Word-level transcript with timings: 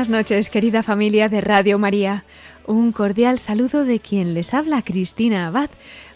Buenas 0.00 0.08
noches, 0.08 0.48
querida 0.48 0.82
familia 0.82 1.28
de 1.28 1.42
Radio 1.42 1.78
María. 1.78 2.24
Un 2.66 2.92
cordial 2.92 3.38
saludo 3.38 3.84
de 3.84 4.00
quien 4.00 4.32
les 4.32 4.54
habla, 4.54 4.80
Cristina 4.80 5.48
Abad. 5.48 5.68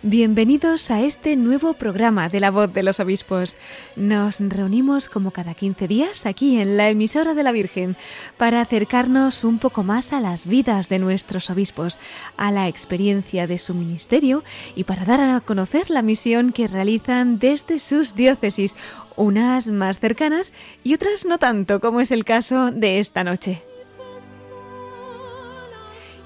Bienvenidos 0.02 0.90
a 0.90 1.02
este 1.02 1.36
nuevo 1.36 1.74
programa 1.74 2.30
de 2.30 2.40
la 2.40 2.50
voz 2.50 2.72
de 2.72 2.82
los 2.82 2.98
obispos. 2.98 3.58
Nos 3.94 4.40
reunimos 4.40 5.10
como 5.10 5.32
cada 5.32 5.52
15 5.52 5.86
días 5.86 6.24
aquí 6.24 6.58
en 6.58 6.78
la 6.78 6.88
emisora 6.88 7.34
de 7.34 7.42
la 7.42 7.52
Virgen 7.52 7.96
para 8.38 8.62
acercarnos 8.62 9.44
un 9.44 9.58
poco 9.58 9.82
más 9.82 10.14
a 10.14 10.20
las 10.20 10.46
vidas 10.46 10.88
de 10.88 10.98
nuestros 10.98 11.50
obispos, 11.50 12.00
a 12.38 12.52
la 12.52 12.68
experiencia 12.68 13.46
de 13.46 13.58
su 13.58 13.74
ministerio 13.74 14.44
y 14.74 14.84
para 14.84 15.04
dar 15.04 15.20
a 15.20 15.40
conocer 15.40 15.90
la 15.90 16.00
misión 16.00 16.52
que 16.52 16.68
realizan 16.68 17.38
desde 17.38 17.78
sus 17.78 18.14
diócesis, 18.14 18.76
unas 19.16 19.70
más 19.70 19.98
cercanas 19.98 20.54
y 20.84 20.94
otras 20.94 21.26
no 21.26 21.36
tanto, 21.36 21.80
como 21.80 22.00
es 22.00 22.12
el 22.12 22.24
caso 22.24 22.70
de 22.70 22.98
esta 22.98 23.24
noche. 23.24 23.62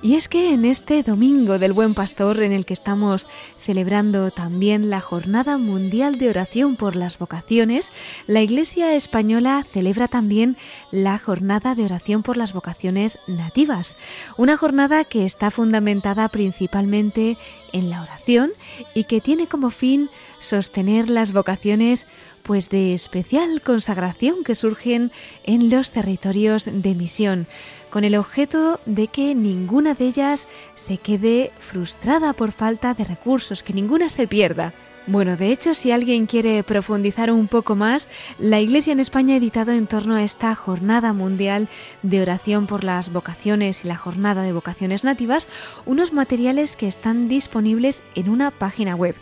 Y 0.01 0.15
es 0.15 0.29
que 0.29 0.53
en 0.53 0.65
este 0.65 1.03
Domingo 1.03 1.59
del 1.59 1.73
Buen 1.73 1.95
Pastor, 1.95 2.41
en 2.41 2.53
el 2.53 2.65
que 2.65 2.73
estamos 2.73 3.27
celebrando 3.57 4.31
también 4.31 4.91
la 4.91 5.01
Jornada 5.01 5.59
Mundial 5.59 6.19
de 6.19 6.31
Oración 6.31 6.77
por 6.77 6.95
las 6.95 7.19
Vocaciones, 7.19 7.93
la 8.29 8.41
Iglesia 8.41 8.95
Española 8.95 9.67
celebra 9.69 10.07
también 10.07 10.57
la 10.93 11.19
Jornada 11.19 11.75
de 11.75 11.85
Oración 11.85 12.23
por 12.23 12.37
las 12.37 12.53
Vocaciones 12.53 13.19
Nativas, 13.27 13.97
una 14.37 14.57
jornada 14.57 15.03
que 15.03 15.25
está 15.25 15.51
fundamentada 15.51 16.29
principalmente 16.29 17.37
en 17.73 17.91
la 17.91 18.01
oración 18.03 18.53
y 18.95 19.05
que 19.05 19.21
tiene 19.21 19.49
como 19.49 19.71
fin 19.71 20.11
sostener 20.39 21.11
las 21.11 21.33
vocaciones 21.33 22.07
pues 22.42 22.69
de 22.70 22.94
especial 22.94 23.62
consagración 23.62 24.44
que 24.44 24.55
surgen 24.55 25.12
en 25.44 25.70
los 25.70 25.92
territorios 25.92 26.69
de 26.70 26.95
misión 26.95 27.47
con 27.91 28.05
el 28.05 28.17
objeto 28.17 28.80
de 28.86 29.08
que 29.08 29.34
ninguna 29.34 29.95
de 29.95 30.06
ellas 30.06 30.48
se 30.75 30.98
quede 30.98 31.53
frustrada 31.58 32.33
por 32.33 32.52
falta 32.52 32.95
de 32.95 33.05
recursos, 33.05 33.63
que 33.63 33.73
ninguna 33.73 34.08
se 34.08 34.27
pierda. 34.27 34.74
Bueno, 35.11 35.39
de 35.39 35.51
hecho, 35.52 35.73
si 35.73 35.90
alguien 35.90 36.27
quiere 36.27 36.63
profundizar 36.63 37.30
un 37.33 37.48
poco 37.48 37.74
más, 37.74 38.11
la 38.39 38.61
Iglesia 38.61 38.92
en 38.92 39.01
España 39.01 39.33
ha 39.33 39.39
editado 39.39 39.73
en 39.73 39.86
torno 39.86 40.17
a 40.17 40.23
esta 40.23 40.55
Jornada 40.55 41.14
Mundial 41.14 41.70
de 42.02 42.20
Oración 42.20 42.67
por 42.67 42.84
las 42.84 43.11
Vocaciones 43.11 43.86
y 43.86 43.89
la 43.89 43.96
Jornada 43.96 44.42
de 44.42 44.52
Vocaciones 44.52 45.05
Nativas 45.05 45.48
unos 45.86 46.13
materiales 46.13 46.77
que 46.77 46.89
están 46.89 47.27
disponibles 47.27 48.02
en 48.17 48.29
una 48.29 48.51
página 48.51 48.95
web. 48.96 49.14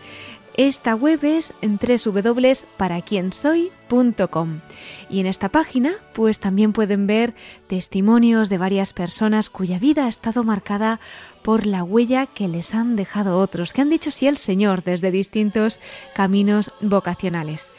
Esta 0.57 0.95
web 0.95 1.23
es 1.23 1.53
en 1.61 1.79
www.paraquiensoy.com 1.79 4.61
y 5.11 5.21
en 5.21 5.27
esta 5.27 5.51
página 5.51 5.93
pues 6.15 6.41
también 6.41 6.73
pueden 6.73 7.07
ver 7.07 7.35
testimonios 7.67 8.49
de 8.49 8.57
varias 8.57 8.95
personas 8.95 9.51
cuya 9.51 9.79
vida 9.79 10.07
ha 10.07 10.09
estado 10.09 10.45
marcada 10.45 10.99
por 11.43 11.67
la 11.67 11.85
huella 11.85 12.25
que 12.25 12.49
les 12.49 12.75
han 12.75 12.97
dejado 12.97 13.39
otros, 13.39 13.75
que 13.75 13.83
han 13.83 13.91
dicho 13.91 14.11
sí 14.11 14.29
al 14.29 14.39
Señor 14.39 14.83
desde 14.83 15.11
distintos 15.11 15.83
caminos 16.15 16.73
vocacionales. 16.81 17.71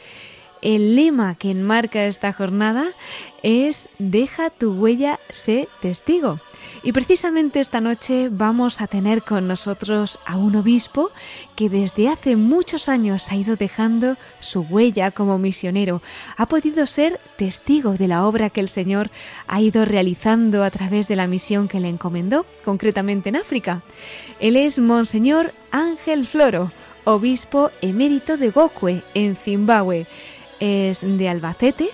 El 0.62 0.94
lema 0.94 1.34
que 1.34 1.50
enmarca 1.50 2.04
esta 2.04 2.32
jornada 2.32 2.86
es 3.42 3.88
Deja 3.98 4.50
tu 4.50 4.72
huella, 4.72 5.18
sé 5.30 5.68
testigo. 5.80 6.38
Y 6.82 6.92
precisamente 6.92 7.60
esta 7.60 7.80
noche 7.80 8.28
vamos 8.30 8.80
a 8.80 8.86
tener 8.86 9.22
con 9.22 9.48
nosotros 9.48 10.18
a 10.24 10.36
un 10.36 10.56
obispo 10.56 11.10
que 11.56 11.68
desde 11.68 12.08
hace 12.08 12.36
muchos 12.36 12.88
años 12.88 13.30
ha 13.30 13.36
ido 13.36 13.56
dejando 13.56 14.16
su 14.40 14.60
huella 14.60 15.10
como 15.10 15.38
misionero. 15.38 16.02
Ha 16.36 16.46
podido 16.46 16.86
ser 16.86 17.20
testigo 17.36 17.94
de 17.94 18.08
la 18.08 18.26
obra 18.26 18.50
que 18.50 18.60
el 18.60 18.68
Señor 18.68 19.10
ha 19.46 19.60
ido 19.60 19.84
realizando 19.84 20.62
a 20.62 20.70
través 20.70 21.08
de 21.08 21.16
la 21.16 21.26
misión 21.26 21.68
que 21.68 21.80
le 21.80 21.88
encomendó, 21.88 22.46
concretamente 22.64 23.28
en 23.28 23.36
África. 23.36 23.82
Él 24.40 24.56
es 24.56 24.78
Monseñor 24.78 25.54
Ángel 25.70 26.26
Floro, 26.26 26.72
obispo 27.04 27.70
emérito 27.80 28.36
de 28.36 28.50
Gokwe, 28.50 29.02
en 29.14 29.36
Zimbabue. 29.36 30.06
Es 30.60 31.00
de 31.02 31.28
Albacete, 31.28 31.88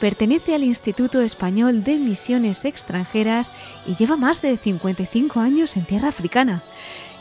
pertenece 0.00 0.54
al 0.54 0.64
Instituto 0.64 1.20
Español 1.20 1.84
de 1.84 1.98
Misiones 1.98 2.64
Extranjeras 2.64 3.52
y 3.86 3.94
lleva 3.94 4.16
más 4.16 4.42
de 4.42 4.56
55 4.56 5.38
años 5.38 5.76
en 5.76 5.84
tierra 5.84 6.08
africana. 6.08 6.64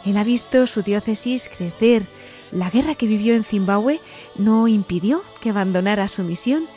Él 0.06 0.18
ha 0.18 0.24
visto 0.24 0.66
su 0.66 0.82
diócesis 0.82 1.50
crecer. 1.50 2.08
La 2.52 2.70
guerra 2.70 2.96
que 2.96 3.06
vivió 3.06 3.36
en 3.36 3.44
Zimbabue 3.44 4.00
no 4.36 4.68
impidió 4.68 5.22
que 5.42 5.50
abandonara 5.50 6.08
su 6.08 6.24
misión 6.24 6.68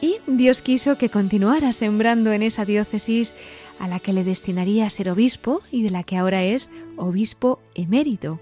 y 0.00 0.18
Dios 0.26 0.60
quiso 0.60 0.98
que 0.98 1.08
continuara 1.08 1.72
sembrando 1.72 2.32
en 2.32 2.42
esa 2.42 2.64
diócesis 2.64 3.34
a 3.78 3.88
la 3.88 4.00
que 4.00 4.12
le 4.12 4.24
destinaría 4.24 4.86
a 4.86 4.90
ser 4.90 5.08
obispo 5.08 5.62
y 5.70 5.82
de 5.82 5.90
la 5.90 6.02
que 6.02 6.16
ahora 6.16 6.42
es 6.42 6.70
obispo 6.96 7.60
emérito. 7.74 8.40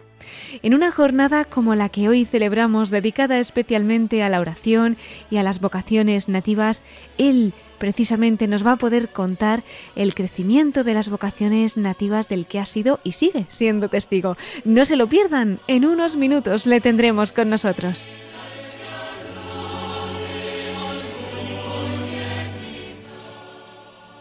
En 0.62 0.74
una 0.74 0.90
jornada 0.90 1.44
como 1.44 1.74
la 1.74 1.88
que 1.88 2.08
hoy 2.08 2.24
celebramos, 2.24 2.90
dedicada 2.90 3.38
especialmente 3.38 4.22
a 4.22 4.28
la 4.28 4.40
oración 4.40 4.96
y 5.30 5.36
a 5.36 5.42
las 5.42 5.60
vocaciones 5.60 6.28
nativas, 6.28 6.82
Él 7.18 7.54
precisamente 7.78 8.46
nos 8.46 8.64
va 8.64 8.72
a 8.72 8.76
poder 8.76 9.08
contar 9.08 9.64
el 9.96 10.14
crecimiento 10.14 10.84
de 10.84 10.94
las 10.94 11.08
vocaciones 11.08 11.76
nativas 11.76 12.28
del 12.28 12.46
que 12.46 12.60
ha 12.60 12.66
sido 12.66 13.00
y 13.02 13.12
sigue 13.12 13.46
siendo 13.48 13.88
testigo. 13.88 14.36
No 14.64 14.84
se 14.84 14.94
lo 14.94 15.08
pierdan, 15.08 15.58
en 15.66 15.84
unos 15.84 16.14
minutos 16.14 16.66
le 16.66 16.80
tendremos 16.80 17.32
con 17.32 17.50
nosotros. 17.50 18.08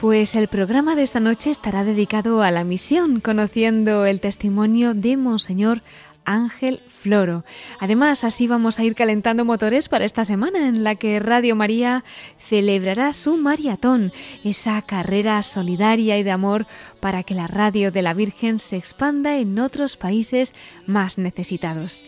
Pues 0.01 0.33
el 0.33 0.47
programa 0.47 0.95
de 0.95 1.03
esta 1.03 1.19
noche 1.19 1.51
estará 1.51 1.83
dedicado 1.83 2.41
a 2.41 2.49
la 2.49 2.63
misión, 2.63 3.19
conociendo 3.19 4.07
el 4.07 4.19
testimonio 4.19 4.95
de 4.95 5.15
Monseñor 5.15 5.83
Ángel 6.25 6.81
Floro. 6.87 7.45
Además, 7.79 8.23
así 8.23 8.47
vamos 8.47 8.79
a 8.79 8.83
ir 8.83 8.95
calentando 8.95 9.45
motores 9.45 9.89
para 9.89 10.05
esta 10.05 10.25
semana 10.25 10.67
en 10.67 10.83
la 10.83 10.95
que 10.95 11.19
Radio 11.19 11.55
María 11.55 12.03
celebrará 12.39 13.13
su 13.13 13.37
maratón, 13.37 14.11
esa 14.43 14.81
carrera 14.81 15.43
solidaria 15.43 16.17
y 16.17 16.23
de 16.23 16.31
amor 16.31 16.65
para 16.99 17.21
que 17.21 17.35
la 17.35 17.45
radio 17.45 17.91
de 17.91 18.01
la 18.01 18.15
Virgen 18.15 18.57
se 18.57 18.77
expanda 18.77 19.37
en 19.37 19.59
otros 19.59 19.97
países 19.97 20.55
más 20.87 21.19
necesitados. 21.19 22.05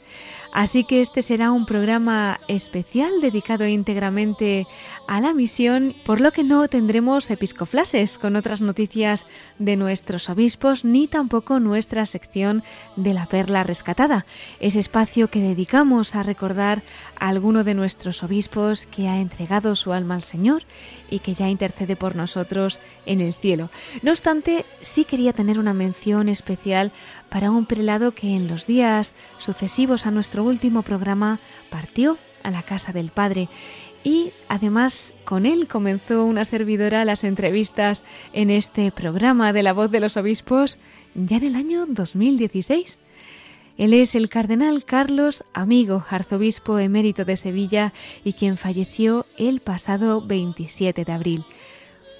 Así 0.54 0.84
que 0.84 1.02
este 1.02 1.24
será 1.24 1.52
un 1.52 1.66
programa 1.66 2.38
especial 2.48 3.22
dedicado 3.22 3.66
íntegramente 3.66 4.68
a 5.08 5.20
la 5.20 5.34
misión, 5.34 5.96
por 6.06 6.22
lo 6.22 6.32
que 6.32 6.44
no 6.44 6.68
tendremos 6.68 7.32
episcoflases 7.32 8.20
con 8.20 8.36
otras 8.36 8.62
noticias 8.62 9.26
de 9.58 9.76
nuestros 9.76 10.30
obispos 10.30 10.86
ni 10.86 11.08
tampoco 11.08 11.60
nuestra 11.60 12.06
sección 12.06 12.64
de 12.96 13.16
la 13.16 13.26
perla 13.26 13.64
rescatada, 13.64 14.28
ese 14.60 14.80
espacio 14.80 15.28
que 15.28 15.40
dedicamos 15.40 16.16
a 16.16 16.22
recordar 16.22 16.84
a 17.20 17.30
alguno 17.30 17.64
de 17.64 17.74
nuestros 17.74 18.22
obispos 18.22 18.86
que 18.86 19.08
ha 19.08 19.20
entregado 19.20 19.76
su 19.76 19.92
alma 19.92 20.14
al 20.14 20.24
Señor 20.24 20.64
y 21.10 21.20
que 21.20 21.34
ya 21.34 21.50
intercede 21.50 21.96
por 21.96 22.16
nosotros 22.16 22.80
en 23.08 23.22
el 23.22 23.34
cielo. 23.34 23.72
No 24.04 24.12
obstante, 24.12 24.66
sí 24.82 25.04
quería 25.04 25.34
tener 25.34 25.58
una 25.58 25.74
mención 25.74 26.30
especial 26.30 26.92
para 27.34 27.50
un 27.50 27.66
prelado 27.66 28.12
que 28.12 28.36
en 28.36 28.48
los 28.48 28.68
días 28.68 29.16
sucesivos 29.40 30.06
a 30.06 30.12
nuestro 30.12 30.44
último 30.44 30.84
programa 30.84 31.40
partió 31.72 32.20
a 32.44 32.52
la 32.52 32.62
casa 32.62 32.94
del 32.94 33.10
Padre 33.10 33.50
y 34.04 34.34
además 34.50 35.16
con 35.26 35.48
él 35.48 35.68
comenzó 35.68 36.26
una 36.26 36.46
servidora 36.46 37.06
las 37.06 37.24
entrevistas 37.24 38.04
en 38.34 38.52
este 38.52 38.92
programa 38.92 39.52
de 39.52 39.64
la 39.64 39.74
voz 39.74 39.90
de 39.90 40.00
los 40.00 40.16
obispos 40.16 40.78
ya 41.16 41.38
en 41.38 41.46
el 41.46 41.56
año 41.56 41.88
2016. 41.88 43.00
Él 43.80 43.96
es 43.96 44.14
el 44.14 44.30
cardenal 44.30 44.86
Carlos 44.86 45.44
Amigo, 45.56 46.06
arzobispo 46.08 46.78
emérito 46.78 47.26
de 47.26 47.36
Sevilla 47.36 47.94
y 48.24 48.34
quien 48.34 48.58
falleció 48.58 49.26
el 49.40 49.60
pasado 49.60 50.22
27 50.22 51.04
de 51.04 51.12
abril. 51.12 51.46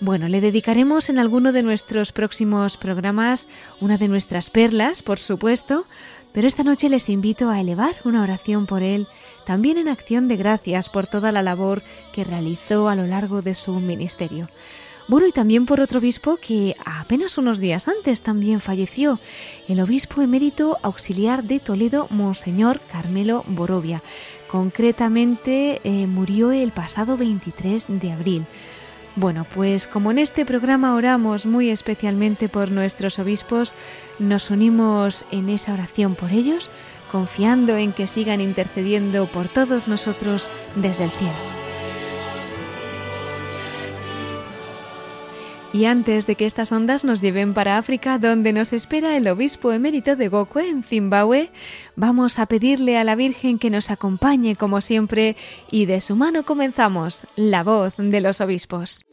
Bueno, 0.04 0.28
le 0.28 0.42
dedicaremos 0.42 1.10
en 1.10 1.18
alguno 1.18 1.54
de 1.54 1.64
nuestros 1.64 2.12
próximos 2.12 2.76
programas 2.76 3.48
una 3.80 3.98
de 3.98 4.10
nuestras 4.10 4.50
perlas, 4.50 5.02
por 5.02 5.18
supuesto, 5.18 5.86
pero 6.34 6.46
esta 6.46 6.66
noche 6.66 6.90
les 6.90 7.08
invito 7.08 7.50
a 7.50 7.62
elevar 7.62 7.96
una 8.04 8.22
oración 8.22 8.66
por 8.66 8.84
él, 8.84 9.08
también 9.46 9.78
en 9.78 9.88
acción 9.88 10.28
de 10.28 10.36
gracias 10.36 10.90
por 10.90 11.08
toda 11.08 11.32
la 11.32 11.42
labor 11.42 11.84
que 12.12 12.26
realizó 12.26 12.90
a 12.90 12.96
lo 12.96 13.08
largo 13.08 13.42
de 13.42 13.56
su 13.56 13.80
ministerio. 13.80 14.50
Bueno, 15.08 15.26
y 15.26 15.32
también 15.32 15.66
por 15.66 15.80
otro 15.80 16.00
obispo 16.00 16.36
que 16.36 16.76
apenas 16.84 17.38
unos 17.38 17.60
días 17.60 17.88
antes 17.88 18.22
también 18.22 18.60
falleció, 18.60 19.22
el 19.70 19.80
obispo 19.80 20.22
emérito 20.22 20.80
auxiliar 20.82 21.46
de 21.46 21.62
Toledo, 21.62 22.08
Monseñor 22.10 22.82
Carmelo 22.92 23.46
Borovia. 23.48 24.04
Concretamente 24.50 25.80
eh, 25.86 26.08
murió 26.08 26.52
el 26.52 26.74
pasado 26.74 27.16
23 27.16 27.86
de 28.02 28.12
abril. 28.12 28.46
Bueno, 29.16 29.46
pues 29.54 29.86
como 29.88 30.10
en 30.10 30.18
este 30.18 30.44
programa 30.44 30.96
oramos 30.96 31.46
muy 31.46 31.70
especialmente 31.70 32.50
por 32.50 32.72
nuestros 32.72 33.20
obispos, 33.20 33.76
nos 34.18 34.50
unimos 34.50 35.26
en 35.32 35.50
esa 35.50 35.74
oración 35.74 36.16
por 36.16 36.32
ellos, 36.32 36.72
confiando 37.12 37.78
en 37.78 37.94
que 37.94 38.08
sigan 38.08 38.42
intercediendo 38.42 39.28
por 39.28 39.50
todos 39.50 39.88
nosotros 39.88 40.50
desde 40.76 41.04
el 41.04 41.12
cielo. 41.12 41.63
Y 45.74 45.86
antes 45.86 46.28
de 46.28 46.36
que 46.36 46.46
estas 46.46 46.72
ondas 46.72 47.04
nos 47.04 47.20
lleven 47.20 47.56
para 47.56 47.80
África, 47.80 48.20
donde 48.20 48.54
nos 48.54 48.74
espera 48.74 49.18
el 49.18 49.28
obispo 49.28 49.72
emérito 49.72 50.16
de 50.16 50.28
Gokwe 50.28 50.70
en 50.70 50.84
Zimbabue, 50.84 51.50
vamos 51.96 52.38
a 52.38 52.46
pedirle 52.46 53.00
a 53.00 53.04
la 53.04 53.16
Virgen 53.16 53.58
que 53.58 53.72
nos 53.72 53.90
acompañe 53.90 54.56
como 54.56 54.82
siempre 54.82 55.36
y 55.72 55.88
de 55.88 56.00
su 56.00 56.16
mano 56.16 56.46
comenzamos 56.46 57.26
la 57.36 57.64
voz 57.64 57.96
de 57.98 58.22
los 58.22 58.40
obispos. 58.40 59.04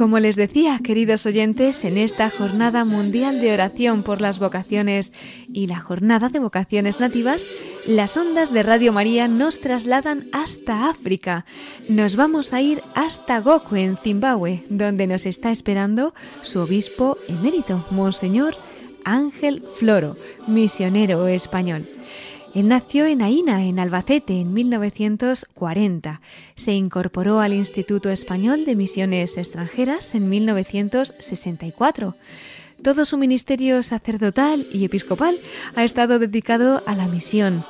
Como 0.00 0.18
les 0.18 0.34
decía, 0.34 0.80
queridos 0.82 1.26
oyentes, 1.26 1.84
en 1.84 1.98
esta 1.98 2.30
Jornada 2.30 2.86
Mundial 2.86 3.38
de 3.38 3.52
Oración 3.52 4.02
por 4.02 4.22
las 4.22 4.38
Vocaciones 4.38 5.12
y 5.46 5.66
la 5.66 5.78
Jornada 5.78 6.30
de 6.30 6.38
Vocaciones 6.38 7.00
Nativas, 7.00 7.46
las 7.86 8.16
ondas 8.16 8.50
de 8.50 8.62
Radio 8.62 8.94
María 8.94 9.28
nos 9.28 9.60
trasladan 9.60 10.24
hasta 10.32 10.88
África. 10.88 11.44
Nos 11.90 12.16
vamos 12.16 12.54
a 12.54 12.62
ir 12.62 12.82
hasta 12.94 13.40
Goku, 13.40 13.76
en 13.76 13.98
Zimbabue, 13.98 14.64
donde 14.70 15.06
nos 15.06 15.26
está 15.26 15.50
esperando 15.50 16.14
su 16.40 16.60
obispo 16.60 17.18
emérito, 17.28 17.86
Monseñor 17.90 18.56
Ángel 19.04 19.62
Floro, 19.74 20.16
misionero 20.46 21.28
español. 21.28 21.86
Él 22.52 22.66
nació 22.66 23.06
en 23.06 23.22
Aina, 23.22 23.64
en 23.64 23.78
Albacete, 23.78 24.40
en 24.40 24.52
1940. 24.52 26.20
Se 26.56 26.72
incorporó 26.72 27.38
al 27.38 27.52
Instituto 27.52 28.10
Español 28.10 28.64
de 28.64 28.74
Misiones 28.74 29.38
Extranjeras 29.38 30.16
en 30.16 30.28
1964. 30.28 32.16
Todo 32.82 33.04
su 33.04 33.18
ministerio 33.18 33.84
sacerdotal 33.84 34.66
y 34.72 34.84
episcopal 34.84 35.38
ha 35.76 35.84
estado 35.84 36.18
dedicado 36.18 36.82
a 36.86 36.96
la 36.96 37.06
misión. 37.06 37.64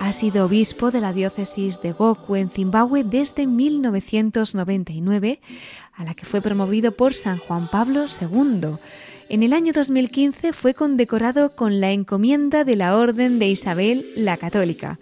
Ha 0.00 0.10
sido 0.10 0.46
obispo 0.46 0.90
de 0.90 1.00
la 1.00 1.12
diócesis 1.12 1.80
de 1.80 1.92
Goku 1.92 2.34
en 2.34 2.50
Zimbabue 2.50 3.04
desde 3.04 3.46
1999, 3.46 5.40
a 5.92 6.02
la 6.02 6.14
que 6.14 6.26
fue 6.26 6.40
promovido 6.40 6.92
por 6.92 7.14
San 7.14 7.38
Juan 7.38 7.70
Pablo 7.70 8.06
II. 8.20 8.78
En 9.28 9.42
el 9.42 9.52
año 9.52 9.72
2015 9.72 10.52
fue 10.52 10.74
condecorado 10.74 11.56
con 11.56 11.80
la 11.80 11.92
encomienda 11.92 12.64
de 12.64 12.76
la 12.76 12.96
Orden 12.96 13.38
de 13.38 13.48
Isabel 13.48 14.06
la 14.16 14.36
Católica. 14.36 14.98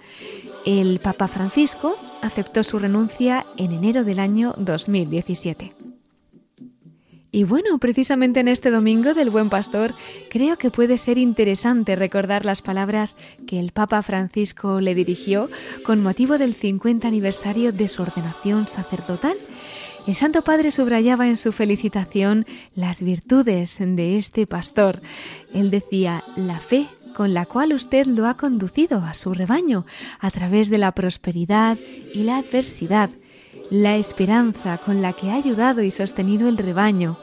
El 0.65 1.01
Papa 1.01 1.27
Francisco 1.27 1.97
aceptó 2.21 2.63
su 2.63 2.79
renuncia 2.79 3.47
en 3.57 3.73
enero 3.73 4.05
del 4.05 4.21
año 4.21 4.55
2017. 4.59 5.75
Y 7.35 7.45
bueno, 7.45 7.79
precisamente 7.79 8.41
en 8.41 8.49
este 8.49 8.71
domingo 8.71 9.15
del 9.15 9.31
Buen 9.31 9.49
Pastor, 9.49 9.95
creo 10.31 10.59
que 10.59 10.71
puede 10.71 10.99
ser 10.99 11.17
interesante 11.17 11.97
recordar 11.97 12.45
las 12.45 12.61
palabras 12.61 13.17
que 13.47 13.59
el 13.59 13.73
Papa 13.73 14.03
Francisco 14.03 14.83
le 14.83 14.95
dirigió 14.95 15.49
con 15.83 16.03
motivo 16.03 16.37
del 16.37 16.55
50 16.55 17.09
aniversario 17.09 17.73
de 17.73 17.89
su 17.89 18.03
ordenación 18.03 18.69
sacerdotal 18.69 19.37
el 20.06 20.14
Santo 20.14 20.43
Padre 20.43 20.70
subrayaba 20.70 21.28
en 21.28 21.37
su 21.37 21.52
felicitación 21.52 22.46
las 22.75 23.02
virtudes 23.02 23.78
de 23.78 24.16
este 24.16 24.46
pastor. 24.46 25.00
Él 25.54 25.70
decía, 25.70 26.25
la 26.37 26.60
fe 26.60 26.88
con 27.14 27.34
la 27.34 27.46
cual 27.46 27.72
usted 27.72 28.06
lo 28.06 28.26
ha 28.26 28.37
conducido 28.37 28.99
a 28.99 29.14
su 29.14 29.32
rebaño 29.34 29.87
a 30.19 30.31
través 30.31 30.70
de 30.70 30.78
la 30.78 30.93
prosperidad 30.93 31.78
y 32.12 32.25
la 32.25 32.38
adversidad, 32.38 33.11
la 33.71 33.97
esperanza 33.97 34.78
con 34.78 35.02
la 35.02 35.12
que 35.12 35.30
ha 35.30 35.35
ayudado 35.35 35.82
y 35.82 35.90
sostenido 35.90 36.49
el 36.49 36.59
rebaño, 36.59 37.18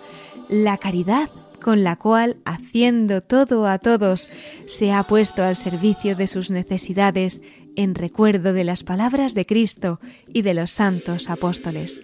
la 0.47 0.77
caridad 0.77 1.29
con 1.61 1.83
la 1.83 1.97
cual, 1.97 2.37
haciendo 2.45 3.21
todo 3.21 3.67
a 3.67 3.79
todos, 3.79 4.29
se 4.65 4.93
ha 4.93 5.03
puesto 5.03 5.43
al 5.43 5.57
servicio 5.57 6.15
de 6.15 6.27
sus 6.27 6.51
necesidades 6.51 7.41
en 7.75 7.95
recuerdo 7.95 8.53
de 8.53 8.63
las 8.63 8.83
palabras 8.83 9.33
de 9.33 9.45
Cristo 9.45 9.99
y 10.27 10.41
de 10.41 10.53
los 10.53 10.71
santos 10.71 11.29
apóstoles. 11.29 11.99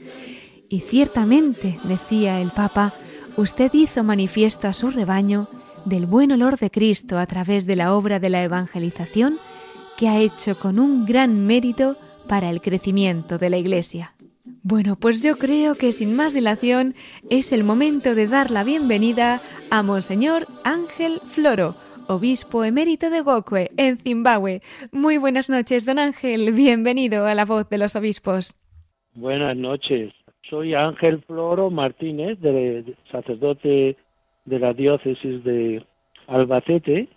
Y 0.70 0.80
ciertamente, 0.80 1.80
decía 1.84 2.42
el 2.42 2.52
Papa, 2.52 2.94
usted 3.38 3.72
hizo 3.74 4.04
manifiesto 4.04 4.68
a 4.68 4.74
su 4.74 4.90
rebaño 4.90 5.48
del 5.86 6.06
buen 6.06 6.32
olor 6.32 6.58
de 6.58 6.72
Cristo 6.72 7.18
a 7.20 7.26
través 7.28 7.66
de 7.66 7.76
la 7.76 7.94
obra 7.94 8.20
de 8.20 8.30
la 8.30 8.44
evangelización 8.44 9.38
que 9.98 10.10
ha 10.10 10.20
hecho 10.20 10.58
con 10.58 10.80
un 10.80 11.06
gran 11.06 11.46
mérito 11.46 11.96
para 12.28 12.50
el 12.50 12.62
crecimiento 12.62 13.38
de 13.38 13.50
la 13.50 13.58
Iglesia. 13.58 14.14
Bueno, 14.64 14.96
pues 14.96 15.22
yo 15.22 15.38
creo 15.38 15.76
que 15.76 15.92
sin 15.92 16.16
más 16.16 16.34
dilación 16.34 16.96
es 17.30 17.52
el 17.52 17.64
momento 17.64 18.16
de 18.16 18.28
dar 18.28 18.50
la 18.50 18.64
bienvenida 18.64 19.42
a 19.70 19.84
Monseñor 19.84 20.48
Ángel 20.64 21.22
Floro, 21.28 21.76
obispo 22.08 22.64
emérito 22.64 23.12
de 23.12 23.22
Gokwe, 23.22 23.70
en 23.78 23.98
Zimbabue. 23.98 24.62
Muy 24.92 25.18
buenas 25.18 25.52
noches, 25.52 25.86
don 25.86 26.00
Ángel. 26.00 26.52
Bienvenido 26.54 27.28
a 27.28 27.36
la 27.36 27.46
voz 27.46 27.70
de 27.70 27.78
los 27.78 27.96
obispos. 27.96 28.56
Buenas 29.14 29.56
noches. 29.56 30.12
Soy 30.50 30.76
Ángel 30.76 31.22
Floro 31.24 31.72
Martínez, 31.72 32.40
de, 32.40 32.96
sacerdote 33.12 33.98
de 34.46 34.60
la 34.60 34.74
diócesis 34.74 35.44
de 35.44 35.84
Albacete 36.28 37.08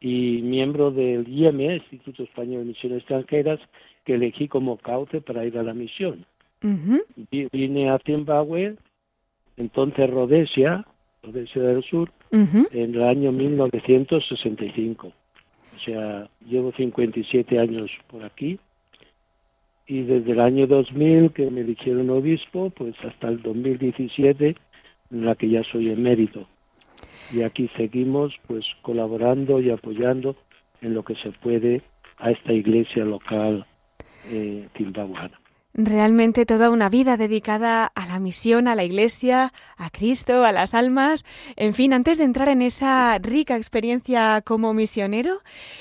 y 0.00 0.40
miembro 0.42 0.90
del 0.90 1.26
IEME, 1.28 1.76
Instituto 1.76 2.22
Español 2.22 2.60
de 2.60 2.68
Misiones 2.68 2.98
Extranjeras, 2.98 3.60
que 4.04 4.14
elegí 4.14 4.48
como 4.48 4.78
cauce 4.78 5.20
para 5.20 5.44
ir 5.44 5.58
a 5.58 5.62
la 5.62 5.74
misión. 5.74 6.24
Vine 6.62 7.90
a 7.90 7.98
Zimbabue, 7.98 8.76
entonces 9.56 10.10
Rhodesia, 10.10 10.86
Rhodesia 11.22 11.62
del 11.62 11.82
Sur, 11.84 12.10
en 12.30 12.94
el 12.94 13.02
año 13.02 13.32
1965. 13.32 15.08
O 15.08 15.78
sea, 15.84 16.28
llevo 16.46 16.72
57 16.72 17.58
años 17.58 17.90
por 18.08 18.24
aquí 18.24 18.58
y 19.90 20.02
desde 20.02 20.30
el 20.30 20.40
año 20.40 20.68
2000 20.68 21.32
que 21.32 21.50
me 21.50 21.62
eligieron 21.62 22.10
obispo, 22.10 22.70
pues 22.70 22.94
hasta 23.02 23.26
el 23.26 23.42
2017 23.42 24.54
en 25.10 25.24
la 25.24 25.34
que 25.34 25.48
ya 25.48 25.64
soy 25.64 25.90
emérito. 25.90 26.46
Y 27.32 27.42
aquí 27.42 27.68
seguimos 27.76 28.32
pues 28.46 28.64
colaborando 28.82 29.60
y 29.60 29.70
apoyando 29.70 30.36
en 30.80 30.94
lo 30.94 31.02
que 31.02 31.16
se 31.16 31.32
puede 31.32 31.82
a 32.18 32.30
esta 32.30 32.52
iglesia 32.52 33.04
local 33.04 33.66
eh, 34.28 34.68
Realmente 35.72 36.46
toda 36.46 36.68
una 36.68 36.88
vida 36.88 37.16
dedicada 37.16 37.86
a 37.86 38.06
la 38.06 38.18
misión, 38.18 38.66
a 38.66 38.74
la 38.74 38.82
Iglesia, 38.82 39.52
a 39.76 39.88
Cristo, 39.90 40.44
a 40.44 40.50
las 40.50 40.74
almas. 40.74 41.24
En 41.54 41.74
fin, 41.74 41.92
antes 41.92 42.18
de 42.18 42.24
entrar 42.24 42.48
en 42.48 42.60
esa 42.60 43.16
rica 43.18 43.56
experiencia 43.56 44.42
como 44.42 44.74
misionero, 44.74 45.38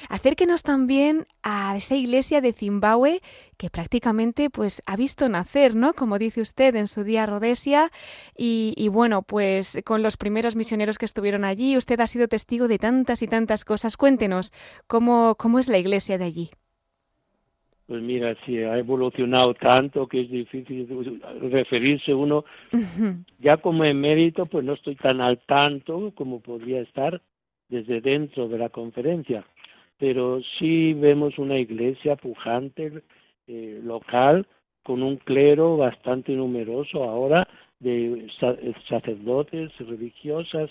acérquenos 0.07 0.61
también 0.61 1.25
a 1.41 1.75
esa 1.75 1.95
Iglesia 1.95 2.39
de 2.39 2.53
Zimbabue 2.53 3.23
que 3.57 3.71
prácticamente 3.71 4.51
pues 4.51 4.83
ha 4.85 4.95
visto 4.95 5.27
nacer, 5.27 5.75
¿no? 5.75 5.93
Como 5.95 6.19
dice 6.19 6.41
usted 6.41 6.75
en 6.75 6.87
su 6.87 7.03
día 7.03 7.25
Rhodesia 7.25 7.91
y, 8.37 8.75
y 8.77 8.89
bueno, 8.89 9.23
pues 9.23 9.79
con 9.85 10.03
los 10.03 10.17
primeros 10.17 10.55
misioneros 10.55 10.99
que 10.99 11.05
estuvieron 11.05 11.43
allí, 11.45 11.75
usted 11.75 11.99
ha 11.99 12.07
sido 12.07 12.27
testigo 12.27 12.67
de 12.67 12.77
tantas 12.77 13.23
y 13.23 13.27
tantas 13.27 13.65
cosas. 13.65 13.97
Cuéntenos 13.97 14.53
cómo, 14.85 15.35
cómo 15.39 15.57
es 15.57 15.67
la 15.67 15.79
Iglesia 15.79 16.19
de 16.19 16.25
allí. 16.25 16.51
Pues 17.89 18.03
mira, 18.03 18.35
si 18.45 18.59
ha 18.59 18.77
evolucionado 18.77 19.55
tanto 19.55 20.05
que 20.05 20.21
es 20.21 20.29
difícil 20.29 20.87
referirse 21.41 22.13
uno. 22.13 22.45
Ya 23.39 23.57
como 23.57 23.83
emérito, 23.83 24.45
pues 24.45 24.63
no 24.63 24.73
estoy 24.73 24.95
tan 24.95 25.21
al 25.21 25.39
tanto 25.39 26.11
como 26.13 26.39
podría 26.39 26.81
estar 26.81 27.19
desde 27.67 27.99
dentro 27.99 28.47
de 28.47 28.59
la 28.59 28.69
conferencia, 28.69 29.43
pero 29.97 30.39
sí 30.59 30.93
vemos 30.93 31.39
una 31.39 31.57
iglesia 31.57 32.15
pujante, 32.15 33.01
eh, 33.47 33.79
local, 33.83 34.45
con 34.83 35.01
un 35.01 35.17
clero 35.17 35.75
bastante 35.77 36.33
numeroso 36.33 37.03
ahora 37.03 37.47
de 37.79 38.27
sacerdotes, 38.87 39.71
religiosas, 39.79 40.69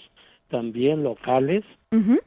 también 0.48 1.02
locales, 1.02 1.64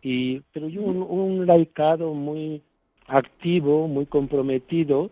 y 0.01 0.41
pero 0.51 0.67
yo 0.67 0.81
un, 0.81 1.01
un 1.01 1.45
laicado 1.45 2.13
muy 2.13 2.62
activo, 3.11 3.87
muy 3.87 4.05
comprometido 4.05 5.11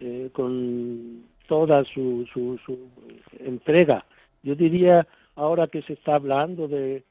eh, 0.00 0.28
con 0.32 1.24
toda 1.48 1.84
su, 1.84 2.26
su, 2.32 2.58
su, 2.64 2.78
entrega. 3.40 4.04
Yo 4.42 4.54
diría, 4.54 5.06
ahora 5.34 5.66
que 5.66 5.82
se 5.82 5.94
está 5.94 6.16
hablando 6.16 6.68
de, 6.68 7.02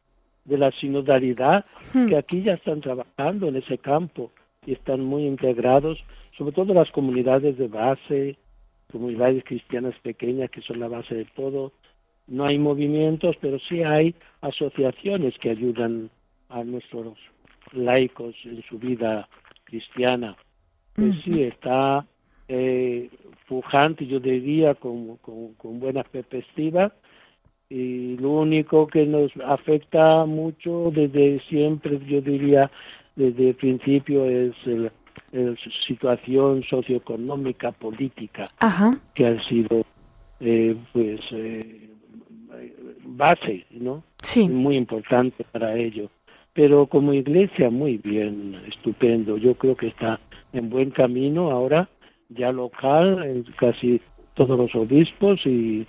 de 0.46 0.58
la 0.58 0.72
sinodalidad, 0.72 1.66
hmm. 1.94 2.08
que 2.08 2.18
aquí 2.18 2.44
ya 2.44 2.54
están 2.54 2.82
trabajando 2.82 3.48
en 3.48 3.56
ese 3.56 3.78
campo 3.78 4.32
y 4.66 4.74
están 4.74 5.02
muy 5.02 5.26
integrados, 5.26 5.98
sobre 6.38 6.54
todo 6.54 6.74
las 6.74 6.92
comunidades 6.92 7.58
de 7.58 7.68
base, 7.68 8.38
comunidades 8.92 9.44
cristianas 9.44 9.96
pequeñas 10.04 10.52
que 10.52 10.62
son 10.62 10.80
la 10.80 10.88
base 10.88 11.16
de 11.16 11.26
todo. 11.36 11.72
No 12.28 12.46
hay 12.46 12.60
movimientos, 12.60 13.36
pero 13.42 13.58
sí 13.68 13.82
hay 13.82 14.14
asociaciones 14.42 15.38
que 15.40 15.50
ayudan 15.50 16.10
a 16.50 16.64
nuestros 16.64 17.18
laicos 17.74 18.36
en 18.46 18.62
su 18.64 18.78
vida 18.78 19.28
cristiana. 19.72 20.36
Pues 20.94 21.16
sí, 21.24 21.44
está 21.44 22.06
eh, 22.48 23.10
pujante, 23.48 24.06
yo 24.06 24.20
diría, 24.20 24.76
con, 24.76 25.18
con, 25.18 25.80
buena 25.80 26.04
perspectiva. 26.04 26.92
Y 27.70 28.18
lo 28.18 28.32
único 28.32 28.86
que 28.88 29.06
nos 29.06 29.32
afecta 29.46 30.26
mucho 30.26 30.92
desde 30.94 31.40
siempre, 31.48 32.00
yo 32.06 32.20
diría, 32.20 32.70
desde 33.16 33.50
el 33.50 33.56
principio, 33.56 34.26
es 34.26 34.54
la 34.68 34.92
situación 35.88 36.64
socioeconómica, 36.64 37.72
política, 37.72 38.48
que 39.16 39.26
ha 39.26 39.42
sido, 39.48 39.86
eh, 40.42 40.76
pues, 40.92 41.22
eh, 41.32 41.90
base, 43.06 43.66
¿no? 43.72 44.04
Sí. 44.22 44.50
Muy 44.50 44.76
importante 44.76 45.46
para 45.54 45.78
ello 45.78 46.10
pero 46.54 46.88
como 46.88 47.14
iglesia 47.14 47.70
muy 47.70 47.98
bien, 47.98 48.62
estupendo. 48.68 49.38
Yo 49.38 49.56
creo 49.56 49.76
que 49.76 49.88
está 49.88 50.20
en 50.54 50.70
buen 50.70 50.92
camino 50.92 51.52
ahora, 51.52 51.90
ya 52.30 52.52
local, 52.52 53.24
en 53.24 53.44
casi 53.58 54.02
todos 54.34 54.58
los 54.58 54.74
obispos 54.76 55.40
y, 55.46 55.86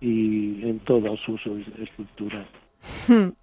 y 0.00 0.68
en 0.68 0.80
todas 0.80 1.18
sus 1.20 1.40
estructuras. 1.80 2.46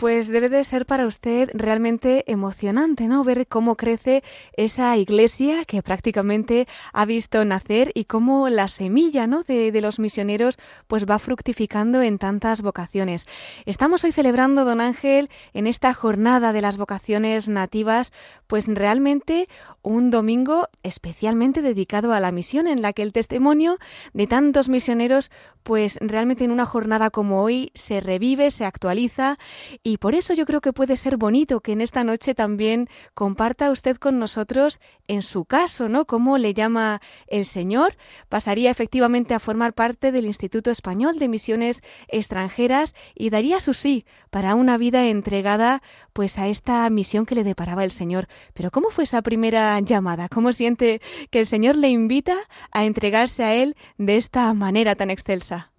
Pues 0.00 0.28
debe 0.28 0.48
de 0.48 0.64
ser 0.64 0.86
para 0.86 1.06
usted 1.06 1.50
realmente 1.52 2.24
emocionante, 2.26 3.06
¿no? 3.06 3.22
Ver 3.22 3.46
cómo 3.46 3.76
crece 3.76 4.24
esa 4.56 4.96
iglesia 4.96 5.66
que 5.66 5.82
prácticamente 5.82 6.66
ha 6.94 7.04
visto 7.04 7.44
nacer 7.44 7.92
y 7.94 8.06
cómo 8.06 8.48
la 8.48 8.68
semilla, 8.68 9.26
¿no? 9.26 9.42
De, 9.42 9.70
de, 9.70 9.80
los 9.82 9.98
misioneros, 9.98 10.58
pues 10.86 11.04
va 11.04 11.18
fructificando 11.18 12.00
en 12.00 12.16
tantas 12.16 12.62
vocaciones. 12.62 13.28
Estamos 13.66 14.02
hoy 14.02 14.12
celebrando, 14.12 14.64
don 14.64 14.80
Ángel, 14.80 15.28
en 15.52 15.66
esta 15.66 15.92
jornada 15.92 16.54
de 16.54 16.62
las 16.62 16.78
vocaciones 16.78 17.50
nativas, 17.50 18.14
pues 18.46 18.68
realmente 18.68 19.50
un 19.82 20.10
domingo 20.10 20.68
especialmente 20.82 21.62
dedicado 21.62 22.12
a 22.12 22.20
la 22.20 22.32
misión, 22.32 22.66
en 22.66 22.82
la 22.82 22.92
que 22.92 23.02
el 23.02 23.12
testimonio 23.12 23.78
de 24.12 24.26
tantos 24.26 24.68
misioneros, 24.68 25.30
pues 25.62 25.98
realmente 26.00 26.44
en 26.44 26.50
una 26.50 26.66
jornada 26.66 27.10
como 27.10 27.42
hoy 27.42 27.70
se 27.74 28.00
revive, 28.00 28.50
se 28.50 28.64
actualiza 28.64 29.36
y 29.82 29.98
por 29.98 30.14
eso 30.14 30.34
yo 30.34 30.46
creo 30.46 30.60
que 30.60 30.72
puede 30.72 30.96
ser 30.96 31.16
bonito 31.16 31.60
que 31.60 31.72
en 31.72 31.80
esta 31.80 32.04
noche 32.04 32.34
también 32.34 32.88
comparta 33.14 33.70
usted 33.70 33.96
con 33.96 34.18
nosotros 34.18 34.80
en 35.08 35.22
su 35.22 35.44
caso, 35.44 35.88
¿no? 35.88 36.06
Cómo 36.06 36.38
le 36.38 36.54
llama 36.54 37.00
el 37.26 37.44
Señor. 37.44 37.96
Pasaría 38.28 38.70
efectivamente 38.70 39.34
a 39.34 39.38
formar 39.38 39.72
parte 39.74 40.12
del 40.12 40.26
Instituto 40.26 40.70
Español 40.70 41.18
de 41.18 41.28
Misiones 41.28 41.82
Extranjeras 42.08 42.94
y 43.14 43.30
daría 43.30 43.60
su 43.60 43.74
sí 43.74 44.04
para 44.30 44.54
una 44.54 44.76
vida 44.76 45.06
entregada 45.06 45.82
pues 46.12 46.38
a 46.38 46.48
esta 46.48 46.88
misión 46.90 47.26
que 47.26 47.34
le 47.34 47.44
deparaba 47.44 47.84
el 47.84 47.90
Señor. 47.90 48.28
Pero 48.54 48.70
¿cómo 48.70 48.90
fue 48.90 49.04
esa 49.04 49.22
primera 49.22 49.69
llamada? 49.78 50.28
¿Cómo 50.28 50.52
siente 50.52 51.00
que 51.30 51.38
el 51.38 51.46
Señor 51.46 51.76
le 51.76 51.88
invita 51.88 52.34
a 52.72 52.84
entregarse 52.84 53.44
a 53.44 53.54
él 53.54 53.74
de 53.98 54.16
esta 54.16 54.52
manera 54.54 54.96
tan 54.96 55.10
excelsa? 55.10 55.70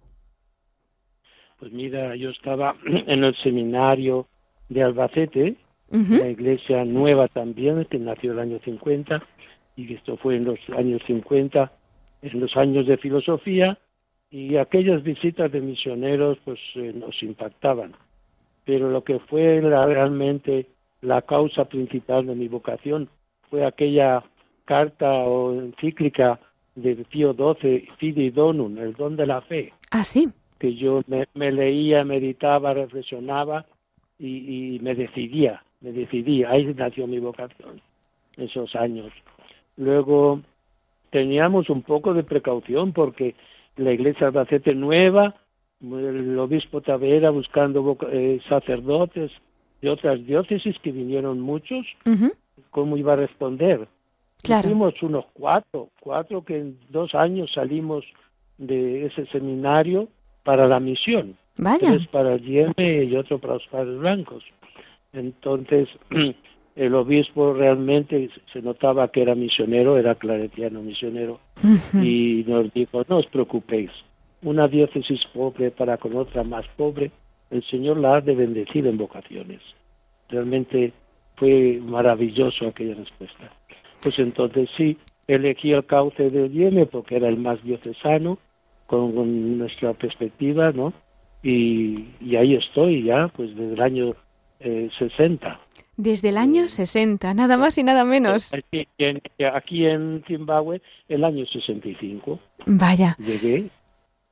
Pues 1.58 1.70
mira, 1.72 2.16
yo 2.16 2.30
estaba 2.30 2.74
en 2.86 3.24
el 3.24 3.36
seminario 3.42 4.26
de 4.68 4.82
Albacete, 4.82 5.56
la 5.90 6.28
iglesia 6.30 6.86
nueva 6.86 7.28
también, 7.28 7.84
que 7.84 7.98
nació 7.98 8.32
el 8.32 8.38
año 8.38 8.58
50, 8.64 9.22
y 9.76 9.92
esto 9.92 10.16
fue 10.16 10.36
en 10.36 10.46
los 10.46 10.58
años 10.74 11.02
50, 11.06 11.70
en 12.22 12.40
los 12.40 12.56
años 12.56 12.86
de 12.86 12.96
filosofía, 12.96 13.78
y 14.30 14.56
aquellas 14.56 15.02
visitas 15.02 15.52
de 15.52 15.60
misioneros 15.60 16.38
pues 16.46 16.58
eh, 16.76 16.92
nos 16.94 17.22
impactaban. 17.22 17.92
Pero 18.64 18.90
lo 18.90 19.04
que 19.04 19.18
fue 19.18 19.60
realmente 19.60 20.66
la 21.02 21.20
causa 21.20 21.66
principal 21.66 22.26
de 22.26 22.34
mi 22.34 22.48
vocación 22.48 23.10
fue 23.52 23.66
aquella 23.66 24.24
carta 24.64 25.12
o 25.12 25.52
encíclica 25.52 26.40
de 26.74 26.96
Pío 27.10 27.34
XII, 27.34 27.86
Fidei 27.98 28.30
Donum, 28.30 28.78
el 28.78 28.94
don 28.94 29.14
de 29.14 29.26
la 29.26 29.42
fe. 29.42 29.70
Ah, 29.90 30.04
sí 30.04 30.26
que 30.62 30.76
yo 30.76 31.02
me, 31.08 31.50
leía, 31.50 32.04
meditaba, 32.04 32.72
reflexionaba 32.72 33.64
y, 34.16 34.78
me 34.80 34.94
decidía, 34.94 35.60
me 35.80 35.90
decidía. 35.90 36.50
Ahí 36.50 36.72
nació 36.76 37.08
mi 37.08 37.18
vocación, 37.18 37.80
esos 38.36 38.72
años. 38.76 39.10
Luego 39.76 40.40
teníamos 41.10 41.68
un 41.68 41.82
poco 41.82 42.14
de 42.14 42.22
precaución 42.22 42.92
porque 42.92 43.34
la 43.76 43.90
iglesia 43.90 44.28
Albacete 44.28 44.76
nueva, 44.76 45.34
el 45.80 46.38
obispo 46.38 46.80
Tavera 46.80 47.30
buscando 47.30 47.98
eh, 48.12 48.40
sacerdotes 48.48 49.32
de 49.80 49.90
otras 49.90 50.24
diócesis 50.24 50.78
que 50.78 50.92
vinieron 50.92 51.40
muchos, 51.40 51.84
¿cómo 52.72 52.96
iba 52.96 53.12
a 53.12 53.16
responder? 53.16 53.86
Claro. 54.42 54.70
Unos 55.02 55.24
cuatro, 55.32 55.90
cuatro 56.00 56.44
que 56.44 56.58
en 56.58 56.78
dos 56.88 57.14
años 57.14 57.52
salimos 57.54 58.04
de 58.58 59.06
ese 59.06 59.26
seminario 59.26 60.08
para 60.42 60.66
la 60.66 60.80
misión. 60.80 61.36
Vaya. 61.58 61.92
Tres 61.92 62.08
para 62.08 62.34
el 62.34 62.42
Yeme 62.42 63.04
y 63.04 63.14
otro 63.14 63.38
para 63.38 63.54
los 63.54 63.66
padres 63.68 63.98
blancos. 63.98 64.42
Entonces, 65.12 65.88
el 66.76 66.94
obispo 66.94 67.52
realmente 67.52 68.30
se 68.52 68.62
notaba 68.62 69.08
que 69.08 69.22
era 69.22 69.34
misionero, 69.34 69.98
era 69.98 70.14
claretiano 70.14 70.82
misionero, 70.82 71.38
y 71.94 72.44
nos 72.46 72.72
dijo, 72.72 73.04
no 73.08 73.18
os 73.18 73.26
preocupéis, 73.26 73.90
una 74.42 74.66
diócesis 74.66 75.20
pobre 75.34 75.70
para 75.70 75.98
con 75.98 76.16
otra 76.16 76.42
más 76.42 76.66
pobre, 76.76 77.10
el 77.50 77.62
Señor 77.64 77.98
la 77.98 78.16
ha 78.16 78.20
de 78.22 78.34
bendecir 78.34 78.86
en 78.86 78.96
vocaciones. 78.96 79.60
Realmente 80.30 80.92
fue 81.42 81.80
maravilloso 81.82 82.68
aquella 82.68 82.94
respuesta. 82.94 83.50
Pues 84.00 84.16
entonces 84.20 84.70
sí, 84.76 84.96
elegí 85.26 85.72
el 85.72 85.84
cauce 85.84 86.30
del 86.30 86.52
Yeme 86.52 86.86
porque 86.86 87.16
era 87.16 87.28
el 87.28 87.36
más 87.36 87.60
diocesano, 87.64 88.38
con, 88.86 89.58
nuestra 89.58 89.92
perspectiva, 89.92 90.70
¿no? 90.70 90.92
Y, 91.42 92.06
ahí 92.38 92.54
estoy 92.54 93.02
ya, 93.02 93.26
pues 93.34 93.56
desde 93.56 93.74
el 93.74 93.80
año 93.80 94.14
eh, 94.60 94.88
60. 94.96 95.58
Desde 95.96 96.28
el 96.28 96.36
año 96.36 96.68
60, 96.68 97.34
nada 97.34 97.56
más 97.56 97.76
y 97.76 97.82
nada 97.82 98.04
menos. 98.04 98.54
Aquí 98.54 98.86
en, 98.98 99.20
aquí 99.52 99.86
en 99.86 100.22
Zimbabue, 100.28 100.80
el 101.08 101.24
año 101.24 101.44
65. 101.44 102.38
Vaya. 102.66 103.16
Llegué 103.18 103.68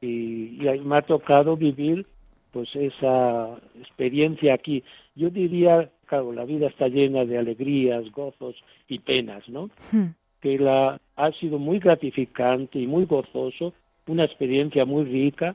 y, 0.00 0.64
y 0.64 0.81
me 0.85 0.99
ha 0.99 1.02
tocado 1.02 1.57
vivir 1.57 2.07
pues 2.52 2.69
esa 2.76 3.57
experiencia 3.81 4.55
aquí. 4.55 4.85
Yo 5.17 5.31
diría, 5.31 5.90
claro, 6.11 6.33
la 6.33 6.45
vida 6.45 6.67
está 6.67 6.88
llena 6.88 7.25
de 7.25 7.38
alegrías, 7.38 8.11
gozos 8.11 8.57
y 8.88 8.99
penas, 8.99 9.49
¿no? 9.49 9.71
Hmm. 9.93 10.09
Que 10.40 10.59
la 10.59 11.00
ha 11.14 11.31
sido 11.33 11.59
muy 11.59 11.79
gratificante 11.79 12.81
y 12.81 12.87
muy 12.88 13.05
gozoso 13.05 13.73
una 14.09 14.25
experiencia 14.25 14.85
muy 14.85 15.05
rica, 15.05 15.55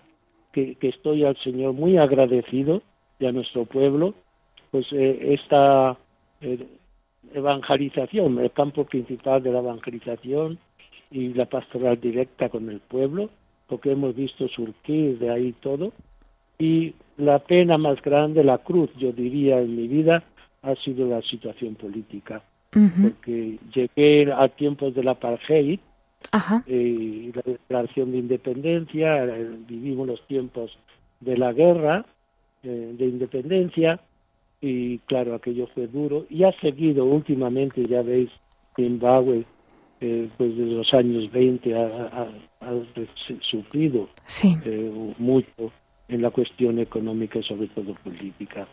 que, 0.54 0.78
estoy 0.80 1.26
al 1.26 1.36
Señor 1.44 1.74
muy 1.74 1.98
agradecido 1.98 2.82
y 3.20 3.26
a 3.26 3.34
nuestro 3.34 3.66
pueblo, 3.66 4.14
pues 4.72 4.86
eh, 4.94 5.34
esta 5.34 5.98
eh, 6.40 6.66
evangelización, 7.34 8.40
el 8.40 8.52
campo 8.52 8.86
principal 8.86 9.44
de 9.44 9.52
la 9.52 9.60
evangelización 9.60 10.58
y 11.12 11.34
la 11.34 11.48
pastoral 11.48 12.00
directa 12.00 12.48
con 12.48 12.70
el 12.70 12.80
pueblo, 12.80 13.30
porque 13.68 13.92
hemos 13.92 14.16
visto 14.16 14.48
surgir 14.48 15.20
de 15.20 15.32
ahí 15.32 15.52
todo, 15.52 15.92
y 16.58 16.94
la 17.18 17.40
pena 17.40 17.78
más 17.78 18.02
grande, 18.02 18.42
la 18.42 18.60
cruz, 18.60 18.90
yo 18.98 19.12
diría, 19.12 19.60
en 19.60 19.76
mi 19.76 19.90
vida, 19.90 20.24
ha 20.66 20.76
sido 20.84 21.08
la 21.08 21.22
situación 21.22 21.76
política. 21.76 22.42
porque 23.02 23.58
llegué 23.74 24.34
a 24.34 24.50
tiempos 24.50 24.94
del 24.94 25.08
apartheid, 25.08 25.80
eh, 26.68 27.32
la 27.34 27.42
declaración 27.46 28.12
de 28.12 28.18
independencia, 28.18 29.24
eh, 29.24 29.50
vivimos 29.68 30.08
los 30.08 30.28
tiempos 30.28 30.78
de 31.22 31.38
la 31.38 31.54
guerra 31.54 32.06
eh, 32.64 32.96
de 32.98 33.06
independencia 33.06 34.00
y 34.60 34.98
claro, 35.00 35.36
aquello 35.36 35.68
fue 35.74 35.88
duro 35.88 36.26
y 36.30 36.44
ha 36.44 36.52
seguido 36.60 37.06
últimamente, 37.06 37.86
ya 37.88 38.02
veis, 38.02 38.30
Zimbabue, 38.76 39.46
eh, 40.02 40.30
pues 40.36 40.58
desde 40.58 40.72
los 40.72 40.94
años 40.94 41.32
20 41.32 41.76
ha, 41.76 42.28
sufrido 43.50 44.10
mucho 45.18 45.72
en 46.08 46.22
la 46.22 46.32
cuestión 46.32 46.80
económica 46.80 47.40
y 47.40 47.44
sobre 47.44 47.68
todo 47.68 47.94
política. 48.04 48.68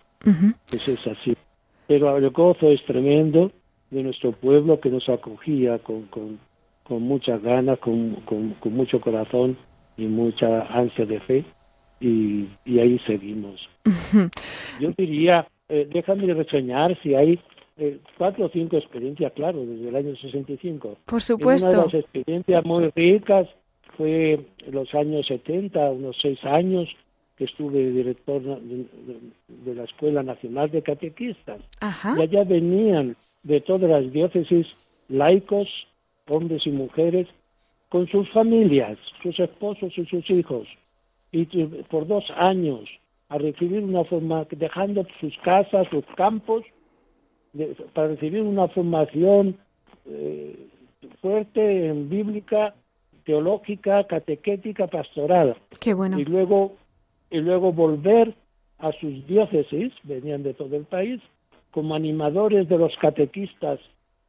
Eso 0.72 0.92
es 0.92 1.06
así. 1.06 1.36
Pero 1.86 2.16
el 2.16 2.30
gozo 2.30 2.70
es 2.70 2.82
tremendo 2.84 3.50
de 3.90 4.02
nuestro 4.02 4.32
pueblo 4.32 4.80
que 4.80 4.90
nos 4.90 5.08
acogía 5.08 5.78
con, 5.78 6.02
con, 6.06 6.38
con 6.84 7.02
muchas 7.02 7.42
ganas, 7.42 7.78
con, 7.78 8.14
con, 8.24 8.72
mucho 8.74 9.00
corazón 9.00 9.56
y 9.96 10.06
mucha 10.06 10.62
ansia 10.62 11.04
de 11.04 11.20
fe 11.20 11.44
y, 12.00 12.48
y 12.64 12.78
ahí 12.78 12.98
seguimos. 13.06 13.60
Yo 14.80 14.90
diría, 14.96 15.46
eh, 15.68 15.86
déjame 15.92 16.32
reseñar 16.32 16.98
si 17.02 17.14
hay 17.14 17.38
eh, 17.76 17.98
cuatro 18.18 18.46
o 18.46 18.48
cinco 18.48 18.76
experiencias, 18.76 19.32
claro, 19.32 19.64
desde 19.64 19.88
el 19.88 19.96
año 19.96 20.14
65. 20.16 20.98
Por 21.06 21.20
supuesto. 21.20 21.68
una 21.68 21.78
de 21.78 21.84
las 21.84 21.94
experiencias 21.94 22.64
muy 22.64 22.90
ricas 22.94 23.48
fue 23.96 24.34
en 24.34 24.74
los 24.74 24.94
años 24.94 25.26
70, 25.26 25.90
unos 25.90 26.16
seis 26.20 26.38
años, 26.44 26.88
que 27.36 27.44
estuve 27.44 27.90
director 27.90 28.42
de, 28.42 29.74
la 29.74 29.84
Escuela 29.84 30.22
Nacional 30.22 30.70
de 30.70 30.82
Catequistas. 30.82 31.60
Y 32.16 32.20
allá 32.20 32.44
venían 32.44 33.16
de 33.42 33.60
todas 33.60 33.90
las 33.90 34.12
diócesis 34.12 34.66
laicos, 35.08 35.68
hombres 36.28 36.66
y 36.66 36.70
mujeres, 36.70 37.28
con 37.88 38.08
sus 38.08 38.30
familias, 38.30 38.98
sus 39.22 39.38
esposos 39.38 39.92
y 39.96 40.06
sus 40.06 40.28
hijos, 40.30 40.66
y 41.30 41.44
por 41.90 42.06
dos 42.06 42.24
años 42.36 42.88
a 43.28 43.38
recibir 43.38 43.82
una 43.82 44.04
forma, 44.04 44.46
dejando 44.50 45.06
sus 45.20 45.36
casas, 45.38 45.86
sus 45.90 46.04
campos, 46.16 46.64
para 47.94 48.08
recibir 48.08 48.42
una 48.42 48.68
formación 48.68 49.56
eh, 50.06 50.68
fuerte 51.20 51.86
en 51.88 52.08
bíblica, 52.08 52.74
teológica, 53.24 54.04
catequética, 54.04 54.86
pastoral. 54.86 55.56
Qué 55.80 55.94
bueno. 55.94 56.18
Y 56.18 56.24
luego 56.24 56.76
y 57.32 57.40
luego 57.40 57.72
volver 57.72 58.34
a 58.78 58.92
sus 58.92 59.26
diócesis, 59.26 59.92
venían 60.04 60.42
de 60.42 60.54
todo 60.54 60.76
el 60.76 60.84
país, 60.84 61.20
como 61.70 61.94
animadores 61.94 62.68
de 62.68 62.76
los 62.76 62.94
catequistas 62.98 63.80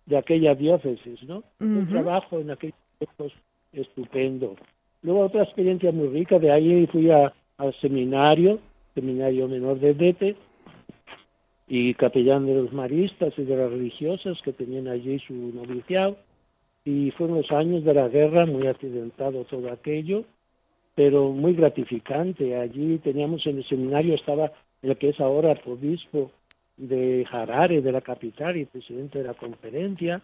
de 0.06 0.18
aquella 0.18 0.56
diócesis, 0.56 1.22
¿no? 1.24 1.44
Un 1.60 1.88
trabajo 1.90 2.40
en 2.40 2.52
aquellos 2.52 2.76
tiempos 2.98 3.34
estupendo. 3.74 4.56
Luego 5.02 5.26
otra 5.26 5.44
experiencia 5.44 5.92
muy 5.92 6.08
rica, 6.08 6.40
de 6.40 6.52
ahí 6.52 6.88
fui 6.88 7.12
a, 7.12 7.34
al 7.58 7.74
seminario, 7.82 8.60
seminario 8.96 9.50
menor 9.50 9.80
de 9.80 9.94
Dete, 9.94 10.36
y 11.68 11.94
capellán 11.96 12.46
de 12.46 12.56
los 12.56 12.72
maristas 12.72 13.34
y 13.38 13.44
de 13.44 13.58
las 13.58 13.70
religiosas 13.70 14.42
que 14.44 14.54
tenían 14.54 14.88
allí 14.88 15.20
su 15.20 15.34
noviciado, 15.34 16.16
y 16.86 17.12
fueron 17.12 17.38
los 17.38 17.52
años 17.52 17.84
de 17.84 17.94
la 17.94 18.08
guerra, 18.08 18.46
muy 18.46 18.68
accidentado 18.68 19.44
todo 19.46 19.72
aquello, 19.72 20.24
pero 20.96 21.32
muy 21.32 21.54
gratificante. 21.54 22.56
Allí 22.56 22.98
teníamos 23.00 23.46
en 23.48 23.58
el 23.58 23.68
seminario, 23.68 24.16
estaba 24.16 24.52
el 24.82 24.98
que 24.98 25.10
es 25.10 25.20
ahora 25.20 25.54
el 25.54 25.72
obispo 25.72 26.32
de 26.78 27.26
Harare, 27.32 27.82
de 27.82 27.92
la 27.92 28.02
capital, 28.02 28.58
y 28.58 28.66
presidente 28.66 29.20
de 29.20 29.26
la 29.26 29.34
conferencia. 29.34 30.22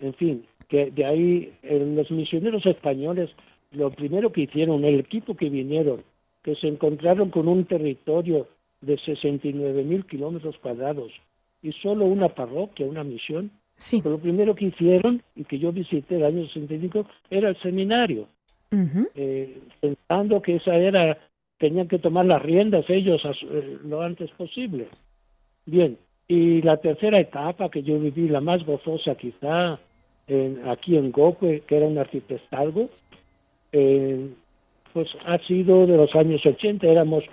En 0.00 0.14
fin, 0.14 0.44
que 0.68 0.90
de 0.90 1.04
ahí 1.04 1.52
los 1.62 2.10
misioneros 2.10 2.66
españoles, 2.66 3.30
lo 3.70 3.90
primero 3.90 4.32
que 4.32 4.42
hicieron, 4.42 4.84
el 4.84 5.00
equipo 5.00 5.36
que 5.36 5.48
vinieron, 5.48 6.02
que 6.42 6.56
se 6.56 6.66
encontraron 6.66 7.30
con 7.30 7.46
un 7.46 7.64
territorio 7.64 8.48
de 8.80 8.98
69 8.98 9.84
mil 9.84 10.04
kilómetros 10.06 10.58
cuadrados 10.58 11.12
y 11.62 11.70
solo 11.72 12.04
una 12.04 12.28
parroquia, 12.28 12.86
una 12.86 13.04
misión, 13.04 13.52
sí. 13.76 14.02
lo 14.04 14.18
primero 14.18 14.56
que 14.56 14.66
hicieron 14.66 15.22
y 15.36 15.44
que 15.44 15.60
yo 15.60 15.70
visité 15.70 16.16
el 16.16 16.24
año 16.24 16.46
65 16.48 17.06
era 17.30 17.50
el 17.50 17.56
seminario 17.62 18.26
eh, 19.14 19.58
pensando 19.80 20.40
que 20.40 20.56
esa 20.56 20.74
era, 20.76 21.18
tenían 21.58 21.88
que 21.88 21.98
tomar 21.98 22.24
las 22.24 22.42
riendas 22.42 22.88
ellos 22.88 23.22
eh, 23.24 23.78
lo 23.84 24.02
antes 24.02 24.30
posible. 24.32 24.88
Bien, 25.66 25.98
y 26.26 26.62
la 26.62 26.78
tercera 26.78 27.20
etapa 27.20 27.70
que 27.70 27.82
yo 27.82 27.98
viví, 27.98 28.28
la 28.28 28.40
más 28.40 28.64
gozosa 28.64 29.14
quizá, 29.14 29.78
en, 30.26 30.68
aquí 30.68 30.96
en 30.96 31.12
Goque, 31.12 31.62
que 31.66 31.76
era 31.76 31.86
un 31.86 31.98
arciprestazgo, 31.98 32.88
eh, 33.72 34.30
pues 34.92 35.08
ha 35.26 35.38
sido 35.38 35.86
de 35.86 35.96
los 35.96 36.14
años 36.14 36.44
80, 36.44 36.86
éramos 36.86 37.24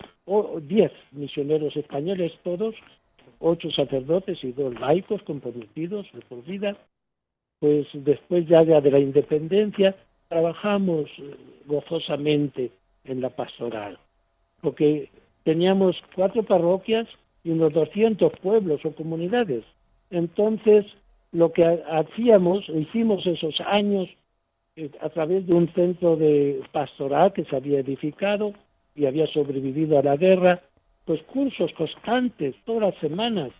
10 0.61 0.91
misioneros 1.11 1.75
españoles 1.75 2.31
todos, 2.43 2.75
ocho 3.39 3.71
sacerdotes 3.71 4.43
y 4.43 4.51
dos 4.51 4.79
laicos 4.79 5.21
comprometidos 5.23 6.05
de 6.13 6.21
por 6.21 6.43
vida, 6.43 6.77
pues 7.59 7.87
después 7.93 8.47
ya 8.47 8.63
de 8.63 8.91
la 8.91 8.99
independencia 8.99 9.95
trabajamos 10.29 11.09
gozosamente 11.65 12.71
en 13.03 13.19
la 13.19 13.29
pastoral, 13.31 13.97
porque 14.61 15.09
teníamos 15.43 15.97
cuatro 16.15 16.43
parroquias 16.43 17.07
y 17.43 17.49
unos 17.49 17.73
200 17.73 18.31
pueblos 18.39 18.85
o 18.85 18.91
comunidades. 18.91 19.63
Entonces, 20.11 20.85
lo 21.31 21.51
que 21.51 21.63
hacíamos, 21.63 22.67
hicimos 22.69 23.25
esos 23.25 23.59
años 23.61 24.07
eh, 24.75 24.91
a 25.01 25.09
través 25.09 25.47
de 25.47 25.55
un 25.55 25.67
centro 25.73 26.15
de 26.15 26.61
pastoral 26.71 27.33
que 27.33 27.45
se 27.45 27.55
había 27.55 27.79
edificado 27.79 28.53
y 28.95 29.05
había 29.07 29.27
sobrevivido 29.27 29.97
a 29.97 30.03
la 30.03 30.15
guerra, 30.15 30.61
pues 31.05 31.21
cursos 31.23 31.71
constantes, 31.73 32.55
todas 32.65 32.93
las 32.93 33.01
semanas, 33.01 33.51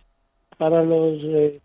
para 0.56 0.84
los 0.84 1.18
eh, 1.24 1.60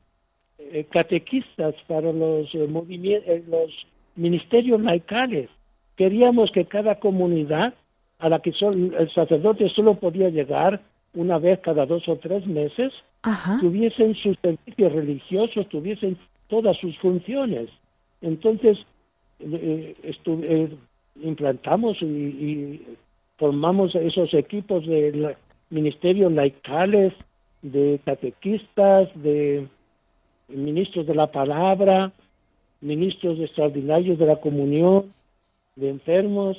eh, 0.58 0.86
catequistas, 0.90 1.76
para 1.88 2.12
los 2.12 2.54
movimientos, 2.70 3.48
los 3.48 3.72
ministerios 4.16 4.82
laicales. 4.82 5.50
Queríamos 5.96 6.52
que 6.52 6.66
cada 6.66 6.96
comunidad 6.96 7.74
a 8.20 8.30
la 8.30 8.40
que 8.40 8.52
el 8.52 9.12
sacerdote 9.14 9.70
solo 9.70 9.96
podía 9.96 10.30
llegar 10.30 10.82
una 11.14 11.38
vez 11.38 11.60
cada 11.60 11.86
dos 11.86 12.08
o 12.08 12.18
tres 12.18 12.46
meses, 12.46 12.94
tuviesen 13.60 14.16
sus 14.16 14.38
servicios 14.40 14.92
religiosos, 14.92 15.68
tuviesen 15.70 16.18
todas 16.48 16.78
sus 16.78 16.98
funciones. 17.00 17.70
Entonces, 18.22 18.78
eh, 19.40 19.96
eh, 20.04 20.70
implantamos 21.24 22.02
y, 22.02 22.82
formamos 23.38 23.94
esos 23.96 24.34
equipos 24.34 24.86
de 24.88 25.36
ministerios 25.70 26.32
laicales, 26.32 27.14
de 27.62 28.00
catequistas, 28.06 29.10
de 29.16 29.68
ministros 30.48 31.06
de 31.06 31.16
la 31.16 31.28
palabra, 31.28 32.14
ministros 32.86 33.40
extraordinarios 33.40 34.20
de 34.20 34.28
la 34.28 34.36
comunión, 34.36 35.12
de 35.76 35.90
enfermos, 35.90 36.58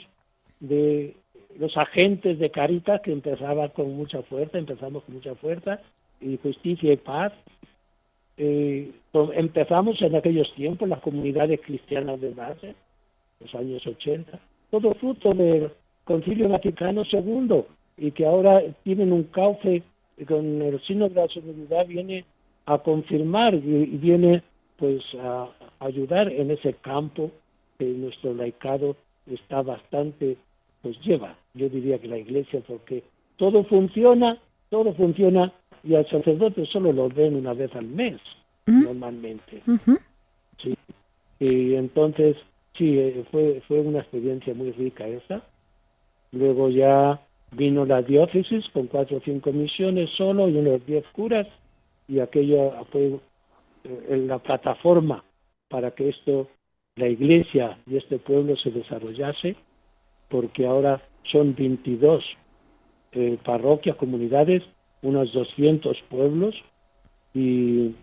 de 0.58 1.14
los 1.58 1.76
agentes 1.76 2.38
de 2.38 2.50
Caritas, 2.50 3.00
que 3.00 3.12
empezaba 3.12 3.68
con 3.68 3.94
mucha 3.96 4.22
fuerza, 4.22 4.58
empezamos 4.58 5.04
con 5.04 5.14
mucha 5.14 5.34
fuerza, 5.36 5.80
y 6.20 6.36
justicia 6.38 6.92
y 6.92 6.96
paz. 6.96 7.32
Eh, 8.38 8.90
empezamos 9.34 10.02
en 10.02 10.16
aquellos 10.16 10.52
tiempos 10.54 10.88
las 10.88 11.00
comunidades 11.00 11.60
cristianas 11.60 12.20
de 12.20 12.30
base, 12.30 12.74
los 13.40 13.54
años 13.54 13.86
80, 13.86 14.38
todo 14.70 14.94
fruto 14.94 15.32
del 15.32 15.70
Concilio 16.04 16.48
Vaticano 16.48 17.04
II, 17.10 17.62
y 17.98 18.10
que 18.10 18.26
ahora 18.26 18.62
tienen 18.82 19.12
un 19.12 19.24
cauce 19.24 19.82
con 20.26 20.60
el 20.60 20.80
signo 20.82 21.08
de 21.08 21.14
la 21.14 21.28
seguridad 21.28 21.86
viene 21.86 22.24
a 22.66 22.78
confirmar 22.78 23.54
y 23.54 23.84
viene 23.98 24.42
pues 24.76 25.02
a 25.20 25.48
ayudar 25.80 26.32
en 26.32 26.50
ese 26.50 26.74
campo 26.74 27.30
que 27.78 27.84
nuestro 27.84 28.34
laicado 28.34 28.96
está 29.26 29.62
bastante, 29.62 30.36
pues 30.82 30.98
lleva, 31.02 31.36
yo 31.54 31.68
diría 31.68 31.98
que 31.98 32.08
la 32.08 32.18
iglesia, 32.18 32.60
porque 32.66 33.02
todo 33.36 33.64
funciona, 33.64 34.38
todo 34.70 34.94
funciona 34.94 35.52
y 35.82 35.94
al 35.94 36.08
sacerdote 36.08 36.66
solo 36.66 36.92
lo 36.92 37.08
ven 37.08 37.36
una 37.36 37.52
vez 37.52 37.74
al 37.74 37.86
mes, 37.86 38.20
normalmente. 38.66 39.62
Sí. 40.62 40.76
Y 41.38 41.74
entonces, 41.74 42.36
sí, 42.76 42.98
eh, 42.98 43.24
fue, 43.30 43.62
fue 43.68 43.80
una 43.80 44.00
experiencia 44.00 44.54
muy 44.54 44.72
rica 44.72 45.06
esa. 45.06 45.42
Luego 46.32 46.70
ya 46.70 47.20
vino 47.52 47.84
la 47.84 48.02
diócesis 48.02 48.64
con 48.72 48.86
cuatro 48.86 49.18
o 49.18 49.20
cinco 49.20 49.52
misiones 49.52 50.10
solo 50.16 50.48
y 50.48 50.56
unos 50.56 50.84
diez 50.86 51.04
curas 51.12 51.46
y 52.08 52.18
aquello 52.18 52.70
fue 52.90 53.18
en 54.08 54.26
la 54.26 54.38
plataforma 54.38 55.22
para 55.68 55.92
que 55.92 56.08
esto, 56.08 56.48
la 56.96 57.08
iglesia 57.08 57.78
y 57.86 57.96
este 57.96 58.18
pueblo 58.18 58.56
se 58.56 58.70
desarrollase, 58.70 59.56
porque 60.28 60.66
ahora 60.66 61.02
son 61.30 61.54
22 61.54 62.24
eh, 63.12 63.38
parroquias, 63.44 63.96
comunidades, 63.96 64.62
unos 65.02 65.32
200 65.32 65.96
pueblos 66.08 66.54
y 67.34 67.94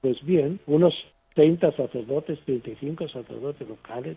pues 0.00 0.24
bien, 0.24 0.60
unos 0.66 0.94
30 1.34 1.72
sacerdotes, 1.72 2.38
35 2.44 3.08
sacerdotes 3.08 3.68
locales, 3.68 4.16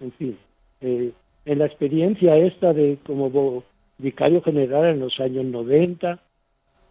en 0.00 0.12
fin. 0.12 0.38
Eh, 0.80 1.12
en 1.44 1.58
la 1.58 1.66
experiencia 1.66 2.36
esta 2.36 2.72
de 2.72 2.98
como 3.04 3.64
vicario 3.98 4.42
general 4.42 4.86
en 4.86 5.00
los 5.00 5.18
años 5.20 5.44
90 5.44 6.18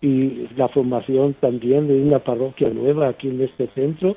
y 0.01 0.47
la 0.55 0.67
formación 0.69 1.33
también 1.35 1.87
de 1.87 2.01
una 2.01 2.19
parroquia 2.19 2.69
nueva 2.69 3.09
aquí 3.09 3.27
en 3.27 3.41
este 3.41 3.67
centro, 3.69 4.15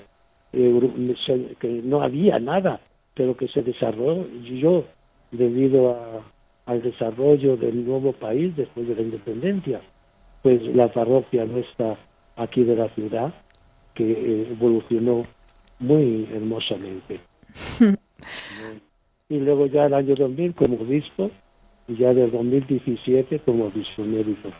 eh, 0.53 1.55
que 1.59 1.69
no 1.83 2.03
había 2.03 2.39
nada, 2.39 2.81
pero 3.15 3.37
que 3.37 3.49
se 3.49 3.63
desarrolló 3.63 4.85
debido 5.31 6.23
al 6.67 6.83
desarrollo 6.83 7.57
del 7.57 7.85
nuevo 7.85 8.13
país 8.13 8.55
después 8.57 8.87
de 8.89 8.95
la 8.95 9.03
independencia. 9.03 9.81
Pues 10.43 10.63
la 10.75 10.93
parroquia 10.93 11.45
nuestra 11.45 11.97
aquí 12.37 12.65
de 12.65 12.77
la 12.77 12.89
ciudad, 12.91 13.33
que 13.95 14.11
eh, 14.11 14.49
evolucionó 14.51 15.23
muy 15.79 16.29
hermosamente. 16.33 17.21
y 19.29 19.39
luego 19.39 19.67
ya 19.67 19.87
el 19.87 19.95
año 19.95 20.15
2000 20.15 20.55
como 20.55 20.77
obispo 20.77 21.31
y 21.89 21.97
ya 21.97 22.15
del 22.15 22.31
2017 22.31 23.41
como 23.41 23.67
obispo 23.67 24.03
mérito. 24.03 24.51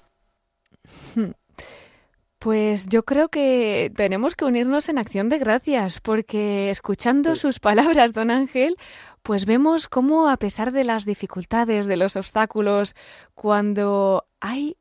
Pues 2.43 2.89
yo 2.89 3.05
creo 3.05 3.29
que 3.29 3.93
tenemos 3.95 4.35
que 4.35 4.45
unirnos 4.45 4.89
en 4.89 4.99
acción 4.99 5.29
de 5.29 5.39
gracias, 5.39 6.01
porque 6.01 6.71
escuchando 6.71 7.37
sus 7.37 7.61
palabras, 7.61 8.13
don 8.15 8.33
Ángel, 8.33 8.75
pues 9.23 9.47
vemos 9.47 9.87
cómo 9.87 10.29
a 10.29 10.37
pesar 10.37 10.73
de 10.73 10.83
las 10.83 11.05
dificultades, 11.05 11.87
de 11.87 11.97
los 11.97 12.17
obstáculos, 12.17 12.97
cuando 13.35 14.27
hay 14.41 14.77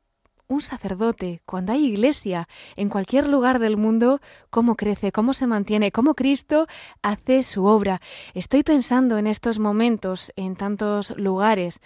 un 0.48 0.60
sacerdote, 0.60 1.40
cuando 1.46 1.70
hay 1.72 1.84
iglesia 1.86 2.48
en 2.74 2.88
cualquier 2.88 3.28
lugar 3.28 3.60
del 3.60 3.76
mundo, 3.76 4.20
cómo 4.50 4.74
crece, 4.74 5.12
cómo 5.12 5.32
se 5.32 5.46
mantiene, 5.46 5.92
cómo 5.92 6.14
Cristo 6.14 6.66
hace 7.00 7.44
su 7.44 7.64
obra. 7.64 8.00
Estoy 8.34 8.64
pensando 8.64 9.18
en 9.18 9.28
estos 9.28 9.60
momentos 9.60 10.32
en 10.34 10.56
tantos 10.56 11.16
lugares 11.16 11.80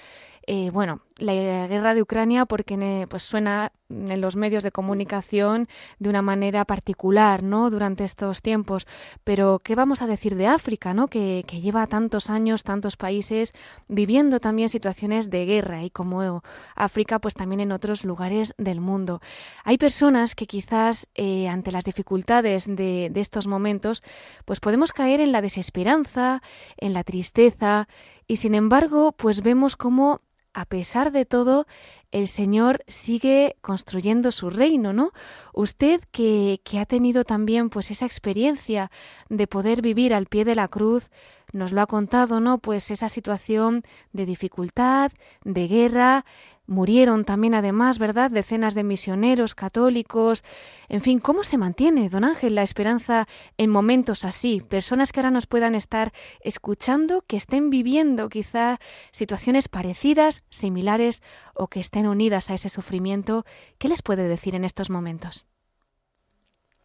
eh, 0.47 0.71
bueno, 0.71 1.01
la 1.17 1.33
guerra 1.67 1.95
de 1.95 2.03
Ucrania 2.03 2.47
porque 2.47 3.07
pues 3.09 3.23
suena 3.25 3.73
en 3.89 4.21
los 4.21 4.37
medios 4.37 4.63
de 4.63 4.71
comunicación 4.71 5.67
de 5.99 6.09
una 6.09 6.23
manera 6.23 6.65
particular, 6.65 7.43
¿no? 7.43 7.71
Durante 7.71 8.05
estos 8.05 8.43
tiempos. 8.43 8.87
Pero, 9.25 9.61
¿qué 9.63 9.75
vamos 9.75 10.03
a 10.03 10.07
decir 10.07 10.37
de 10.37 10.47
África, 10.47 10.95
¿no? 10.95 11.09
Que, 11.09 11.45
que 11.47 11.61
lleva 11.61 11.87
tantos 11.87 12.31
años, 12.31 12.63
tantos 12.63 12.97
países 12.97 13.55
viviendo 13.89 14.39
también 14.39 14.69
situaciones 14.69 15.31
de 15.31 15.47
guerra 15.47 15.85
y 15.85 15.91
como 15.91 16.43
África, 16.75 17.19
pues 17.19 17.35
también 17.35 17.61
en 17.61 17.73
otros 17.73 18.05
lugares 18.05 18.55
del 18.59 18.81
mundo. 18.81 19.21
Hay 19.65 19.79
personas 19.79 20.35
que 20.35 20.47
quizás 20.47 21.09
eh, 21.15 21.49
ante 21.49 21.73
las 21.73 21.85
dificultades 21.85 22.67
de, 22.67 23.09
de 23.11 23.21
estos 23.21 23.47
momentos, 23.47 24.03
pues 24.45 24.61
podemos 24.61 24.93
caer 24.93 25.21
en 25.21 25.33
la 25.33 25.41
desesperanza, 25.43 26.43
en 26.77 26.93
la 26.93 27.05
tristeza 27.05 27.89
y 28.29 28.37
sin 28.37 28.55
embargo, 28.55 29.13
pues 29.13 29.43
vemos 29.43 29.77
cómo 29.77 30.21
a 30.57 30.65
pesar 30.65 31.13
de 31.13 31.27
todo, 31.27 31.67
el 32.13 32.29
Señor 32.29 32.83
sigue 32.89 33.57
construyendo 33.61 34.33
su 34.33 34.49
reino, 34.49 34.95
¿no? 34.95 35.13
Usted 35.53 36.01
que, 36.13 36.63
que, 36.65 36.79
ha 36.79 36.87
tenido 36.87 37.25
también 37.25 37.69
pues 37.69 37.91
esa 37.91 38.07
experiencia 38.07 38.91
de 39.29 39.47
poder 39.47 39.83
vivir 39.83 40.15
al 40.15 40.25
pie 40.25 40.47
de 40.47 40.55
la 40.55 40.69
cruz, 40.69 41.11
nos 41.53 41.73
lo 41.73 41.83
ha 41.83 41.87
contado, 41.87 42.41
¿no? 42.41 42.57
Pues 42.57 42.91
esa 42.91 43.11
situación 43.11 43.83
de 44.15 44.25
dificultad, 44.25 45.13
de 45.45 45.69
guerra, 45.69 46.25
Murieron 46.67 47.25
también, 47.25 47.55
además, 47.55 47.99
¿verdad?, 47.99 48.31
decenas 48.31 48.75
de 48.75 48.83
misioneros 48.83 49.55
católicos. 49.55 50.43
En 50.89 51.01
fin, 51.01 51.21
¿cómo 51.21 51.45
se 51.45 51.59
mantiene, 51.59 52.09
don 52.09 52.25
Ángel, 52.25 52.57
la 52.57 52.63
esperanza 52.63 53.27
en 53.57 53.71
momentos 53.71 54.25
así? 54.25 54.61
Personas 54.69 55.13
que 55.13 55.21
ahora 55.21 55.31
nos 55.31 55.47
puedan 55.47 55.77
estar 55.77 56.13
escuchando, 56.41 57.23
que 57.29 57.37
estén 57.37 57.71
viviendo 57.71 58.29
quizá 58.29 58.79
situaciones 59.13 59.69
parecidas, 59.69 60.45
similares 60.51 61.23
o 61.55 61.69
que 61.69 61.79
estén 61.79 62.09
unidas 62.09 62.51
a 62.51 62.55
ese 62.55 62.69
sufrimiento. 62.69 63.45
¿Qué 63.79 63.89
les 63.89 64.03
puede 64.03 64.29
decir 64.29 64.57
en 64.57 64.65
estos 64.65 64.91
momentos? 64.91 65.47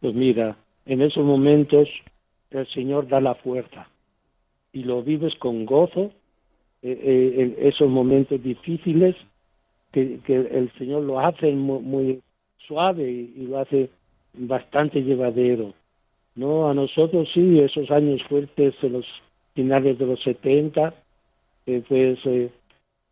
Pues 0.00 0.14
mira, 0.14 0.56
en 0.86 1.02
esos 1.02 1.24
momentos 1.24 1.88
el 2.50 2.68
Señor 2.68 3.08
da 3.08 3.20
la 3.20 3.34
fuerza 3.34 3.88
y 4.72 4.84
lo 4.84 5.02
vives 5.02 5.34
con 5.40 5.66
gozo 5.66 6.12
eh, 6.82 6.98
eh, 7.02 7.34
en 7.38 7.66
esos 7.66 7.88
momentos 7.88 8.42
difíciles 8.42 9.16
que, 9.92 10.20
el 10.26 10.72
Señor 10.78 11.02
lo 11.02 11.20
hace 11.20 11.52
muy, 11.52 12.20
suave 12.66 13.10
y, 13.10 13.46
lo 13.46 13.58
hace 13.58 13.90
bastante 14.34 15.02
llevadero. 15.02 15.74
No, 16.34 16.68
a 16.68 16.74
nosotros 16.74 17.28
sí, 17.34 17.58
esos 17.58 17.90
años 17.90 18.22
fuertes 18.24 18.74
en 18.82 18.94
los 18.94 19.06
finales 19.54 19.98
de 19.98 20.06
los 20.06 20.22
70, 20.22 20.94
eh, 21.66 21.82
pues 21.86 22.18
eh, 22.24 22.50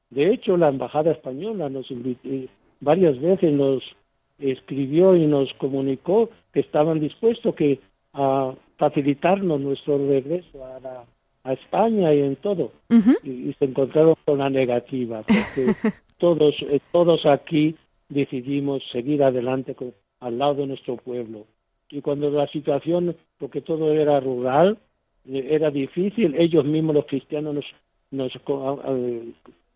de 0.09 0.33
hecho 0.33 0.57
la 0.57 0.69
embajada 0.69 1.12
española 1.12 1.69
nos 1.69 1.90
invitó, 1.90 2.29
varias 2.81 3.21
veces 3.21 3.53
nos 3.53 3.83
escribió 4.38 5.16
y 5.16 5.27
nos 5.27 5.53
comunicó 5.55 6.31
que 6.53 6.61
estaban 6.61 6.99
dispuestos 6.99 7.55
que 7.55 7.79
a 8.14 8.55
facilitarnos 8.79 9.61
nuestro 9.61 9.99
regreso 9.99 10.64
a, 10.64 11.05
a 11.45 11.53
España 11.53 12.12
y 12.14 12.21
en 12.21 12.37
todo 12.37 12.73
y, 13.23 13.31
y, 13.31 13.57
se 13.59 13.66
encontraron 13.66 14.14
con 14.25 14.38
la 14.38 14.51
negativa 14.51 15.23
porque 15.23 15.75
todos, 16.20 16.54
eh, 16.61 16.80
todos 16.92 17.26
aquí 17.26 17.74
decidimos 18.09 18.83
seguir 18.92 19.24
adelante 19.24 19.74
al 20.20 20.38
lado 20.38 20.54
de 20.54 20.66
nuestro 20.68 20.96
pueblo. 20.96 21.46
Y 21.90 22.02
cuando 22.02 22.30
la 22.30 22.46
situación, 22.48 23.16
porque 23.38 23.62
todo 23.62 23.92
era 23.92 24.20
rural, 24.20 24.78
eh, 25.28 25.48
era 25.50 25.70
difícil, 25.70 26.37
ellos 26.38 26.64
mismos 26.64 26.94
los 26.94 27.06
cristianos 27.06 27.54
nos, 27.54 27.64
nos 28.12 28.33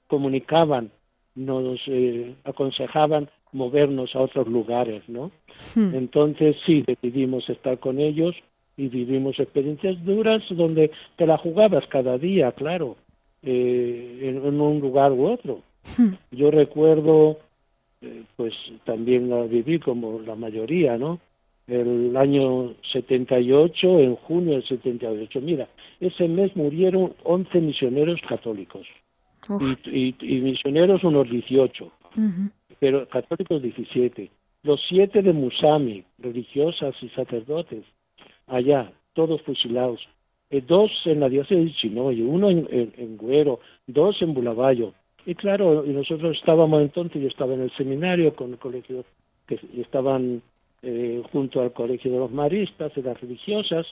comunicaban, 0.06 0.90
nos 1.34 1.80
eh, 1.88 2.34
aconsejaban 2.44 3.28
movernos 3.52 4.14
a 4.14 4.20
otros 4.20 4.46
lugares, 4.46 5.02
¿no? 5.08 5.32
Hmm. 5.74 5.94
Entonces 5.94 6.56
sí, 6.66 6.84
decidimos 6.86 7.48
estar 7.48 7.78
con 7.78 7.98
ellos 7.98 8.36
y 8.76 8.88
vivimos 8.88 9.38
experiencias 9.38 10.04
duras 10.04 10.42
donde 10.50 10.90
te 11.16 11.26
la 11.26 11.38
jugabas 11.38 11.86
cada 11.88 12.18
día, 12.18 12.52
claro, 12.52 12.96
en, 13.42 14.60
un 14.60 14.80
lugar 14.80 15.12
u 15.12 15.26
otro. 15.26 15.62
Hmm. 15.96 16.14
Yo 16.30 16.50
recuerdo, 16.50 17.38
eh, 18.00 18.22
pues 18.36 18.54
también 18.84 19.28
lo 19.28 19.48
viví 19.48 19.78
como 19.78 20.20
la 20.20 20.34
mayoría, 20.34 20.96
¿no? 20.98 21.20
El 21.66 22.16
año 22.16 22.74
78, 22.92 24.00
en 24.00 24.16
junio 24.16 24.54
del 24.54 24.68
78. 24.68 25.40
Mira, 25.40 25.68
ese 26.00 26.28
mes 26.28 26.54
murieron 26.56 27.14
11 27.22 27.60
misioneros 27.60 28.20
católicos 28.28 28.86
y, 29.90 30.14
y, 30.20 30.40
misioneros 30.40 31.04
unos 31.04 31.28
18, 31.30 31.90
pero 32.78 33.08
católicos 33.08 33.62
17. 33.62 34.30
Los 34.62 34.80
siete 34.88 35.22
de 35.22 35.32
Musami, 35.32 36.04
religiosas 36.18 36.94
y 37.02 37.08
sacerdotes, 37.10 37.84
allá, 38.46 38.92
todos 39.12 39.42
fusilados. 39.42 40.00
Eh, 40.50 40.62
dos 40.66 40.90
en 41.04 41.20
la 41.20 41.28
diócesis 41.28 41.64
de 41.66 41.74
Chinoy, 41.74 42.22
uno 42.22 42.50
en, 42.50 42.66
en, 42.70 43.16
Güero, 43.16 43.60
dos 43.86 44.20
en 44.22 44.34
Bulabayo, 44.34 44.94
y 45.26 45.34
claro, 45.34 45.84
y 45.86 45.90
nosotros 45.90 46.36
estábamos 46.36 46.82
entonces, 46.82 47.22
yo 47.22 47.28
estaba 47.28 47.54
en 47.54 47.62
el 47.62 47.70
seminario 47.76 48.34
con 48.34 48.52
el 48.52 48.58
colegio, 48.58 49.04
que 49.46 49.58
estaban 49.76 50.42
eh, 50.82 51.22
junto 51.32 51.60
al 51.60 51.72
colegio 51.72 52.12
de 52.12 52.18
los 52.18 52.30
maristas, 52.30 52.94
de 52.94 53.02
las 53.02 53.20
religiosas, 53.20 53.86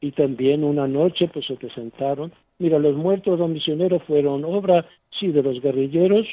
y 0.00 0.12
también 0.12 0.64
una 0.64 0.86
noche 0.86 1.28
pues 1.28 1.46
se 1.46 1.54
presentaron. 1.54 2.32
Mira, 2.58 2.78
los 2.78 2.96
muertos 2.96 3.34
de 3.34 3.38
los 3.38 3.50
misioneros 3.50 4.02
fueron 4.04 4.44
obra, 4.44 4.84
sí, 5.18 5.28
de 5.28 5.42
los 5.42 5.60
guerrilleros 5.60 6.26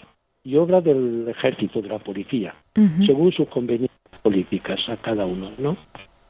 y 0.43 0.55
obra 0.57 0.81
del 0.81 1.27
ejército, 1.27 1.81
de 1.81 1.89
la 1.89 1.99
policía, 1.99 2.55
según 3.05 3.31
sus 3.31 3.47
conveniencias 3.49 4.21
políticas 4.21 4.79
a 4.87 4.97
cada 4.97 5.25
uno, 5.25 5.51
¿no? 5.57 5.77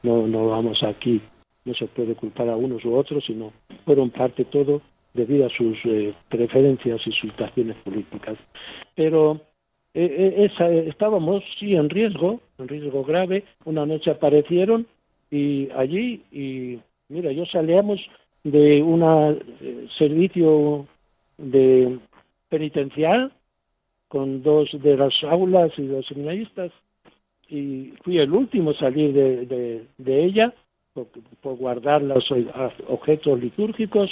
No, 0.02 0.26
no 0.26 0.48
vamos 0.48 0.82
aquí, 0.82 1.20
no 1.64 1.74
se 1.74 1.86
puede 1.86 2.14
culpar 2.14 2.48
a 2.48 2.56
unos 2.56 2.84
u 2.84 2.94
otros, 2.94 3.24
sino 3.26 3.52
fueron 3.84 4.10
parte 4.10 4.44
todo 4.44 4.80
debido 5.16 5.46
a 5.46 5.50
sus 5.50 5.76
eh, 5.84 6.14
preferencias 6.28 7.00
y 7.06 7.12
sus 7.12 7.30
situaciones 7.30 7.76
políticas. 7.78 8.38
Pero 8.94 9.40
eh, 9.94 10.48
eh, 10.58 10.84
estábamos, 10.88 11.42
sí, 11.58 11.74
en 11.74 11.88
riesgo, 11.90 12.40
en 12.58 12.68
riesgo 12.68 13.02
grave. 13.02 13.44
Una 13.64 13.86
noche 13.86 14.10
aparecieron 14.10 14.86
y 15.30 15.68
allí, 15.74 16.22
y 16.30 16.78
mira, 17.08 17.32
yo 17.32 17.46
salíamos 17.46 17.98
de 18.44 18.82
un 18.82 19.00
servicio 19.98 20.86
de 21.38 21.98
penitencial 22.48 23.32
con 24.08 24.42
dos 24.42 24.68
de 24.72 24.96
las 24.96 25.12
aulas 25.24 25.72
y 25.78 25.86
dos 25.86 26.06
seminaristas 26.06 26.70
y 27.48 27.92
fui 28.02 28.18
el 28.18 28.32
último 28.32 28.70
a 28.70 28.78
salir 28.78 29.12
de, 29.12 29.86
de, 29.98 30.24
ella 30.24 30.52
por, 30.94 31.56
guardar 31.56 32.02
los 32.02 32.24
objetos 32.88 33.40
litúrgicos 33.40 34.10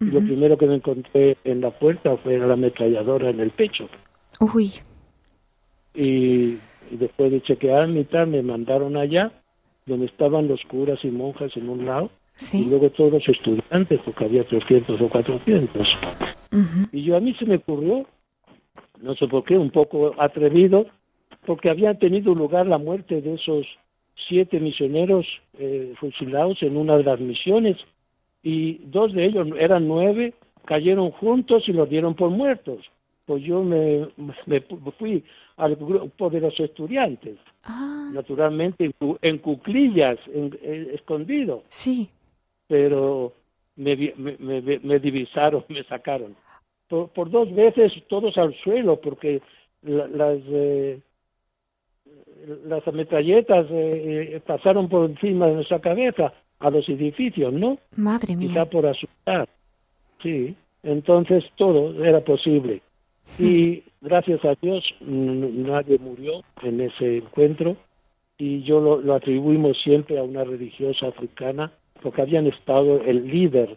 lo 0.00 0.20
primero 0.20 0.58
que 0.58 0.66
me 0.66 0.74
encontré 0.74 1.36
en 1.44 1.62
la 1.62 1.70
puerta 1.70 2.16
fue 2.18 2.38
la 2.38 2.52
ametralladora 2.52 3.30
en 3.30 3.40
el 3.40 3.50
pecho. 3.50 3.88
Uy. 4.40 4.72
Y, 5.94 6.58
después 6.90 7.32
de 7.32 7.40
chequear 7.42 7.88
mi 7.88 8.04
tal, 8.04 8.28
me 8.28 8.42
mandaron 8.42 8.96
allá 8.96 9.32
donde 9.86 10.06
estaban 10.06 10.48
los 10.48 10.60
curas 10.64 10.98
y 11.04 11.08
monjas 11.08 11.56
en 11.56 11.68
un 11.68 11.86
lado 11.86 12.10
y 12.38 12.42
Sí. 12.42 12.66
luego 12.68 12.90
todos 12.90 13.12
los 13.12 13.28
estudiantes, 13.28 14.00
porque 14.04 14.24
había 14.26 14.44
300 14.44 15.00
o 15.00 15.08
400. 15.08 15.96
Ujú. 16.52 16.88
Y 16.92 17.02
yo 17.04 17.16
a 17.16 17.20
mí 17.20 17.32
se 17.38 17.46
me 17.46 17.56
ocurrió, 17.56 18.04
no 19.00 19.14
sé 19.14 19.26
por 19.26 19.44
qué, 19.44 19.56
un 19.56 19.70
poco 19.70 20.14
atrevido, 20.18 20.86
porque 21.46 21.70
había 21.70 21.94
tenido 21.94 22.34
lugar 22.34 22.66
la 22.66 22.76
muerte 22.78 23.22
de 23.22 23.34
esos 23.34 23.66
siete 24.28 24.60
misioneros 24.60 25.26
eh, 25.58 25.94
fusilados 25.98 26.62
en 26.62 26.76
una 26.76 26.96
de 26.98 27.04
las 27.04 27.20
misiones 27.20 27.76
y 28.48 28.78
dos 28.84 29.12
de 29.12 29.24
ellos, 29.26 29.48
eran 29.58 29.88
nueve, 29.88 30.32
cayeron 30.66 31.10
juntos 31.10 31.68
y 31.68 31.72
los 31.72 31.88
dieron 31.90 32.14
por 32.14 32.30
muertos. 32.30 32.78
Pues 33.24 33.42
yo 33.42 33.60
me, 33.64 34.06
me 34.46 34.60
fui 34.98 35.24
al 35.56 35.74
grupo 35.74 36.30
de 36.30 36.40
los 36.40 36.58
estudiantes, 36.60 37.38
Ah, 37.64 38.08
naturalmente 38.14 38.84
en, 38.84 38.92
cu- 38.92 39.18
en 39.20 39.38
cuclillas, 39.38 40.16
en- 40.32 40.56
eh, 40.62 40.92
escondido, 40.94 41.64
sí. 41.70 42.08
pero 42.68 43.32
me, 43.74 43.96
me, 44.16 44.36
me- 44.38 44.78
me 44.78 44.98
divisaron, 45.00 45.64
me 45.68 45.82
sacaron. 45.84 46.36
Por, 46.88 47.08
por 47.08 47.28
dos 47.28 47.52
veces 47.52 47.92
todos 48.08 48.38
al 48.38 48.54
suelo, 48.62 49.00
porque 49.00 49.42
la- 49.82 50.06
las, 50.06 50.38
eh, 50.46 51.00
las 52.64 52.86
ametralletas 52.86 53.66
eh, 53.70 54.34
eh, 54.36 54.40
pasaron 54.46 54.88
por 54.88 55.10
encima 55.10 55.48
de 55.48 55.54
nuestra 55.54 55.80
cabeza 55.80 56.32
a 56.60 56.70
los 56.70 56.88
edificios, 56.88 57.52
¿no? 57.52 57.78
Madre 57.96 58.36
quizá 58.36 58.60
mía. 58.60 58.64
por 58.66 58.86
asustar. 58.86 59.48
Sí, 60.22 60.54
entonces 60.82 61.44
todo 61.56 62.04
era 62.04 62.20
posible. 62.20 62.82
Y 63.40 63.82
gracias 64.00 64.44
a 64.44 64.54
Dios 64.60 64.84
nadie 65.00 65.98
murió 65.98 66.44
en 66.62 66.80
ese 66.80 67.18
encuentro 67.18 67.76
y 68.38 68.62
yo 68.62 68.80
lo, 68.80 69.00
lo 69.00 69.14
atribuimos 69.14 69.80
siempre 69.82 70.18
a 70.18 70.22
una 70.22 70.44
religiosa 70.44 71.08
africana 71.08 71.72
porque 72.02 72.22
habían 72.22 72.46
estado 72.46 73.02
el 73.02 73.26
líder 73.26 73.76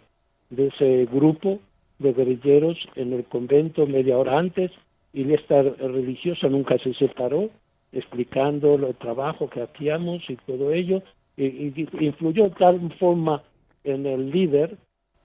de 0.52 0.68
ese 0.68 1.08
grupo 1.12 1.60
de 1.98 2.14
guerrilleros 2.14 2.78
en 2.96 3.14
el 3.14 3.24
convento 3.26 3.88
media 3.88 4.18
hora 4.18 4.38
antes 4.38 4.72
y 5.14 5.34
esta 5.34 5.62
religiosa 5.64 6.48
nunca 6.48 6.78
se 6.78 6.94
separó 6.94 7.50
explicando 7.92 8.76
el 8.76 8.96
trabajo 8.96 9.50
que 9.50 9.62
hacíamos 9.62 10.22
y 10.30 10.36
todo 10.36 10.72
ello 10.72 11.02
influyó 11.46 12.46
de 12.46 12.50
tal 12.52 12.94
forma 13.00 13.44
en 13.84 14.06
el 14.06 14.32
líder 14.32 14.78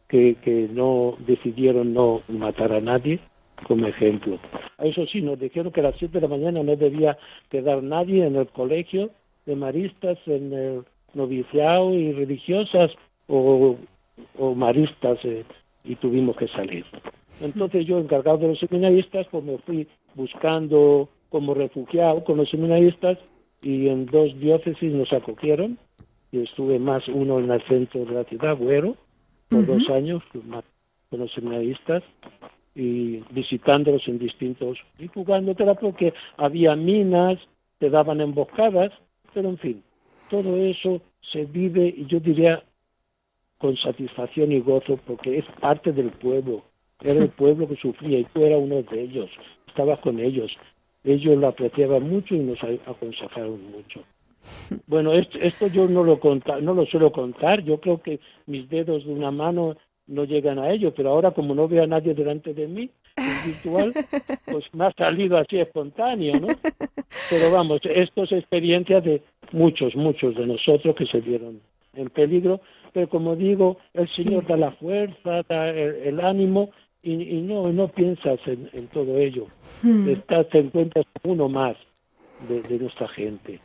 que, 0.08 0.36
que 0.42 0.68
no 0.72 1.16
decidieron 1.26 1.92
no 1.92 2.22
matar 2.28 2.72
a 2.72 2.80
nadie 2.80 3.20
como 3.66 3.86
ejemplo. 3.86 4.38
Eso 4.78 5.06
sí, 5.06 5.22
nos 5.22 5.38
dijeron 5.38 5.72
que 5.72 5.80
a 5.80 5.84
las 5.84 5.98
7 5.98 6.12
de 6.12 6.20
la 6.20 6.28
mañana 6.28 6.62
no 6.62 6.76
debía 6.76 7.16
quedar 7.48 7.82
nadie 7.82 8.26
en 8.26 8.36
el 8.36 8.48
colegio 8.48 9.10
de 9.46 9.56
maristas, 9.56 10.18
en 10.26 10.52
el 10.52 10.84
noviciado 11.14 11.94
y 11.94 12.12
religiosas 12.12 12.90
o, 13.28 13.76
o 14.38 14.54
maristas 14.54 15.18
eh, 15.24 15.44
y 15.84 15.96
tuvimos 15.96 16.36
que 16.36 16.48
salir. 16.48 16.84
Entonces 17.40 17.86
yo, 17.86 17.98
encargado 17.98 18.38
de 18.38 18.48
los 18.48 18.58
seminaristas, 18.58 19.26
pues 19.30 19.44
me 19.44 19.58
fui 19.58 19.88
buscando 20.14 21.08
como 21.28 21.54
refugiado 21.54 22.22
con 22.24 22.36
los 22.36 22.48
seminaristas 22.50 23.18
y 23.62 23.88
en 23.88 24.06
dos 24.06 24.38
diócesis 24.38 24.92
nos 24.92 25.12
acogieron 25.12 25.78
y 26.34 26.42
estuve 26.42 26.80
más 26.80 27.06
uno 27.06 27.38
en 27.38 27.48
el 27.48 27.62
centro 27.62 28.04
de 28.04 28.12
la 28.12 28.24
ciudad, 28.24 28.56
Güero, 28.56 28.96
por 29.48 29.64
dos 29.66 29.88
años 29.88 30.20
más 30.46 30.64
con 31.08 31.20
los 31.20 31.32
seminaristas 31.32 32.02
y 32.74 33.18
visitándolos 33.30 34.02
en 34.08 34.18
distintos 34.18 34.78
y 34.98 35.06
jugándote 35.06 35.64
porque 35.80 36.12
había 36.36 36.74
minas, 36.74 37.38
te 37.78 37.88
daban 37.88 38.20
emboscadas, 38.20 38.90
pero 39.32 39.48
en 39.48 39.58
fin, 39.58 39.82
todo 40.28 40.56
eso 40.56 41.00
se 41.32 41.44
vive 41.44 41.94
y 41.96 42.06
yo 42.06 42.18
diría 42.18 42.64
con 43.58 43.76
satisfacción 43.76 44.50
y 44.50 44.58
gozo 44.58 44.98
porque 45.06 45.38
es 45.38 45.44
parte 45.60 45.92
del 45.92 46.10
pueblo, 46.10 46.64
era 47.00 47.22
el 47.22 47.28
pueblo 47.42 47.68
que 47.68 47.76
sufría 47.76 48.18
y 48.18 48.24
tú 48.24 48.44
eras 48.44 48.58
uno 48.60 48.82
de 48.82 49.02
ellos, 49.02 49.30
estabas 49.68 50.00
con 50.00 50.18
ellos, 50.18 50.50
ellos 51.04 51.38
lo 51.38 51.46
apreciaban 51.46 52.10
mucho 52.10 52.34
y 52.34 52.40
nos 52.40 52.58
aconsejaron 52.86 53.70
mucho. 53.70 54.02
Bueno, 54.86 55.12
esto, 55.12 55.38
esto 55.40 55.66
yo 55.68 55.88
no 55.88 56.04
lo 56.04 56.18
conta, 56.20 56.60
no 56.60 56.74
lo 56.74 56.86
suelo 56.86 57.12
contar. 57.12 57.62
Yo 57.62 57.80
creo 57.80 58.00
que 58.02 58.20
mis 58.46 58.68
dedos 58.68 59.04
de 59.04 59.12
una 59.12 59.30
mano 59.30 59.76
no 60.06 60.24
llegan 60.24 60.58
a 60.58 60.70
ello, 60.70 60.92
pero 60.94 61.10
ahora 61.10 61.30
como 61.30 61.54
no 61.54 61.66
veo 61.66 61.82
a 61.82 61.86
nadie 61.86 62.14
delante 62.14 62.52
de 62.52 62.66
mí, 62.66 62.90
en 63.16 63.46
virtual, 63.52 63.92
pues 64.44 64.64
me 64.74 64.86
ha 64.86 64.92
salido 64.92 65.38
así 65.38 65.58
espontáneo, 65.58 66.38
¿no? 66.40 66.48
Pero 67.30 67.50
vamos, 67.50 67.80
esto 67.84 68.24
es 68.24 68.32
experiencia 68.32 69.00
de 69.00 69.22
muchos, 69.52 69.94
muchos 69.96 70.34
de 70.36 70.46
nosotros 70.46 70.94
que 70.96 71.06
se 71.06 71.20
vieron 71.20 71.60
en 71.94 72.10
peligro, 72.10 72.60
pero 72.92 73.08
como 73.08 73.34
digo, 73.36 73.78
el 73.94 74.06
Sí. 74.06 74.24
Señor 74.24 74.46
da 74.46 74.56
la 74.56 74.72
fuerza, 74.72 75.42
da 75.48 75.70
el, 75.70 75.94
el 76.04 76.20
ánimo 76.20 76.70
y, 77.02 77.12
y 77.38 77.40
no, 77.42 77.62
no 77.72 77.88
piensas 77.88 78.40
en, 78.46 78.68
en 78.72 78.88
todo 78.88 79.16
ello. 79.18 79.46
Mm. 79.82 80.08
Estás, 80.10 80.48
te 80.50 80.58
encuentras 80.58 81.06
uno 81.22 81.48
más 81.48 81.76
de, 82.48 82.62
de 82.62 82.78
nuestra 82.78 83.08
gente. 83.08 83.60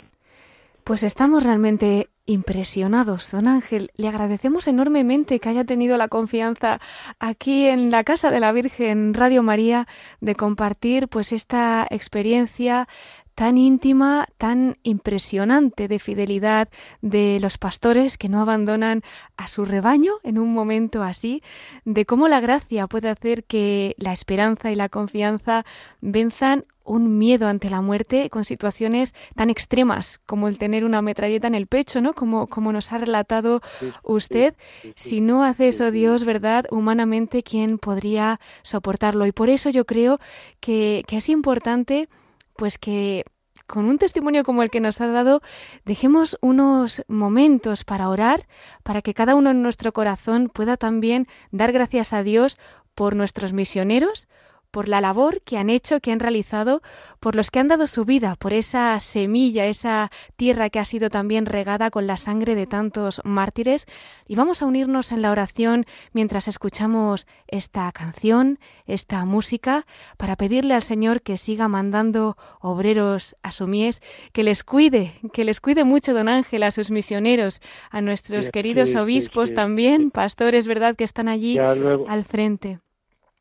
Pues 0.89 1.03
estamos 1.03 1.43
realmente 1.43 2.09
impresionados, 2.25 3.29
don 3.29 3.47
Ángel. 3.47 3.91
Le 3.93 4.07
agradecemos 4.07 4.67
enormemente 4.67 5.39
que 5.39 5.47
haya 5.47 5.63
tenido 5.63 5.97
la 5.97 6.07
confianza 6.07 6.81
aquí 7.19 7.67
en 7.67 7.91
la 7.91 8.03
Casa 8.03 8.31
de 8.31 8.39
la 8.39 8.51
Virgen 8.51 9.13
Radio 9.13 9.43
María 9.43 9.87
de 10.19 10.33
compartir 10.33 11.07
pues 11.07 11.31
esta 11.31 11.85
experiencia 11.91 12.87
tan 13.35 13.59
íntima, 13.59 14.25
tan 14.39 14.79
impresionante 14.81 15.87
de 15.87 15.99
fidelidad 15.99 16.69
de 17.01 17.37
los 17.39 17.59
pastores 17.59 18.17
que 18.17 18.27
no 18.27 18.41
abandonan 18.41 19.03
a 19.37 19.47
su 19.47 19.65
rebaño 19.65 20.13
en 20.23 20.39
un 20.39 20.51
momento 20.53 21.03
así, 21.03 21.43
de 21.85 22.07
cómo 22.07 22.27
la 22.27 22.41
gracia 22.41 22.87
puede 22.87 23.09
hacer 23.09 23.43
que 23.43 23.93
la 23.99 24.11
esperanza 24.11 24.71
y 24.71 24.75
la 24.75 24.89
confianza 24.89 25.65
venzan 26.01 26.65
un 26.89 27.17
miedo 27.17 27.47
ante 27.47 27.69
la 27.69 27.81
muerte 27.81 28.29
con 28.29 28.45
situaciones 28.45 29.13
tan 29.35 29.49
extremas 29.49 30.19
como 30.25 30.47
el 30.47 30.57
tener 30.57 30.83
una 30.83 31.01
metralleta 31.01 31.47
en 31.47 31.55
el 31.55 31.67
pecho, 31.67 32.01
¿no? 32.01 32.13
Como, 32.13 32.47
como 32.47 32.73
nos 32.73 32.91
ha 32.91 32.97
relatado 32.97 33.61
usted. 34.03 34.55
Si 34.95 35.21
no 35.21 35.43
hace 35.43 35.69
eso. 35.69 35.91
Dios, 35.91 36.23
¿verdad? 36.25 36.65
Humanamente, 36.71 37.43
¿quién 37.43 37.77
podría 37.77 38.39
soportarlo? 38.63 39.25
Y 39.25 39.31
por 39.31 39.49
eso 39.49 39.69
yo 39.69 39.85
creo 39.85 40.19
que, 40.59 41.03
que 41.07 41.17
es 41.17 41.29
importante, 41.29 42.09
pues 42.55 42.77
que 42.77 43.23
con 43.67 43.85
un 43.85 43.99
testimonio 43.99 44.43
como 44.43 44.63
el 44.63 44.71
que 44.71 44.79
nos 44.79 44.99
ha 44.99 45.07
dado, 45.07 45.41
dejemos 45.85 46.37
unos 46.41 47.03
momentos 47.07 47.83
para 47.83 48.09
orar, 48.09 48.47
para 48.83 49.03
que 49.03 49.13
cada 49.13 49.35
uno 49.35 49.51
en 49.51 49.61
nuestro 49.61 49.93
corazón 49.93 50.49
pueda 50.49 50.75
también 50.75 51.27
dar 51.51 51.71
gracias 51.71 52.13
a 52.13 52.23
Dios 52.23 52.57
por 52.95 53.15
nuestros 53.15 53.53
misioneros, 53.53 54.27
por 54.71 54.87
la 54.87 55.01
labor 55.01 55.41
que 55.41 55.57
han 55.57 55.69
hecho, 55.69 55.99
que 55.99 56.11
han 56.11 56.19
realizado, 56.19 56.81
por 57.19 57.35
los 57.35 57.51
que 57.51 57.59
han 57.59 57.67
dado 57.67 57.87
su 57.87 58.05
vida, 58.05 58.35
por 58.35 58.53
esa 58.53 58.99
semilla, 58.99 59.65
esa 59.65 60.11
tierra 60.35 60.69
que 60.69 60.79
ha 60.79 60.85
sido 60.85 61.09
también 61.09 61.45
regada 61.45 61.89
con 61.89 62.07
la 62.07 62.17
sangre 62.17 62.55
de 62.55 62.67
tantos 62.67 63.21
mártires. 63.23 63.85
Y 64.27 64.35
vamos 64.35 64.61
a 64.61 64.65
unirnos 64.65 65.11
en 65.11 65.21
la 65.21 65.31
oración 65.31 65.85
mientras 66.13 66.47
escuchamos 66.47 67.27
esta 67.47 67.91
canción, 67.91 68.59
esta 68.85 69.25
música, 69.25 69.85
para 70.17 70.35
pedirle 70.35 70.75
al 70.75 70.83
Señor 70.83 71.21
que 71.21 71.37
siga 71.37 71.67
mandando 71.67 72.37
obreros 72.61 73.35
a 73.41 73.51
su 73.51 73.67
mies, 73.67 74.01
que 74.33 74.43
les 74.43 74.63
cuide, 74.63 75.13
que 75.33 75.43
les 75.43 75.59
cuide 75.59 75.83
mucho, 75.83 76.13
don 76.13 76.29
Ángel, 76.29 76.63
a 76.63 76.71
sus 76.71 76.91
misioneros, 76.91 77.61
a 77.89 78.01
nuestros 78.01 78.45
Sí, 78.45 78.51
queridos 78.51 78.89
sí, 78.89 78.97
obispos 78.97 79.49
sí, 79.49 79.55
también, 79.55 80.11
pastores, 80.11 80.67
¿verdad?, 80.67 80.95
que 80.95 81.03
están 81.03 81.27
allí 81.27 81.57
al 81.57 82.25
frente. 82.25 82.79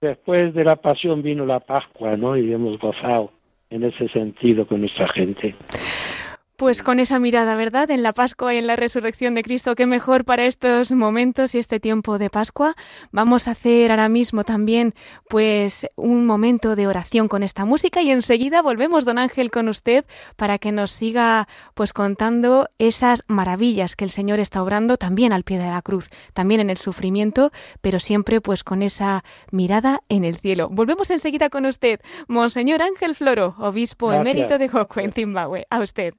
Después 0.01 0.55
de 0.55 0.65
la 0.65 0.77
pasión 0.77 1.23
vino 1.23 1.45
la 1.45 1.61
Pascua, 1.61 2.13
¿no? 2.17 2.37
Y 2.37 2.53
hemos 2.53 2.79
gozado 2.79 3.33
en 3.71 3.85
ese 3.85 4.09
sentido 4.09 4.67
con 4.67 4.81
nuestra 4.81 5.09
gente. 5.09 5.55
Pues 6.59 6.83
con 6.83 6.99
esa 6.99 7.21
mirada, 7.21 7.55
¿verdad? 7.55 7.89
En 7.93 8.03
la 8.03 8.13
Pascua 8.13 8.53
y 8.53 8.59
en 8.59 8.67
la 8.67 8.75
resurrección 8.75 9.37
de 9.37 9.45
Cristo, 9.45 9.77
qué 9.77 9.87
mejor 9.87 10.25
para 10.25 10.45
estos 10.45 10.91
momentos 10.91 11.55
y 11.55 11.59
este 11.59 11.79
tiempo 11.79 12.19
de 12.19 12.31
Pascua. 12.31 12.75
Vamos 13.13 13.47
a 13.47 13.53
hacer 13.53 13.93
ahora 13.93 14.09
mismo 14.09 14.43
también, 14.43 14.93
pues, 15.29 15.87
un 15.95 16.27
momento 16.27 16.75
de 16.75 16.89
oración 16.89 17.29
con 17.29 17.45
esta 17.45 17.65
música 17.65 18.03
y 18.03 18.11
enseguida 18.11 18.61
volvemos, 18.61 19.05
don 19.05 19.19
Ángel, 19.19 19.53
con 19.53 19.69
usted 19.69 20.05
para 20.35 20.59
que 20.59 20.73
nos 20.73 20.91
siga, 20.91 21.47
pues, 21.75 21.93
contando 21.93 22.69
esas 22.81 23.23
maravillas 23.29 23.95
que 23.95 24.03
el 24.03 24.11
Señor 24.11 24.41
está 24.41 24.61
obrando 24.61 24.97
también 24.97 25.33
al 25.33 25.45
pie 25.45 25.61
de 25.61 25.69
la 25.69 25.81
cruz, 25.81 26.11
también 26.35 26.61
en 26.61 26.71
el 26.71 26.77
sufrimiento, 26.77 27.53
pero 27.83 28.01
siempre, 28.01 28.41
pues, 28.41 28.65
con 28.65 28.83
esa 28.83 29.23
mirada 29.53 30.01
en 30.09 30.25
el 30.25 30.39
cielo. 30.39 30.71
Volvemos 30.73 31.09
enseguida 31.11 31.51
con 31.51 31.67
usted, 31.67 32.01
Monseñor 32.27 32.83
Ángel 32.83 33.15
Floro, 33.15 33.55
obispo 33.59 34.09
Gracias. 34.09 34.27
emérito 34.27 34.59
de 34.59 34.69
Jocue, 34.69 35.05
en 35.05 35.13
Zimbabue. 35.13 35.69
A 35.71 35.79
usted. 35.79 36.15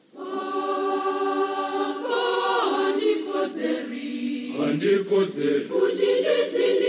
handikodzeri 4.58 5.64
kuti 5.72 6.08
nditsindiwe 6.20 6.89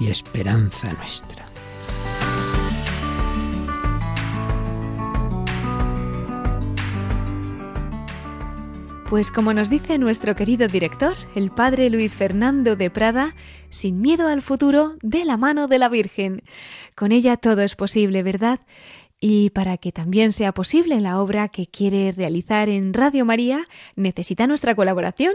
y 0.00 0.08
esperanza 0.08 0.92
nuestra. 0.94 1.46
Pues 9.08 9.30
como 9.30 9.52
nos 9.52 9.70
dice 9.70 9.98
nuestro 9.98 10.34
querido 10.34 10.66
director, 10.66 11.14
el 11.36 11.50
padre 11.50 11.88
Luis 11.90 12.16
Fernando 12.16 12.74
de 12.74 12.90
Prada, 12.90 13.36
sin 13.70 14.00
miedo 14.00 14.26
al 14.26 14.42
futuro, 14.42 14.96
de 15.02 15.24
la 15.24 15.36
mano 15.36 15.68
de 15.68 15.78
la 15.78 15.88
Virgen. 15.88 16.42
Con 16.96 17.12
ella 17.12 17.36
todo 17.36 17.62
es 17.62 17.76
posible, 17.76 18.22
¿verdad? 18.22 18.60
Y 19.20 19.50
para 19.50 19.76
que 19.76 19.92
también 19.92 20.32
sea 20.32 20.52
posible 20.52 21.00
la 21.00 21.20
obra 21.20 21.48
que 21.48 21.66
quiere 21.66 22.12
realizar 22.12 22.68
en 22.68 22.92
Radio 22.92 23.24
María, 23.24 23.64
necesita 23.94 24.46
nuestra 24.46 24.74
colaboración. 24.74 25.34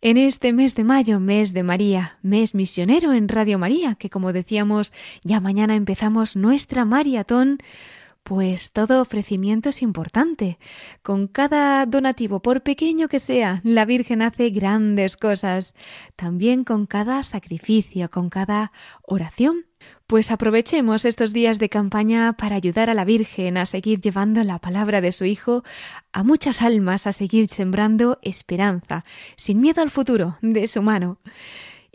En 0.00 0.16
este 0.16 0.52
mes 0.52 0.76
de 0.76 0.84
mayo, 0.84 1.18
mes 1.18 1.52
de 1.52 1.64
María, 1.64 2.18
mes 2.22 2.54
misionero 2.54 3.12
en 3.12 3.28
Radio 3.28 3.58
María, 3.58 3.96
que 3.96 4.10
como 4.10 4.32
decíamos, 4.32 4.92
ya 5.24 5.40
mañana 5.40 5.74
empezamos 5.74 6.36
nuestra 6.36 6.84
maratón, 6.84 7.58
pues 8.22 8.70
todo 8.70 9.02
ofrecimiento 9.02 9.70
es 9.70 9.82
importante. 9.82 10.60
Con 11.02 11.26
cada 11.26 11.84
donativo, 11.84 12.40
por 12.40 12.62
pequeño 12.62 13.08
que 13.08 13.18
sea, 13.18 13.60
la 13.64 13.86
Virgen 13.86 14.22
hace 14.22 14.50
grandes 14.50 15.16
cosas. 15.16 15.74
También 16.14 16.62
con 16.62 16.86
cada 16.86 17.24
sacrificio, 17.24 18.08
con 18.08 18.30
cada 18.30 18.70
oración. 19.02 19.66
Pues 20.08 20.30
aprovechemos 20.30 21.04
estos 21.04 21.34
días 21.34 21.58
de 21.58 21.68
campaña 21.68 22.32
para 22.32 22.56
ayudar 22.56 22.88
a 22.88 22.94
la 22.94 23.04
Virgen 23.04 23.58
a 23.58 23.66
seguir 23.66 24.00
llevando 24.00 24.42
la 24.42 24.58
palabra 24.58 25.02
de 25.02 25.12
su 25.12 25.26
Hijo 25.26 25.64
a 26.12 26.24
muchas 26.24 26.62
almas, 26.62 27.06
a 27.06 27.12
seguir 27.12 27.48
sembrando 27.48 28.18
esperanza, 28.22 29.04
sin 29.36 29.60
miedo 29.60 29.82
al 29.82 29.90
futuro, 29.90 30.38
de 30.40 30.66
su 30.66 30.80
mano. 30.80 31.18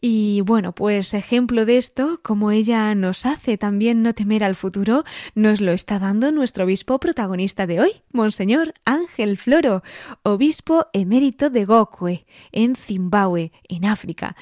Y 0.06 0.42
bueno, 0.42 0.74
pues 0.74 1.14
ejemplo 1.14 1.66
de 1.66 1.78
esto, 1.78 2.20
como 2.24 2.52
ella 2.52 2.94
nos 2.94 3.26
hace 3.26 3.58
también 3.58 4.02
no 4.02 4.14
temer 4.14 4.44
al 4.44 4.58
futuro, 4.58 5.06
nos 5.34 5.62
lo 5.62 5.72
está 5.72 5.98
dando 5.98 6.34
nuestro 6.34 6.66
obispo 6.66 7.00
protagonista 7.00 7.68
de 7.68 7.80
hoy, 7.80 7.92
Monseñor 8.12 8.74
Ángel 8.84 9.38
Floro, 9.38 9.82
obispo 10.22 10.88
emérito 10.92 11.50
de 11.50 11.64
Gokwe, 11.64 12.26
en 12.52 12.76
Zimbabue, 12.76 13.54
en 13.70 13.86
África. 13.86 14.36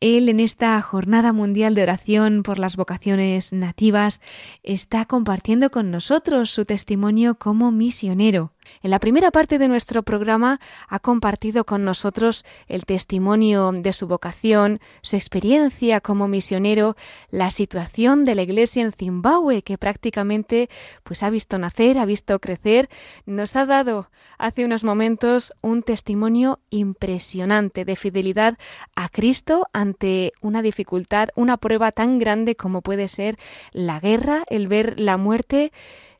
Él 0.00 0.28
en 0.28 0.38
esta 0.38 0.78
jornada 0.82 1.32
mundial 1.32 1.74
de 1.74 1.84
oración 1.84 2.42
por 2.42 2.58
las 2.58 2.76
vocaciones 2.76 3.54
nativas 3.54 4.20
está 4.62 5.06
compartiendo 5.06 5.70
con 5.70 5.90
nosotros 5.90 6.50
su 6.50 6.66
testimonio 6.66 7.36
como 7.36 7.72
misionero. 7.72 8.52
En 8.82 8.90
la 8.90 9.00
primera 9.00 9.30
parte 9.30 9.58
de 9.58 9.68
nuestro 9.68 10.02
programa 10.02 10.60
ha 10.88 10.98
compartido 10.98 11.64
con 11.64 11.84
nosotros 11.84 12.44
el 12.68 12.84
testimonio 12.84 13.72
de 13.72 13.92
su 13.92 14.06
vocación, 14.06 14.80
su 15.02 15.16
experiencia 15.16 16.00
como 16.00 16.28
misionero, 16.28 16.96
la 17.30 17.50
situación 17.50 18.24
de 18.24 18.34
la 18.34 18.42
Iglesia 18.42 18.82
en 18.82 18.92
Zimbabue 18.92 19.62
que 19.62 19.78
prácticamente 19.78 20.68
pues 21.02 21.22
ha 21.22 21.30
visto 21.30 21.58
nacer, 21.58 21.98
ha 21.98 22.04
visto 22.04 22.38
crecer, 22.38 22.88
nos 23.24 23.56
ha 23.56 23.66
dado 23.66 24.10
hace 24.38 24.64
unos 24.64 24.84
momentos 24.84 25.52
un 25.60 25.82
testimonio 25.82 26.60
impresionante 26.70 27.84
de 27.84 27.96
fidelidad 27.96 28.58
a 28.94 29.08
Cristo 29.08 29.68
ante 29.72 30.32
una 30.40 30.62
dificultad, 30.62 31.28
una 31.36 31.56
prueba 31.56 31.92
tan 31.92 32.18
grande 32.18 32.56
como 32.56 32.82
puede 32.82 33.08
ser 33.08 33.38
la 33.72 34.00
guerra, 34.00 34.42
el 34.48 34.68
ver 34.68 34.98
la 35.00 35.16
muerte 35.16 35.72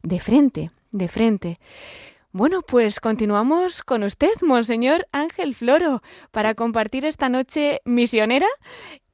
de 0.02 0.20
frente, 0.20 0.70
de 0.92 1.08
frente. 1.08 1.58
Bueno, 2.36 2.60
pues 2.60 3.00
continuamos 3.00 3.82
con 3.82 4.02
usted, 4.02 4.28
Monseñor 4.42 5.08
Ángel 5.10 5.54
Floro, 5.54 6.02
para 6.32 6.54
compartir 6.54 7.06
esta 7.06 7.30
noche 7.30 7.80
misionera, 7.86 8.46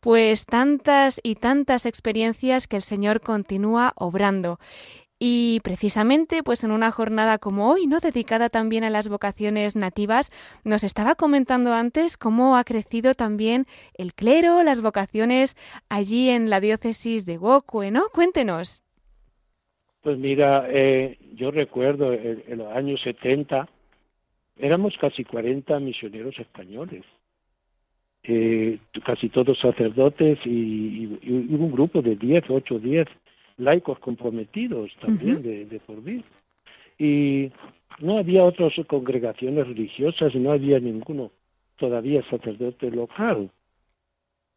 pues 0.01 0.45
tantas 0.45 1.21
y 1.23 1.37
tantas 1.37 1.87
experiencias 1.87 2.67
que 2.67 2.75
el 2.75 2.83
Señor 2.83 3.21
continúa 3.21 3.93
obrando. 3.95 4.59
Y 5.21 5.61
precisamente, 5.63 6.43
pues 6.43 6.65
en 6.65 6.73
una 6.73 6.91
jornada 6.91 7.39
como 7.39 7.71
hoy, 7.71 7.87
¿no? 7.87 8.01
Dedicada 8.01 8.49
también 8.49 8.83
a 8.83 8.91
las 8.91 9.09
vocaciones 9.09 9.77
nativas, 9.77 10.33
nos 10.65 10.83
estaba 10.83 11.15
comentando 11.15 11.75
antes 11.75 12.17
cómo 12.17 12.57
ha 12.57 12.65
crecido 12.65 13.15
también 13.15 13.69
el 13.95 14.15
clero, 14.15 14.65
las 14.65 14.81
vocaciones 14.81 15.57
allí 15.89 16.29
en 16.29 16.51
la 16.51 16.59
diócesis 16.59 17.25
de 17.25 17.37
Gokue, 17.37 17.93
¿no? 17.93 18.09
Cuéntenos. 18.13 18.82
Pues 20.03 20.19
mira, 20.19 20.67
eh, 20.69 21.17
yo 21.35 21.51
recuerdo 21.51 22.13
en, 22.13 22.43
en, 22.49 22.59
los 22.59 22.73
años 22.73 23.01
70 23.03 23.69
éramos 24.59 24.95
casi 25.01 25.25
40 25.25 25.79
misioneros 25.81 26.39
españoles, 26.39 27.05
eh, 28.25 28.79
casi 29.05 29.29
todos 29.29 29.59
sacerdotes 29.59 30.39
y, 30.45 30.51
y, 30.51 31.19
y, 31.23 31.55
un 31.55 31.71
grupo 31.73 32.03
de 32.03 32.17
10, 32.17 32.45
8, 32.49 32.79
10 32.79 33.09
laicos 33.59 33.99
comprometidos 34.01 34.91
también 35.01 35.37
uh 35.37 35.39
-huh. 35.39 35.43
de, 35.43 35.65
de, 35.67 35.81
por 35.81 36.03
vida. 36.03 36.25
Y 36.99 37.51
no 38.01 38.19
había 38.19 38.45
otras 38.45 38.73
congregaciones 38.87 39.67
religiosas, 39.67 40.35
no 40.35 40.53
había 40.53 40.81
ninguno 40.81 41.31
todavía 41.77 42.23
sacerdote 42.29 42.91
local. 42.91 43.51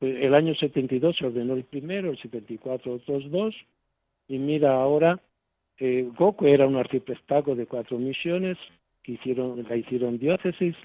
El 0.01 0.33
año 0.33 0.53
72 0.55 1.17
se 1.17 1.25
ordenó 1.25 1.53
el 1.53 1.63
primero, 1.63 2.11
el 2.11 2.17
74 2.17 2.93
otros 2.93 3.29
dos, 3.31 3.55
y 4.27 4.37
mira 4.37 4.73
ahora, 4.73 5.19
eh, 5.77 6.09
Goku 6.17 6.45
era 6.45 6.67
un 6.67 6.75
arciprestazgo 6.75 7.55
de 7.55 7.65
cuatro 7.65 7.97
misiones, 7.97 8.57
que 9.03 9.13
hicieron, 9.13 9.63
la 9.67 9.75
hicieron 9.75 10.17
diócesis. 10.17 10.75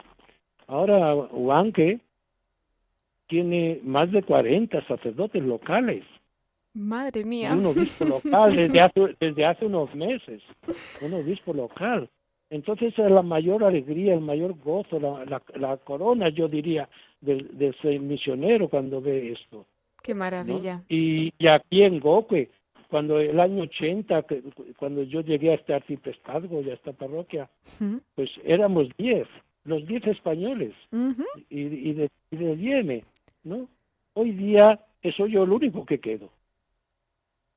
Ahora 0.66 1.14
Huanque 1.14 2.00
tiene 3.26 3.80
más 3.82 4.10
de 4.10 4.22
40 4.22 4.86
sacerdotes 4.86 5.42
locales. 5.42 6.04
Madre 6.74 7.24
mía. 7.24 7.52
Un 7.52 7.66
obispo 7.66 8.04
local 8.04 8.56
desde 8.56 8.80
hace, 8.82 9.16
desde 9.18 9.44
hace 9.44 9.66
unos 9.66 9.94
meses. 9.94 10.42
Un 11.00 11.14
obispo 11.14 11.52
local. 11.52 12.08
Entonces 12.50 12.92
es 12.98 13.10
la 13.10 13.22
mayor 13.22 13.62
alegría, 13.62 14.14
el 14.14 14.20
mayor 14.20 14.54
gozo, 14.58 14.98
la, 14.98 15.24
la, 15.24 15.42
la 15.54 15.76
corona, 15.76 16.28
yo 16.30 16.48
diría, 16.48 16.88
de, 17.20 17.46
de, 17.52 17.72
ser 17.80 18.00
misionero 18.00 18.68
cuando 18.68 19.00
ve 19.00 19.32
esto. 19.32 19.66
Qué 20.02 20.14
maravilla. 20.14 20.78
¿no? 20.78 20.84
Y, 20.88 21.32
y, 21.38 21.46
aquí 21.46 21.82
en 21.82 22.00
Goque, 22.00 22.50
cuando 22.90 23.18
el 23.20 23.38
año 23.40 23.62
80, 23.62 24.22
que, 24.24 24.42
cuando 24.76 25.02
yo 25.04 25.20
llegué 25.22 25.52
a 25.52 25.54
este 25.54 25.74
arciprestazgo 25.74 26.60
y 26.60 26.70
a 26.70 26.74
esta 26.74 26.92
parroquia, 26.92 27.48
uh 27.80 27.84
-huh. 27.84 28.00
pues 28.14 28.30
éramos 28.44 28.88
10, 28.98 29.26
los 29.64 29.86
10 29.86 30.06
españoles, 30.08 30.74
uh 30.92 30.96
-huh. 30.96 31.44
y, 31.48 31.60
y, 31.90 31.92
de, 31.94 32.10
y 32.30 33.02
¿no? 33.44 33.68
Hoy 34.14 34.32
día 34.32 34.78
soy 35.16 35.32
yo 35.32 35.44
el 35.44 35.52
único 35.52 35.86
que 35.86 35.98
quedo 35.98 36.30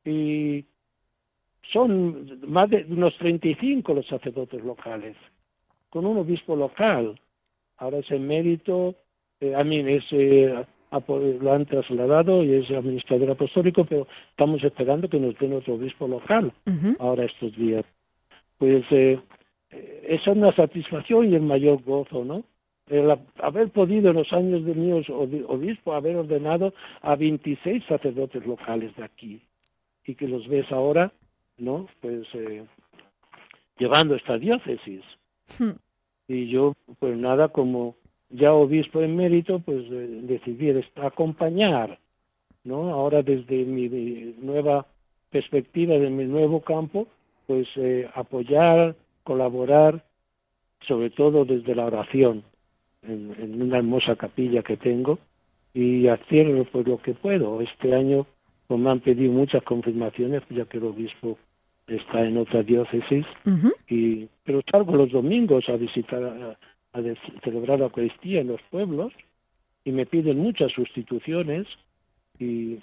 y 0.05 0.65
son 1.71 2.39
más 2.47 2.69
de 2.69 2.85
unos 2.89 3.17
35 3.17 3.93
los 3.93 4.07
sacerdotes 4.07 4.63
locales, 4.63 5.15
con 5.89 6.05
un 6.05 6.17
obispo 6.17 6.55
local. 6.55 7.19
Ahora 7.77 7.99
es 7.99 8.11
emérito, 8.11 8.95
eh, 9.39 9.55
a 9.55 9.63
mí 9.63 9.79
es, 9.79 10.03
eh, 10.11 10.65
lo 11.07 11.53
han 11.53 11.65
trasladado 11.65 12.43
y 12.43 12.53
es 12.53 12.71
administrador 12.71 13.31
apostólico, 13.31 13.85
pero 13.85 14.07
estamos 14.29 14.63
esperando 14.63 15.09
que 15.09 15.19
nos 15.19 15.37
den 15.39 15.53
otro 15.53 15.75
obispo 15.75 16.07
local 16.07 16.53
uh 16.65 16.69
-huh. 16.69 16.95
ahora 16.99 17.25
estos 17.25 17.55
días. 17.55 17.85
Pues 18.57 18.83
eh, 18.91 19.19
esa 20.07 20.31
es 20.31 20.37
una 20.37 20.55
satisfacción 20.55 21.31
y 21.31 21.35
el 21.35 21.41
mayor 21.41 21.81
gozo, 21.83 22.23
¿no? 22.23 22.43
El 22.89 23.17
haber 23.39 23.69
podido 23.69 24.09
en 24.09 24.17
los 24.17 24.31
años 24.33 24.65
de 24.65 24.75
mi 24.75 24.91
obispo 24.91 25.93
haber 25.93 26.17
ordenado 26.17 26.73
a 27.01 27.15
26 27.15 27.83
sacerdotes 27.85 28.45
locales 28.45 28.95
de 28.97 29.03
aquí 29.03 29.41
y 30.05 30.15
que 30.15 30.27
los 30.27 30.47
ves 30.47 30.69
ahora, 30.71 31.11
¿no? 31.57 31.87
Pues 32.01 32.27
eh, 32.33 32.63
llevando 33.77 34.15
esta 34.15 34.37
diócesis. 34.37 35.01
Hmm. 35.57 35.77
Y 36.27 36.47
yo, 36.47 36.73
pues 36.99 37.17
nada, 37.17 37.49
como 37.49 37.95
ya 38.33 38.53
obispo 38.53 39.01
en 39.01 39.15
mérito, 39.15 39.59
pues 39.59 39.85
eh, 39.91 40.19
decidí 40.23 40.71
acompañar, 40.95 41.99
¿no? 42.63 42.89
Ahora 42.89 43.21
desde 43.21 43.63
mi 43.63 43.87
nueva 44.41 44.87
perspectiva, 45.29 45.95
de 45.95 46.09
mi 46.09 46.25
nuevo 46.25 46.61
campo, 46.61 47.07
pues 47.47 47.67
eh, 47.75 48.09
apoyar, 48.15 48.95
colaborar, 49.23 50.03
sobre 50.87 51.11
todo 51.11 51.45
desde 51.45 51.75
la 51.75 51.85
oración, 51.85 52.43
en, 53.03 53.35
en, 53.39 53.61
una 53.61 53.77
hermosa 53.77 54.15
capilla 54.15 54.63
que 54.63 54.77
tengo, 54.77 55.19
y 55.73 56.07
hacer 56.07 56.67
pues 56.71 56.87
lo 56.87 56.97
que 56.97 57.13
puedo. 57.13 57.61
Este 57.61 57.93
año 57.93 58.25
pues 58.67 58.79
me 58.79 58.89
han 58.89 58.99
pedido 58.99 59.31
muchas 59.31 59.63
confirmaciones, 59.63 60.41
ya 60.49 60.65
que 60.65 60.77
el 60.77 60.85
obispo 60.85 61.37
está 61.87 62.25
en 62.25 62.37
otra 62.37 62.63
diócesis, 62.63 63.25
uh 63.45 63.49
-huh. 63.49 63.73
y 63.89 64.27
pero 64.43 64.61
salgo 64.71 64.95
los 64.95 65.11
domingos 65.11 65.67
a 65.69 65.75
visitar, 65.75 66.23
a, 66.23 66.57
a 66.93 67.01
celebrar 67.43 67.79
la 67.79 67.85
Eucaristía 67.85 68.41
en 68.41 68.47
los 68.47 68.61
pueblos, 68.69 69.13
y 69.83 69.91
me 69.91 70.05
piden 70.05 70.39
muchas 70.39 70.71
sustituciones, 70.71 71.67
y, 72.39 72.79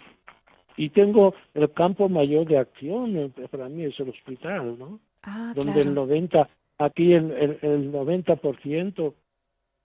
y 0.76 0.90
tengo 0.90 1.34
el 1.54 1.70
campo 1.72 2.08
mayor 2.08 2.46
de 2.46 2.58
acción, 2.58 3.32
para 3.50 3.68
mí 3.68 3.84
es 3.84 3.98
el 4.00 4.10
hospital, 4.10 4.78
¿no? 4.78 5.00
Ah, 5.22 5.52
Donde 5.54 5.72
claro. 5.72 5.88
el 5.88 5.94
90, 5.94 6.48
aquí 6.78 7.12
el, 7.12 7.30
el, 7.32 7.58
el 7.62 7.92
90% 7.92 9.14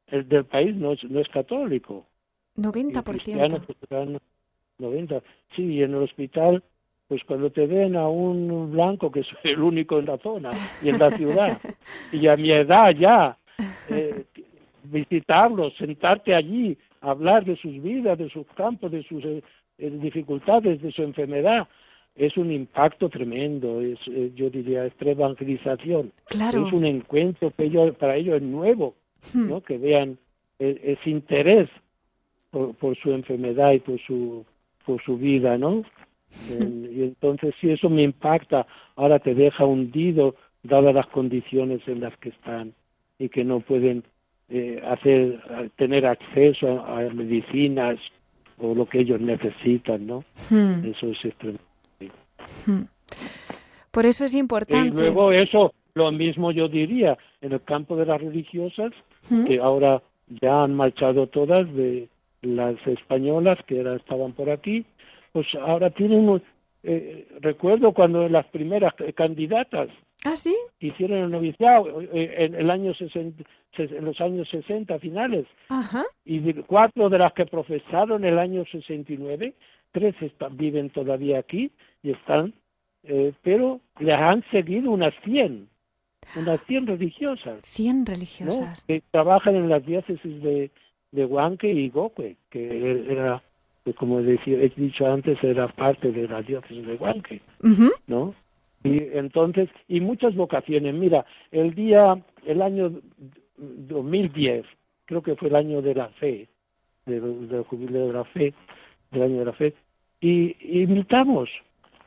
el 0.08 0.30
del 0.30 0.46
país 0.46 0.76
no 0.76 0.94
es, 0.94 1.04
no 1.04 1.20
es 1.20 1.28
católico. 1.30 2.06
90%. 2.58 4.20
90. 4.78 5.22
Sí, 5.56 5.64
y 5.64 5.84
en 5.84 5.94
el 5.94 6.04
hospital, 6.04 6.64
pues 7.08 7.24
cuando 7.24 7.50
te 7.50 7.66
ven 7.66 7.96
a 7.96 8.08
un 8.08 8.72
blanco, 8.72 9.12
que 9.12 9.24
soy 9.24 9.52
el 9.52 9.62
único 9.62 10.00
en 10.00 10.06
la 10.06 10.18
zona 10.18 10.52
y 10.82 10.90
en 10.90 11.00
la 11.00 11.16
ciudad, 11.16 11.60
y 12.12 12.28
a 12.28 12.36
mi 12.36 12.52
edad 12.52 12.92
ya, 12.92 13.38
eh, 13.90 14.26
visitarlos, 14.84 15.76
sentarte 15.78 16.34
allí, 16.36 16.78
hablar 17.02 17.46
de 17.46 17.56
sus 17.58 17.82
vidas, 17.82 18.18
de 18.18 18.30
sus 18.30 18.46
campos, 18.56 18.92
de 18.92 19.04
sus 19.04 19.24
eh, 19.26 19.42
dificultades, 19.78 20.82
de 20.82 20.92
su 20.92 21.04
enfermedad, 21.04 21.68
es 22.16 22.38
un 22.38 22.52
impacto 22.52 23.10
tremendo, 23.10 23.82
es, 23.82 24.00
eh, 24.08 24.32
yo 24.36 24.50
diría, 24.50 24.86
es 24.86 24.94
evangelización. 25.00 26.14
Claro. 26.26 26.68
Es 26.68 26.74
un 26.74 26.86
encuentro 26.86 27.52
que 27.52 27.66
ellos, 27.66 27.96
para 27.98 28.16
ellos 28.16 28.38
es 28.38 28.42
nuevo, 28.42 28.96
hmm. 29.34 29.50
¿no? 29.50 29.62
Que 29.62 29.78
vean 29.78 30.18
ese 30.58 31.10
interés 31.10 31.70
por, 32.50 32.74
por 32.76 32.96
su 32.96 33.12
enfermedad 33.12 33.74
y 33.74 33.80
por 33.80 34.00
su 34.00 34.46
por 34.86 35.04
su 35.04 35.18
vida, 35.18 35.58
¿no? 35.58 35.84
Eh, 36.52 36.92
y 36.96 37.04
entonces 37.04 37.54
si 37.60 37.72
eso 37.72 37.90
me 37.90 38.04
impacta, 38.04 38.66
ahora 38.96 39.20
te 39.20 39.34
deja 39.34 39.66
hundido 39.66 40.36
dadas 40.64 40.94
las 40.94 41.08
condiciones 41.08 41.82
en 41.88 42.02
las 42.02 42.16
que 42.18 42.30
están 42.30 42.74
y 43.18 43.30
que 43.30 43.44
no 43.44 43.60
pueden 43.60 44.04
eh, 44.50 44.82
hacer 44.86 45.42
tener 45.76 46.06
acceso 46.06 46.80
a, 46.82 47.00
a, 47.00 47.10
medicinas 47.10 47.98
o 48.58 48.74
lo 48.74 48.86
que 48.86 49.00
ellos 49.00 49.20
necesitan, 49.20 50.06
¿no? 50.06 50.24
Hmm. 50.50 50.86
Eso 50.86 51.08
es 51.08 51.26
extremo. 51.26 51.60
Hmm. 52.66 52.84
Por 53.92 54.06
eso 54.06 54.26
es 54.26 54.34
importante. 54.34 54.88
Y 54.88 54.92
luego 54.92 55.32
eso, 55.32 55.74
lo 55.94 56.12
mismo 56.12 56.52
yo 56.52 56.68
diría, 56.68 57.18
en 57.42 57.54
el 57.54 57.62
campo 57.64 57.96
de 57.96 58.06
las 58.06 58.22
religiosas, 58.22 58.92
hmm. 59.30 59.46
que 59.46 59.60
ahora 59.60 60.02
ya 60.42 60.64
han 60.64 60.76
marchado 60.76 61.28
todas 61.28 61.72
de 61.74 62.08
las 62.42 62.76
españolas 62.88 63.58
que 63.66 63.80
era, 63.80 63.96
estaban 63.96 64.34
por 64.34 64.50
aquí, 64.50 64.86
pues 65.32 65.48
ahora 65.56 65.90
tienen, 65.90 66.42
eh, 66.84 67.28
recuerdo 67.42 67.94
cuando 67.94 68.30
las 68.30 68.46
primeras 68.48 68.94
candidatas 69.16 69.90
¿Ah, 70.26 70.36
sí? 70.36 70.56
hicieron 70.80 71.20
el 71.20 71.30
noviciado 71.30 72.02
eh, 72.02 72.36
en 72.46 72.56
el 72.56 72.72
año 72.72 72.94
60, 72.96 73.44
en 73.78 74.06
los 74.06 74.20
años 74.20 74.50
60 74.50 74.98
finales, 75.00 75.46
Ajá. 75.70 76.04
y 76.26 76.42
cuatro 76.64 77.10
de 77.10 77.20
las 77.20 77.32
que 77.34 77.46
profesaron 77.46 78.26
el 78.26 78.40
año 78.40 78.66
69, 78.72 79.54
tres 79.92 80.16
están, 80.22 80.58
viven 80.58 80.90
todavía 80.90 81.40
aquí 81.40 81.72
y 82.02 82.12
están, 82.12 82.54
eh, 83.04 83.34
pero 83.44 83.82
les 84.00 84.20
han 84.20 84.44
seguido 84.50 84.90
unas 84.92 85.14
100, 85.24 85.68
unas 86.38 86.60
100 86.66 86.88
religiosas. 86.88 87.60
100 87.66 88.06
religiosas. 88.08 88.84
¿no? 88.84 88.88
Que 88.88 89.04
trabajan 89.12 89.56
en 89.56 89.70
las 89.70 89.86
diócesis 89.86 90.42
de, 90.42 90.72
de 91.12 91.26
Huanque 91.26 91.72
y 91.72 91.90
Goque, 91.90 92.36
que 92.50 93.06
era, 93.12 93.44
como 93.96 94.24
decía, 94.24 94.58
he 94.58 94.70
dicho 94.70 95.06
antes, 95.06 95.38
era 95.44 95.68
parte 95.68 96.12
de 96.12 96.28
la 96.28 96.42
diócesis 96.42 96.86
de 96.86 96.96
Huanque, 96.96 97.42
uh 97.62 97.68
-huh. 97.68 97.92
¿no? 98.08 98.34
Y 98.86 99.18
entonces, 99.18 99.70
y 99.88 100.00
muchas 100.00 100.36
vocaciones. 100.36 100.94
Mira, 100.94 101.26
el 101.52 101.74
día, 101.74 102.18
el 102.46 102.62
año 102.62 102.92
2010, 103.58 104.66
creo 105.06 105.22
que 105.22 105.36
fue 105.36 105.50
el 105.50 105.56
año 105.56 105.82
de 105.82 105.96
la 105.96 106.10
fe, 106.10 106.48
del, 107.06 107.48
del 107.50 107.64
jubileo 107.64 108.08
de 108.08 108.14
la 108.14 108.24
fe, 108.26 108.54
del 109.12 109.24
año 109.24 109.40
de 109.40 109.46
la 109.46 109.54
fe, 109.54 109.74
y 110.22 110.56
invitamos 110.82 111.50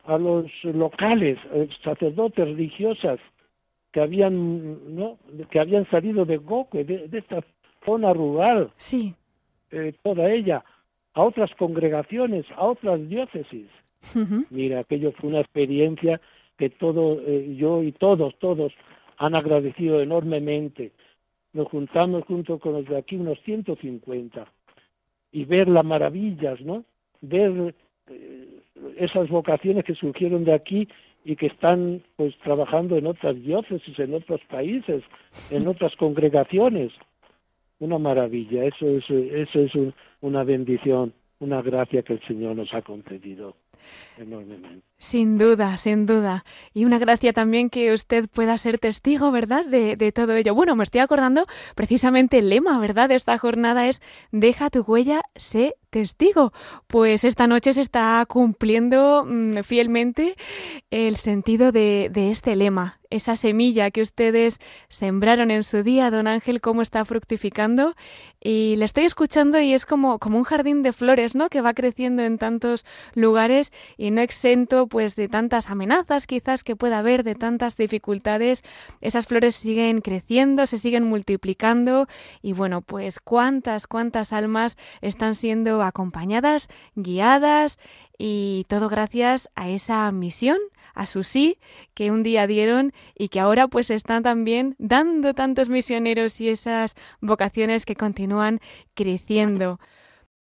a 0.05 0.17
los 0.17 0.45
locales, 0.63 1.37
sacerdotes 1.83 2.45
religiosas 2.45 3.19
que 3.91 4.01
habían, 4.01 4.95
¿no? 4.95 5.17
que 5.51 5.59
habían 5.59 5.89
salido 5.89 6.25
de 6.25 6.37
Goque, 6.37 6.83
de, 6.83 7.07
de 7.07 7.17
esta 7.19 7.43
zona 7.85 8.13
rural, 8.13 8.71
sí. 8.77 9.13
eh, 9.71 9.93
toda 10.03 10.29
ella, 10.31 10.63
a 11.13 11.23
otras 11.23 11.53
congregaciones, 11.55 12.45
a 12.55 12.65
otras 12.65 13.07
diócesis. 13.07 13.67
Uh 14.15 14.19
-huh. 14.19 14.45
Mira, 14.49 14.79
aquello 14.79 15.11
fue 15.11 15.29
una 15.29 15.41
experiencia 15.41 16.21
que 16.59 16.69
todo, 16.69 17.21
eh, 17.25 17.55
yo 17.55 17.81
y 17.81 17.93
todos, 17.93 18.37
todos 18.37 18.73
han 19.17 19.33
agradecido 19.33 20.01
enormemente. 20.01 20.91
Nos 21.53 21.69
juntamos 21.69 22.25
junto 22.25 22.59
con 22.59 22.73
los 22.73 22.85
de 22.85 22.97
aquí 22.97 23.15
unos 23.15 23.39
150 23.45 24.45
y 25.31 25.45
ver 25.45 25.69
las 25.69 25.85
maravillas, 25.85 26.59
¿no? 26.59 26.83
Ver 27.21 27.73
eh, 28.07 28.59
esas 28.97 29.29
vocaciones 29.29 29.85
que 29.85 29.95
surgieron 29.95 30.43
de 30.43 30.53
aquí 30.53 30.87
y 31.23 31.37
que 31.37 31.47
están 31.47 32.03
pues 32.17 32.37
trabajando 32.39 32.97
en 32.97 33.07
otras 33.07 33.41
diócesis, 33.41 33.97
en 33.97 34.13
otros 34.13 34.41
países, 34.49 35.01
en 35.51 35.65
otras 35.65 35.95
congregaciones. 35.95 36.91
Una 37.79 37.97
maravilla, 37.97 38.65
eso 38.65 38.85
es, 38.85 39.09
eso 39.09 39.59
es 39.61 39.71
una 40.19 40.43
bendición, 40.43 41.13
una 41.39 41.61
gracia 41.61 42.03
que 42.03 42.13
el 42.13 42.21
Señor 42.27 42.57
nos 42.57 42.73
ha 42.73 42.81
concedido 42.81 43.55
enormemente. 44.17 44.88
Sin 45.01 45.37
duda, 45.37 45.77
sin 45.77 46.05
duda. 46.05 46.43
Y 46.73 46.83
una 46.83 46.99
gracia 46.99 47.31
también 47.31 47.69
que 47.69 47.93
usted 47.93 48.27
pueda 48.27 48.57
ser 48.57 48.79
testigo, 48.79 49.31
¿verdad?, 49.31 49.65
de, 49.65 49.95
de, 49.95 50.11
todo 50.11 50.35
ello. 50.35 50.53
Bueno, 50.53 50.75
me 50.75 50.83
estoy 50.83 50.99
acordando 50.99 51.47
precisamente 51.73 52.39
el 52.39 52.49
lema, 52.49 52.77
¿verdad?, 52.79 53.07
de 53.07 53.15
esta 53.15 53.37
jornada 53.37 53.87
es 53.87 54.01
Deja 54.33 54.69
tu 54.69 54.81
huella, 54.81 55.21
sé 55.37 55.75
testigo. 55.89 56.53
Pues 56.87 57.23
esta 57.23 57.47
noche 57.47 57.73
se 57.73 57.81
está 57.81 58.25
cumpliendo 58.27 59.25
mm, 59.25 59.59
fielmente 59.63 60.35
el 60.91 61.15
sentido 61.15 61.71
de, 61.71 62.09
de, 62.11 62.31
este 62.31 62.55
lema, 62.55 62.99
esa 63.09 63.35
semilla 63.35 63.89
que 63.91 64.01
ustedes 64.01 64.59
sembraron 64.87 65.49
en 65.51 65.63
su 65.63 65.83
día, 65.83 66.11
don 66.11 66.27
Ángel, 66.27 66.61
cómo 66.61 66.81
está 66.81 67.05
fructificando. 67.05 67.95
Y 68.41 68.75
le 68.77 68.85
estoy 68.85 69.05
escuchando 69.05 69.59
y 69.59 69.73
es 69.73 69.85
como, 69.85 70.19
como 70.19 70.37
un 70.37 70.43
jardín 70.43 70.83
de 70.83 70.93
flores, 70.93 71.35
¿no?, 71.35 71.49
que 71.49 71.61
va 71.61 71.73
creciendo 71.73 72.23
en 72.23 72.37
tantos 72.37 72.85
lugares 73.15 73.71
y 73.97 74.11
no 74.11 74.21
exento 74.21 74.87
pues 74.89 75.15
de 75.15 75.29
tantas 75.29 75.69
amenazas 75.69 76.27
quizás 76.27 76.63
que 76.63 76.75
pueda 76.75 76.99
haber, 76.99 77.23
de 77.23 77.35
tantas 77.35 77.77
dificultades, 77.77 78.63
esas 79.01 79.27
flores 79.27 79.55
siguen 79.55 80.01
creciendo, 80.01 80.65
se 80.65 80.77
siguen 80.77 81.03
multiplicando 81.03 82.07
y 82.41 82.53
bueno, 82.53 82.81
pues 82.81 83.19
cuántas, 83.19 83.87
cuántas 83.87 84.33
almas 84.33 84.77
están 85.01 85.35
siendo 85.35 85.81
acompañadas, 85.83 86.67
guiadas 86.95 87.79
y 88.17 88.65
todo 88.67 88.89
gracias 88.89 89.49
a 89.55 89.69
esa 89.69 90.11
misión, 90.11 90.57
a 90.93 91.05
su 91.05 91.23
sí 91.23 91.57
que 91.93 92.11
un 92.11 92.23
día 92.23 92.47
dieron 92.47 92.91
y 93.15 93.29
que 93.29 93.39
ahora 93.39 93.67
pues 93.67 93.89
están 93.89 94.23
también 94.23 94.75
dando 94.77 95.33
tantos 95.33 95.69
misioneros 95.69 96.41
y 96.41 96.49
esas 96.49 96.95
vocaciones 97.21 97.85
que 97.85 97.95
continúan 97.95 98.59
creciendo. 98.95 99.79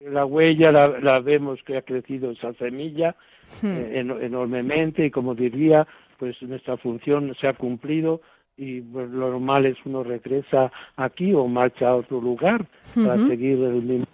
La 0.01 0.27
huella 0.27 0.71
la 0.71 1.21
vemos 1.21 1.63
que 1.65 1.79
ha 1.79 1.83
crecido 1.83 2.33
esa 2.33 2.53
semilla 2.55 3.17
Hmm. 3.63 3.67
Eh, 3.67 3.99
enormemente 3.99 5.07
y 5.07 5.11
como 5.11 5.35
diría, 5.35 5.87
pues 6.19 6.41
nuestra 6.43 6.77
función 6.77 7.35
se 7.41 7.49
ha 7.49 7.55
cumplido 7.55 8.21
y 8.57 8.81
pues, 8.81 9.11
lo 9.11 9.31
normal 9.31 9.67
es 9.67 9.77
uno 9.85 10.03
regresa 10.05 10.71
aquí 10.97 11.33
o 11.33 11.47
marcha 11.49 11.89
a 11.89 11.97
otro 11.97 12.21
lugar 12.21 12.67
para 12.95 13.17
seguir 13.27 13.59
el 13.59 13.83
mismo 13.83 14.07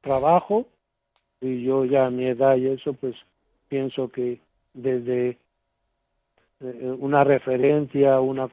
trabajo 0.00 0.66
y 1.40 1.62
yo 1.62 1.84
ya 1.84 2.06
a 2.06 2.10
mi 2.10 2.26
edad 2.26 2.56
y 2.56 2.68
eso 2.68 2.94
pues 2.94 3.14
pienso 3.68 4.08
que 4.08 4.40
desde 4.74 5.38
eh, 6.60 6.96
una 6.98 7.24
referencia, 7.24 8.20
una 8.20 8.48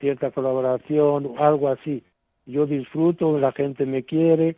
cierta 0.00 0.30
colaboración, 0.30 1.34
algo 1.38 1.68
así. 1.68 2.02
Yo 2.46 2.66
disfruto, 2.66 3.38
la 3.38 3.52
gente 3.52 3.86
me 3.86 4.04
quiere, 4.04 4.56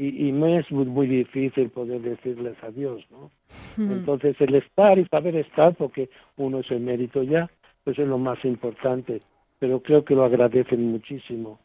y, 0.00 0.28
y 0.28 0.32
me 0.32 0.56
es 0.56 0.70
muy, 0.72 0.86
muy, 0.86 1.06
difícil 1.06 1.68
poder 1.68 2.00
decirles 2.00 2.56
adiós, 2.62 3.04
¿no? 3.10 3.30
Entonces 3.76 4.34
el 4.40 4.54
estar 4.54 4.98
y 4.98 5.04
saber 5.04 5.36
estar, 5.36 5.74
porque 5.74 6.08
uno 6.38 6.60
es 6.60 6.70
el 6.70 6.80
mérito 6.80 7.22
ya, 7.22 7.50
pues 7.84 7.98
es 7.98 8.08
lo 8.08 8.16
más 8.16 8.42
importante, 8.46 9.20
pero 9.58 9.82
creo 9.82 10.02
que 10.02 10.14
lo 10.14 10.24
agradecen 10.24 10.90
muchísimo 10.90 11.58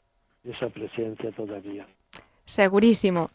esa 0.44 0.68
presencia 0.68 1.32
todavía. 1.32 1.88
Segurísimo. 2.44 3.30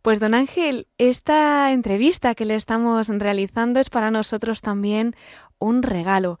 Pues 0.00 0.18
don 0.18 0.32
Ángel, 0.32 0.86
esta 0.96 1.70
entrevista 1.70 2.34
que 2.34 2.46
le 2.46 2.54
estamos 2.54 3.08
realizando 3.08 3.80
es 3.80 3.90
para 3.90 4.10
nosotros 4.10 4.62
también 4.62 5.14
un 5.58 5.82
regalo 5.82 6.38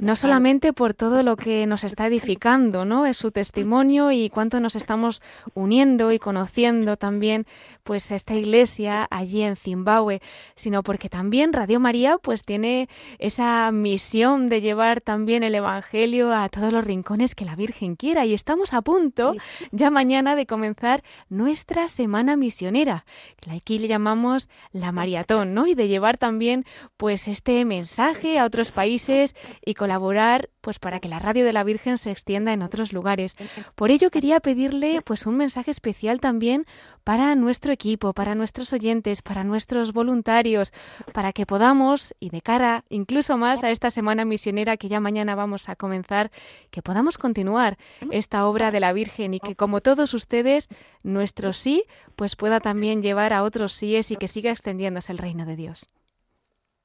no 0.00 0.16
solamente 0.16 0.72
por 0.72 0.94
todo 0.94 1.22
lo 1.22 1.36
que 1.36 1.66
nos 1.66 1.84
está 1.84 2.06
edificando, 2.06 2.84
¿no? 2.84 3.06
Es 3.06 3.16
su 3.16 3.30
testimonio 3.30 4.10
y 4.12 4.30
cuánto 4.30 4.60
nos 4.60 4.76
estamos 4.76 5.22
uniendo 5.54 6.12
y 6.12 6.18
conociendo 6.18 6.96
también, 6.96 7.46
pues, 7.82 8.10
esta 8.10 8.34
iglesia 8.34 9.06
allí 9.10 9.42
en 9.42 9.56
Zimbabue, 9.56 10.20
sino 10.54 10.82
porque 10.82 11.08
también 11.08 11.52
Radio 11.52 11.80
María, 11.80 12.18
pues, 12.18 12.42
tiene 12.42 12.88
esa 13.18 13.70
misión 13.72 14.48
de 14.48 14.60
llevar 14.60 15.00
también 15.00 15.42
el 15.42 15.54
Evangelio 15.54 16.34
a 16.34 16.48
todos 16.48 16.72
los 16.72 16.84
rincones 16.84 17.34
que 17.34 17.44
la 17.44 17.56
Virgen 17.56 17.96
quiera. 17.96 18.24
Y 18.24 18.34
estamos 18.34 18.72
a 18.72 18.82
punto, 18.82 19.34
ya 19.70 19.90
mañana, 19.90 20.36
de 20.36 20.46
comenzar 20.46 21.02
nuestra 21.28 21.88
semana 21.88 22.36
misionera, 22.36 23.04
que 23.40 23.50
aquí 23.50 23.78
le 23.78 23.88
llamamos 23.88 24.48
la 24.72 24.92
maratón, 24.92 25.54
¿no? 25.54 25.66
Y 25.66 25.74
de 25.74 25.88
llevar 25.88 26.16
también, 26.16 26.64
pues, 26.96 27.28
este 27.28 27.64
mensaje 27.64 28.38
a 28.38 28.44
otros 28.44 28.72
países 28.72 29.34
y 29.64 29.74
colaborar 29.84 30.48
pues 30.62 30.78
para 30.78 30.98
que 30.98 31.10
la 31.10 31.18
radio 31.18 31.44
de 31.44 31.52
la 31.52 31.62
Virgen 31.62 31.98
se 31.98 32.10
extienda 32.10 32.54
en 32.54 32.62
otros 32.62 32.94
lugares. 32.94 33.36
Por 33.74 33.90
ello 33.90 34.10
quería 34.10 34.40
pedirle 34.40 35.02
pues 35.02 35.26
un 35.26 35.36
mensaje 35.36 35.70
especial 35.70 36.20
también 36.20 36.64
para 37.04 37.34
nuestro 37.34 37.70
equipo, 37.70 38.14
para 38.14 38.34
nuestros 38.34 38.72
oyentes, 38.72 39.20
para 39.20 39.44
nuestros 39.44 39.92
voluntarios, 39.92 40.72
para 41.12 41.34
que 41.34 41.44
podamos 41.44 42.14
y 42.18 42.30
de 42.30 42.40
cara 42.40 42.84
incluso 42.88 43.36
más 43.36 43.62
a 43.62 43.70
esta 43.70 43.90
semana 43.90 44.24
misionera 44.24 44.78
que 44.78 44.88
ya 44.88 45.00
mañana 45.00 45.34
vamos 45.34 45.68
a 45.68 45.76
comenzar, 45.76 46.30
que 46.70 46.80
podamos 46.80 47.18
continuar 47.18 47.76
esta 48.10 48.46
obra 48.46 48.70
de 48.70 48.80
la 48.80 48.94
Virgen 48.94 49.34
y 49.34 49.40
que 49.40 49.54
como 49.54 49.82
todos 49.82 50.14
ustedes 50.14 50.70
nuestro 51.02 51.52
sí 51.52 51.84
pues 52.16 52.36
pueda 52.36 52.60
también 52.60 53.02
llevar 53.02 53.34
a 53.34 53.42
otros 53.42 53.74
síes 53.74 54.10
y 54.10 54.16
que 54.16 54.28
siga 54.28 54.50
extendiéndose 54.50 55.12
el 55.12 55.18
reino 55.18 55.44
de 55.44 55.56
Dios. 55.56 55.88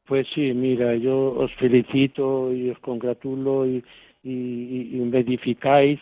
Pues 0.10 0.26
sí, 0.34 0.53
mira, 0.55 0.95
yo 0.95 1.36
os 1.38 1.53
felicito 1.53 2.51
y 2.51 2.72
os 2.72 2.80
congratulo 2.80 3.68
y, 3.68 3.84
y, 4.24 4.97
me 5.05 5.20
edificáis, 5.20 5.99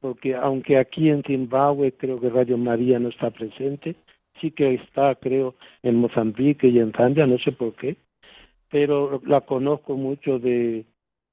porque 0.00 0.34
aunque 0.34 0.76
aquí 0.76 1.08
en 1.08 1.22
Zimbabue 1.22 1.92
creo 1.92 2.20
que 2.20 2.30
Radio 2.30 2.58
María 2.58 2.98
no 2.98 3.10
está 3.10 3.30
presente, 3.30 3.94
sí 4.40 4.50
que 4.50 4.74
está, 4.74 5.14
creo, 5.14 5.54
en 5.84 5.94
Mozambique 5.94 6.66
y 6.66 6.80
en 6.80 6.90
Zambia, 6.94 7.28
no 7.28 7.38
sé 7.38 7.52
por 7.52 7.76
qué, 7.76 7.94
pero 8.72 9.22
la 9.24 9.42
conozco 9.42 9.96
mucho 9.96 10.40
de, 10.40 10.84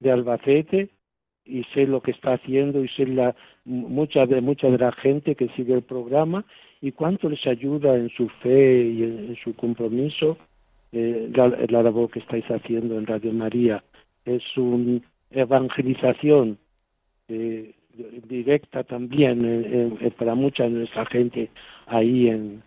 Albacete 0.03 0.89
y 1.43 1.63
sé 1.73 1.87
lo 1.87 2.01
que 2.01 2.11
está 2.11 2.33
haciendo 2.33 2.83
y 2.83 2.87
sé 2.89 3.07
la 3.07 3.35
mucha 3.65 4.27
de 4.27 4.41
mucha 4.41 4.69
de 4.69 4.77
la 4.77 4.91
gente 4.91 5.33
que 5.33 5.47
sigue 5.55 5.73
el 5.73 5.81
programa 5.81 6.45
y 6.81 6.91
cuánto 6.91 7.29
les 7.29 7.47
ayuda 7.47 7.95
en 7.95 8.09
su 8.09 8.29
fe 8.43 8.83
y 8.83 9.01
en 9.01 9.35
su 9.43 9.55
compromiso 9.55 10.37
eh, 10.93 11.31
la, 11.33 11.83
labor 11.83 12.09
que 12.09 12.19
estáis 12.19 12.45
haciendo 12.45 12.97
en 12.97 13.05
Radio 13.05 13.31
María. 13.31 13.83
Es 14.25 14.43
una 14.57 14.99
evangelización 15.29 16.57
eh, 17.29 17.73
directa 18.27 18.83
también 18.83 19.39
eh, 19.43 20.11
para 20.17 20.35
mucha 20.35 20.63
de 20.63 20.71
nuestra 20.71 21.05
gente 21.05 21.49
ahí 21.87 22.27
en, 22.27 22.61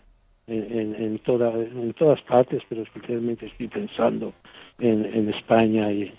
en, 0.47 0.95
en, 0.95 1.19
toda, 1.19 1.53
en 1.53 1.93
todas 1.95 2.21
partes, 2.23 2.63
pero 2.69 2.83
especialmente 2.83 3.47
estoy 3.47 3.69
pensando 3.69 4.33
en, 4.79 5.05
en 5.05 5.29
España 5.29 5.93
y, 5.93 6.13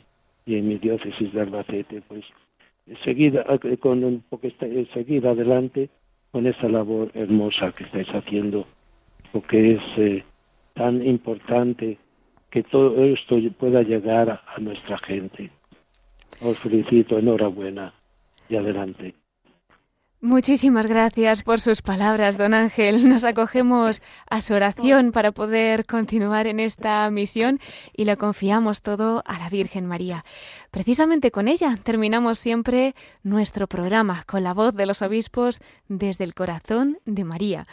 en 0.46 0.68
mi 0.68 0.78
diócesis 0.78 1.34
de 1.34 1.42
Albacete. 1.42 2.04
Pues 2.08 2.24
seguir, 3.04 3.44
con, 3.80 4.24
porque 4.30 4.54
seguir 4.94 5.28
adelante 5.28 5.90
con 6.32 6.46
esa 6.46 6.70
labor 6.70 7.10
hermosa 7.16 7.72
que 7.72 7.86
estáis 7.86 8.10
haciendo, 8.10 8.68
porque 9.32 9.74
es 9.74 10.26
tan 10.76 11.06
importante 11.06 11.98
que 12.52 12.64
todo 12.64 13.04
esto 13.04 13.38
pueda 13.58 13.82
llegar 13.82 14.30
a, 14.30 14.60
nuestra 14.60 14.98
gente. 15.00 15.50
Os 16.42 16.58
felicito, 16.60 17.18
enhorabuena 17.18 17.94
y 18.48 18.56
adelante. 18.56 19.16
Muchísimas 20.22 20.88
gracias 20.88 21.44
por 21.44 21.60
sus 21.60 21.82
palabras, 21.82 22.38
don 22.38 22.54
Ángel. 22.54 23.10
Nos 23.10 23.26
acogemos 23.26 24.02
a 24.30 24.42
su 24.42 24.54
oración 24.54 25.12
para 25.12 25.32
poder 25.32 25.86
continuar 25.86 26.48
en 26.48 26.60
esta 26.60 27.10
misión 27.12 27.60
y 27.96 28.06
lo 28.06 28.18
confiamos 28.18 28.82
todo 28.82 29.22
a 29.26 29.38
la 29.38 29.50
Virgen 29.50 29.86
María. 29.86 30.24
Precisamente 30.76 31.32
con 31.32 31.48
ella 31.48 31.80
terminamos 31.82 32.38
siempre 32.38 32.96
nuestro 33.24 33.66
programa, 33.66 34.26
con 34.28 34.44
la 34.44 34.54
voz 34.54 34.76
de 34.76 34.86
los 34.86 35.02
obispos 35.02 35.62
desde 35.88 36.26
el 36.26 36.34
corazón 36.34 36.98
de 37.06 37.24
María. 37.24 37.64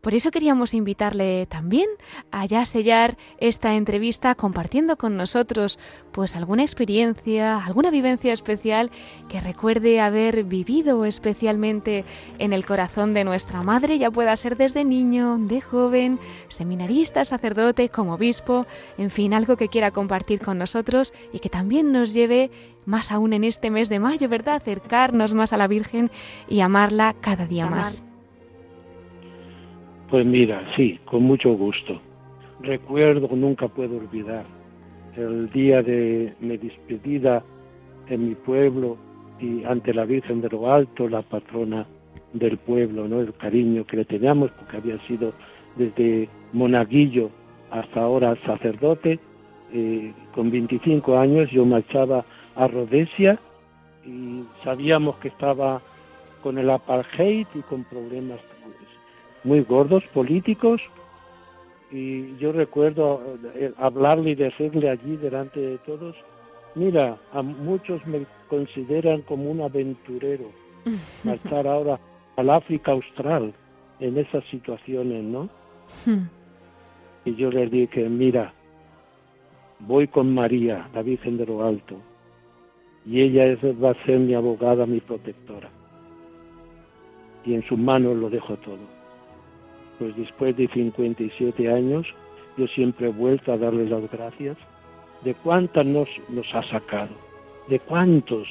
Por 0.00 0.14
eso 0.14 0.30
queríamos 0.30 0.72
invitarle 0.72 1.46
también 1.46 1.88
a 2.30 2.46
ya 2.46 2.64
sellar 2.64 3.18
esta 3.38 3.74
entrevista 3.74 4.36
compartiendo 4.36 4.96
con 4.96 5.16
nosotros 5.16 5.80
pues 6.12 6.36
alguna 6.36 6.62
experiencia, 6.62 7.64
alguna 7.64 7.90
vivencia 7.90 8.32
especial 8.32 8.92
que 9.28 9.40
recuerde 9.40 9.98
haber 9.98 10.44
vivido 10.44 11.04
especialmente 11.04 12.04
en 12.38 12.52
el 12.52 12.64
corazón 12.64 13.12
de 13.12 13.24
nuestra 13.24 13.64
madre, 13.64 13.98
ya 13.98 14.12
pueda 14.12 14.36
ser 14.36 14.56
desde 14.56 14.84
niño, 14.84 15.36
de 15.36 15.60
joven, 15.60 16.20
seminarista, 16.48 17.24
sacerdote, 17.24 17.88
como 17.88 18.14
obispo, 18.14 18.66
en 18.98 19.10
fin, 19.10 19.34
algo 19.34 19.56
que 19.56 19.68
quiera 19.68 19.90
compartir 19.90 20.40
con 20.40 20.58
nosotros 20.58 21.12
y 21.32 21.40
que 21.40 21.48
también 21.48 21.90
nos 21.90 22.12
lleve 22.14 22.51
más 22.86 23.12
aún 23.12 23.32
en 23.32 23.44
este 23.44 23.70
mes 23.70 23.88
de 23.88 23.98
mayo, 23.98 24.28
¿verdad? 24.28 24.56
Acercarnos 24.56 25.34
más 25.34 25.52
a 25.52 25.56
la 25.56 25.68
Virgen 25.68 26.10
y 26.48 26.60
amarla 26.60 27.14
cada 27.20 27.46
día 27.46 27.66
más. 27.66 28.04
Pues 30.10 30.26
mira, 30.26 30.62
sí, 30.76 30.98
con 31.04 31.22
mucho 31.22 31.54
gusto. 31.54 32.00
Recuerdo, 32.60 33.28
nunca 33.34 33.68
puedo 33.68 33.96
olvidar, 33.96 34.44
el 35.16 35.50
día 35.50 35.82
de 35.82 36.34
mi 36.40 36.56
despedida 36.56 37.42
en 38.08 38.28
mi 38.28 38.34
pueblo 38.34 38.96
y 39.40 39.64
ante 39.64 39.94
la 39.94 40.04
Virgen 40.04 40.40
de 40.40 40.48
lo 40.50 40.72
Alto, 40.72 41.08
la 41.08 41.22
patrona 41.22 41.86
del 42.32 42.58
pueblo, 42.58 43.08
¿no? 43.08 43.20
El 43.20 43.32
cariño 43.34 43.84
que 43.84 43.98
le 43.98 44.04
teníamos 44.04 44.50
porque 44.52 44.76
había 44.76 44.98
sido 45.06 45.32
desde 45.76 46.28
monaguillo 46.52 47.30
hasta 47.70 48.00
ahora 48.00 48.36
sacerdote. 48.46 49.18
Eh, 49.72 50.12
con 50.34 50.50
25 50.50 51.18
años 51.18 51.50
yo 51.50 51.64
marchaba 51.64 52.24
a 52.56 52.66
Rhodesia 52.66 53.38
y 54.04 54.44
sabíamos 54.64 55.16
que 55.16 55.28
estaba 55.28 55.80
con 56.42 56.58
el 56.58 56.70
apartheid 56.70 57.46
y 57.54 57.60
con 57.62 57.84
problemas 57.84 58.40
muy 59.44 59.62
gordos 59.62 60.04
políticos 60.12 60.80
y 61.90 62.36
yo 62.38 62.52
recuerdo 62.52 63.20
eh, 63.54 63.72
hablarle 63.76 64.30
y 64.30 64.34
decirle 64.34 64.88
allí 64.88 65.16
delante 65.16 65.60
de 65.60 65.78
todos, 65.78 66.16
mira, 66.74 67.18
a 67.32 67.42
muchos 67.42 68.04
me 68.06 68.24
consideran 68.48 69.22
como 69.22 69.50
un 69.50 69.60
aventurero, 69.60 70.46
marchar 71.24 71.66
ahora 71.66 72.00
al 72.36 72.50
África 72.50 72.92
Austral 72.92 73.52
en 74.00 74.16
esas 74.16 74.42
situaciones, 74.46 75.22
¿no? 75.22 75.48
Y 77.24 77.34
yo 77.34 77.50
les 77.50 77.70
dije, 77.70 78.08
mira, 78.08 78.54
voy 79.80 80.08
con 80.08 80.34
María, 80.34 80.88
la 80.94 81.02
Virgen 81.02 81.36
de 81.36 81.46
lo 81.46 81.64
Alto, 81.64 81.96
y 83.04 83.20
ella 83.20 83.56
va 83.82 83.90
a 83.90 84.04
ser 84.04 84.18
mi 84.18 84.34
abogada, 84.34 84.86
mi 84.86 85.00
protectora. 85.00 85.68
Y 87.44 87.54
en 87.54 87.62
sus 87.64 87.78
manos 87.78 88.16
lo 88.16 88.30
dejo 88.30 88.56
todo. 88.58 88.78
Pues 89.98 90.16
después 90.16 90.56
de 90.56 90.68
57 90.68 91.72
años, 91.72 92.06
yo 92.56 92.66
siempre 92.68 93.08
he 93.08 93.12
vuelto 93.12 93.52
a 93.52 93.58
darle 93.58 93.88
las 93.88 94.10
gracias 94.10 94.56
de 95.24 95.34
cuántas 95.34 95.86
nos, 95.86 96.08
nos 96.28 96.46
ha 96.54 96.62
sacado, 96.64 97.14
de 97.68 97.78
cuántas 97.80 98.46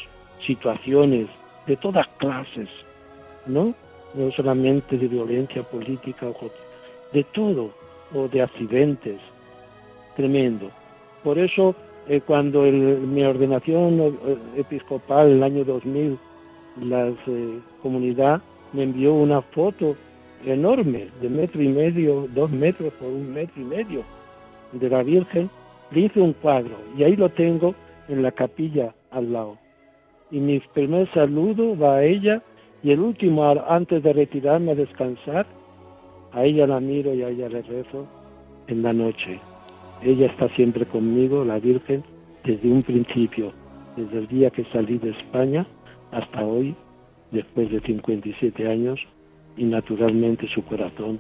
situaciones, 0.46 1.28
de 1.68 1.78
todas 1.78 2.08
clases, 2.18 2.70
¿no? 3.46 3.74
No 4.14 4.32
solamente 4.32 4.98
de 4.98 5.08
violencia 5.08 5.64
política, 5.64 6.28
de 7.14 7.24
todo, 7.26 7.72
o 8.14 8.28
de 8.28 8.42
accidentes, 8.42 9.20
tremendo. 10.16 10.70
Por 11.24 11.38
eso, 11.38 11.76
eh, 12.08 12.22
cuando 12.26 12.64
mi 12.64 13.24
ordenación 13.24 14.00
eh, 14.00 14.38
episcopal 14.58 15.28
en 15.28 15.34
el 15.38 15.44
año 15.44 15.64
2000, 15.64 16.18
la 16.84 17.10
eh, 17.10 17.60
comunidad 17.82 18.42
me 18.74 18.84
envió 18.84 19.14
una 19.14 19.42
foto 19.42 19.96
enorme, 20.46 21.10
de 21.22 21.30
metro 21.30 21.62
y 21.62 21.68
medio, 21.68 22.28
dos 22.34 22.50
metros 22.50 22.92
por 22.94 23.08
un 23.08 23.32
metro 23.32 23.62
y 23.62 23.66
medio, 23.66 24.04
de 24.72 24.90
la 24.90 25.04
Virgen, 25.04 25.50
le 25.92 26.02
hice 26.02 26.22
un 26.22 26.34
cuadro 26.34 26.76
y 26.98 27.04
ahí 27.04 27.16
lo 27.16 27.30
tengo 27.30 27.76
en 28.08 28.24
la 28.24 28.32
capilla 28.32 28.94
al 29.12 29.32
lado. 29.32 29.58
Y 30.32 30.40
mi 30.40 30.60
primer 30.74 31.12
saludo 31.14 31.78
va 31.78 31.98
a 31.98 32.04
ella 32.04 32.42
y 32.84 32.92
el 32.92 33.00
último, 33.00 33.44
antes 33.68 34.02
de 34.02 34.14
retirarme 34.14 34.72
a 34.72 34.76
descansar, 34.76 35.46
a 36.32 36.46
ella 36.46 36.66
la 36.66 36.80
miro 36.80 37.14
y 37.14 37.22
a 37.22 37.30
ella 37.30 37.50
le 37.50 37.62
rezo 37.62 38.08
en 38.68 38.82
la 38.82 38.94
noche. 38.94 39.40
Ella 40.04 40.28
está 40.28 40.50
siempre 40.56 40.86
conmigo, 40.86 41.46
la 41.46 41.60
Virgen, 41.60 42.04
desde 42.44 42.68
un 42.68 42.82
principio, 42.82 43.54
desde 43.96 44.18
el 44.20 44.28
día 44.28 44.50
que 44.50 44.66
salí 44.66 44.98
de 44.98 45.12
España 45.12 45.68
hasta 46.12 46.44
hoy, 46.44 46.76
después 47.32 47.70
de 47.72 47.80
57 47.82 48.68
años, 48.68 49.00
y 49.58 49.66
naturalmente 49.66 50.48
su 50.48 50.64
corazón 50.64 51.20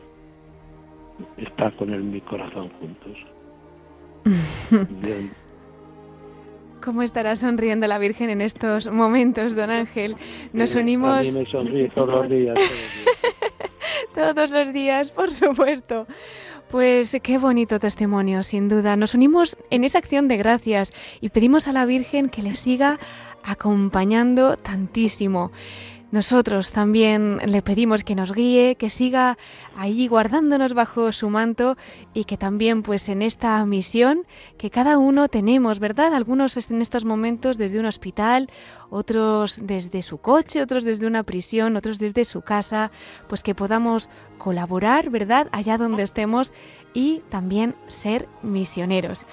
está 1.37 1.71
con 1.71 1.91
el, 1.91 2.03
mi 2.03 2.21
corazón 2.21 2.69
juntos. 2.79 3.17
¿Cómo 6.83 7.03
estará 7.03 7.35
sonriendo 7.35 7.85
la 7.85 7.99
Virgen 7.99 8.31
en 8.31 8.41
estos 8.41 8.91
momentos, 8.91 9.55
don 9.55 9.69
Ángel? 9.69 10.15
Nos 10.51 10.73
unimos... 10.73 11.19
A 11.19 11.21
mí 11.21 11.31
me 11.31 11.45
sonríe 11.45 11.89
todos 11.89 12.09
los 12.09 12.29
días. 12.29 12.57
todos 14.15 14.49
los 14.49 14.73
días, 14.73 15.11
por 15.15 15.29
supuesto. 15.29 16.07
Pues 16.71 17.17
qué 17.21 17.37
bonito 17.37 17.81
testimonio, 17.81 18.43
sin 18.43 18.69
duda. 18.69 18.95
Nos 18.95 19.13
unimos 19.13 19.57
en 19.71 19.83
esa 19.83 19.97
acción 19.97 20.29
de 20.29 20.37
gracias 20.37 20.93
y 21.19 21.27
pedimos 21.27 21.67
a 21.67 21.73
la 21.73 21.85
Virgen 21.85 22.29
que 22.29 22.41
le 22.41 22.55
siga 22.55 22.97
acompañando 23.43 24.55
tantísimo. 24.55 25.51
Nosotros 26.11 26.73
también 26.73 27.39
le 27.45 27.61
pedimos 27.61 28.03
que 28.03 28.15
nos 28.15 28.33
guíe, 28.33 28.75
que 28.75 28.89
siga 28.89 29.37
ahí 29.77 30.07
guardándonos 30.07 30.73
bajo 30.73 31.13
su 31.13 31.29
manto 31.29 31.77
y 32.13 32.25
que 32.25 32.35
también 32.35 32.83
pues 32.83 33.07
en 33.07 33.21
esta 33.21 33.65
misión 33.65 34.25
que 34.57 34.69
cada 34.69 34.97
uno 34.97 35.29
tenemos, 35.29 35.79
¿verdad? 35.79 36.13
Algunos 36.13 36.69
en 36.69 36.81
estos 36.81 37.05
momentos 37.05 37.57
desde 37.57 37.79
un 37.79 37.85
hospital, 37.85 38.49
otros 38.89 39.61
desde 39.63 40.01
su 40.01 40.17
coche, 40.17 40.61
otros 40.61 40.83
desde 40.83 41.07
una 41.07 41.23
prisión, 41.23 41.77
otros 41.77 41.97
desde 41.97 42.25
su 42.25 42.41
casa, 42.41 42.91
pues 43.29 43.41
que 43.41 43.55
podamos 43.55 44.09
colaborar, 44.37 45.09
¿verdad? 45.11 45.47
Allá 45.53 45.77
donde 45.77 46.03
estemos 46.03 46.51
y 46.93 47.21
también 47.29 47.73
ser 47.87 48.27
misioneros. 48.43 49.25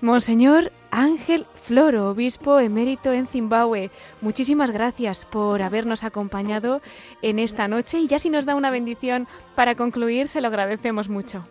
Monseñor 0.00 0.72
Ángel 0.90 1.44
Floro, 1.54 2.10
obispo 2.10 2.58
emérito 2.60 3.12
en 3.12 3.26
Zimbabue, 3.26 3.90
muchísimas 4.20 4.70
gracias 4.70 5.24
por 5.24 5.62
habernos 5.62 6.04
acompañado 6.04 6.80
en 7.22 7.38
esta 7.38 7.68
noche 7.68 7.98
y 7.98 8.06
ya 8.06 8.18
si 8.18 8.30
nos 8.30 8.46
da 8.46 8.54
una 8.56 8.70
bendición 8.70 9.26
para 9.54 9.74
concluir, 9.74 10.28
se 10.28 10.40
lo 10.40 10.48
agradecemos 10.48 11.08
mucho. 11.08 11.46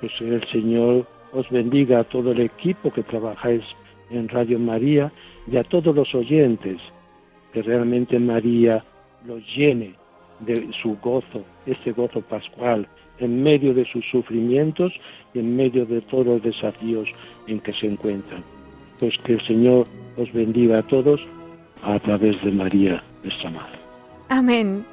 Pues 0.00 0.12
el 0.20 0.46
Señor 0.50 1.06
os 1.32 1.48
bendiga 1.50 2.00
a 2.00 2.04
todo 2.04 2.32
el 2.32 2.40
equipo 2.40 2.92
que 2.92 3.02
trabajáis 3.02 3.62
en 4.10 4.28
Radio 4.28 4.58
María 4.58 5.12
y 5.50 5.56
a 5.56 5.62
todos 5.64 5.94
los 5.94 6.14
oyentes, 6.14 6.78
que 7.52 7.62
realmente 7.62 8.18
María 8.18 8.84
los 9.24 9.42
llene 9.56 9.94
de 10.40 10.70
su 10.82 10.96
gozo, 11.02 11.44
ese 11.64 11.92
gozo 11.92 12.20
pascual, 12.20 12.86
en 13.18 13.42
medio 13.42 13.74
de 13.74 13.84
sus 13.86 14.04
sufrimientos 14.10 14.92
y 15.34 15.38
en 15.38 15.56
medio 15.56 15.86
de 15.86 16.00
todos 16.02 16.26
los 16.26 16.42
desafíos 16.42 17.08
en 17.46 17.60
que 17.60 17.72
se 17.74 17.86
encuentran. 17.86 18.42
Pues 18.98 19.14
que 19.24 19.32
el 19.32 19.46
Señor 19.46 19.86
os 20.16 20.32
bendiga 20.32 20.78
a 20.78 20.82
todos 20.82 21.20
a 21.82 21.98
través 22.00 22.42
de 22.42 22.50
María, 22.50 23.02
nuestra 23.22 23.50
Madre. 23.50 23.78
Amén. 24.28 24.84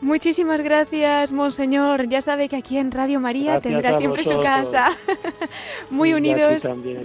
Muchísimas 0.00 0.60
gracias, 0.60 1.32
Monseñor. 1.32 2.08
Ya 2.08 2.20
sabe 2.20 2.48
que 2.48 2.56
aquí 2.56 2.76
en 2.76 2.92
Radio 2.92 3.20
María 3.20 3.60
tendrá 3.60 3.94
siempre 3.94 4.22
su 4.24 4.38
casa. 4.40 4.90
Muy 5.90 6.12
unidos. 6.12 6.62
También 6.62 7.04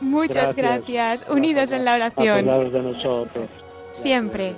Muchas 0.00 0.54
gracias. 0.54 1.24
Unidos 1.30 1.72
en 1.72 1.84
la 1.86 1.94
oración. 1.94 2.44
de 2.44 2.82
nosotros. 2.82 3.48
Siempre. 3.92 4.54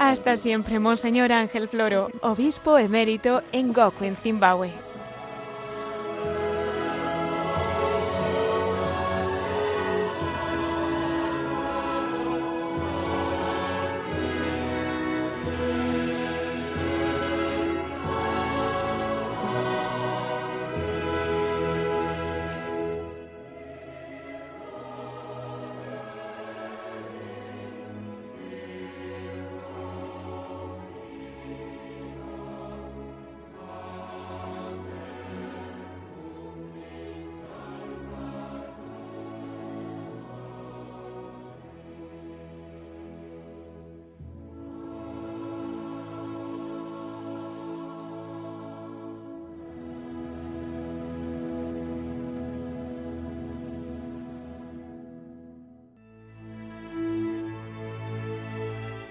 Hasta 0.00 0.38
siempre, 0.38 0.78
Monseñor 0.78 1.30
Ángel 1.30 1.68
Floro, 1.68 2.08
obispo 2.22 2.78
emérito 2.78 3.42
en 3.52 3.74
Goku, 3.74 4.04
en 4.04 4.16
Zimbabue. 4.16 4.89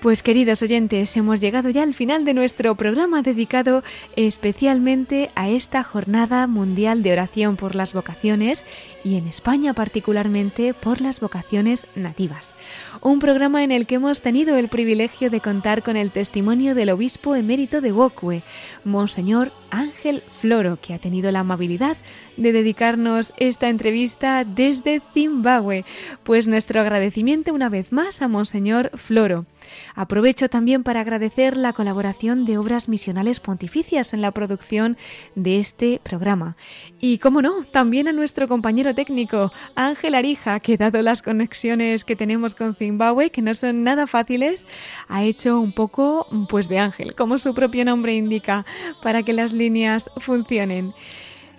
Pues 0.02 0.24
queridos 0.24 0.62
oyentes, 0.62 1.18
hemos 1.18 1.42
llegado 1.42 1.70
ya 1.70 1.84
al 1.84 1.94
final 1.94 2.24
de 2.24 2.34
nuestro 2.34 2.74
programa 2.76 3.22
dedicado 3.22 3.84
especialmente 4.16 5.30
a 5.36 5.50
esta 5.50 5.84
Jornada 5.84 6.48
Mundial 6.48 7.04
de 7.04 7.12
Oración 7.12 7.58
por 7.58 7.76
las 7.76 7.94
Vocaciones 7.94 8.64
y 9.04 9.16
en 9.16 9.28
España 9.28 9.74
particularmente 9.74 10.74
por 10.74 11.02
las 11.02 11.20
vocaciones 11.20 11.88
nativas. 11.96 12.56
Un 13.02 13.20
programa 13.20 13.64
en 13.64 13.72
el 13.72 13.86
que 13.86 13.96
hemos 13.96 14.22
tenido 14.22 14.58
el 14.58 14.70
privilegio 14.70 15.30
de 15.30 15.42
contar 15.42 15.84
con 15.84 15.98
el 15.98 16.12
testimonio 16.12 16.76
del 16.76 16.90
obispo 16.90 17.36
emérito 17.36 17.82
de 17.82 17.92
Wokwe, 17.92 18.44
Monseñor 18.84 19.52
Ángel 19.72 20.24
Floro, 20.40 20.80
que 20.82 20.94
ha 20.94 21.00
tenido 21.00 21.32
la 21.32 21.42
amabilidad 21.42 21.98
de 22.38 22.52
dedicarnos 22.52 23.34
esta 23.38 23.70
entrevista 23.70 24.44
desde 24.44 25.02
Zimbabue. 25.14 25.86
Pues 26.24 26.48
nuestro 26.48 26.82
agradecimiento 26.82 27.54
una 27.54 27.70
vez 27.70 27.92
más 27.92 28.22
a 28.22 28.28
Monseñor 28.28 28.92
Floro. 28.96 29.46
Aprovecho 29.96 30.50
también 30.50 30.84
para 30.84 31.02
agradecer 31.02 31.58
la 31.58 31.74
colaboración 31.74 32.46
de 32.46 32.58
Obras 32.58 32.90
Misionales 32.90 33.40
Pontificias 33.40 34.14
en 34.14 34.22
la 34.22 34.32
producción 34.32 34.98
de 35.36 35.60
este 35.60 36.00
programa. 36.02 36.56
Y, 37.00 37.20
como 37.20 37.42
no, 37.42 37.66
también 37.66 38.08
a 38.08 38.14
nuestro 38.14 38.48
compañero 38.48 38.89
técnico, 38.94 39.52
Ángel 39.76 40.16
Arija, 40.16 40.60
que 40.60 40.78
dado 40.78 41.02
las 41.02 41.22
conexiones 41.22 42.04
que 42.04 42.16
tenemos 42.16 42.56
con 42.56 42.76
Zimbabue, 42.76 43.30
que 43.30 43.42
no 43.42 43.56
son 43.56 43.84
nada 43.84 44.08
fáciles, 44.08 44.66
ha 45.08 45.24
hecho 45.24 45.60
un 45.60 45.72
poco 45.72 46.28
pues 46.50 46.70
de 46.70 46.80
ángel, 46.80 47.16
como 47.16 47.38
su 47.38 47.54
propio 47.54 47.86
nombre 47.86 48.16
indica, 48.16 48.66
para 49.02 49.24
que 49.24 49.34
las 49.34 49.54
líneas 49.54 50.10
funcionen. 50.18 50.94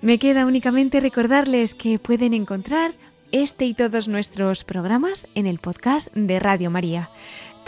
Me 0.02 0.18
queda 0.18 0.46
únicamente 0.46 1.00
recordarles 1.00 1.74
que 1.74 1.98
pueden 1.98 2.34
encontrar 2.34 2.94
este 3.32 3.66
y 3.66 3.74
todos 3.74 4.08
nuestros 4.08 4.64
programas 4.64 5.28
en 5.34 5.46
el 5.46 5.58
podcast 5.58 6.12
de 6.14 6.40
Radio 6.40 6.70
María. 6.70 7.10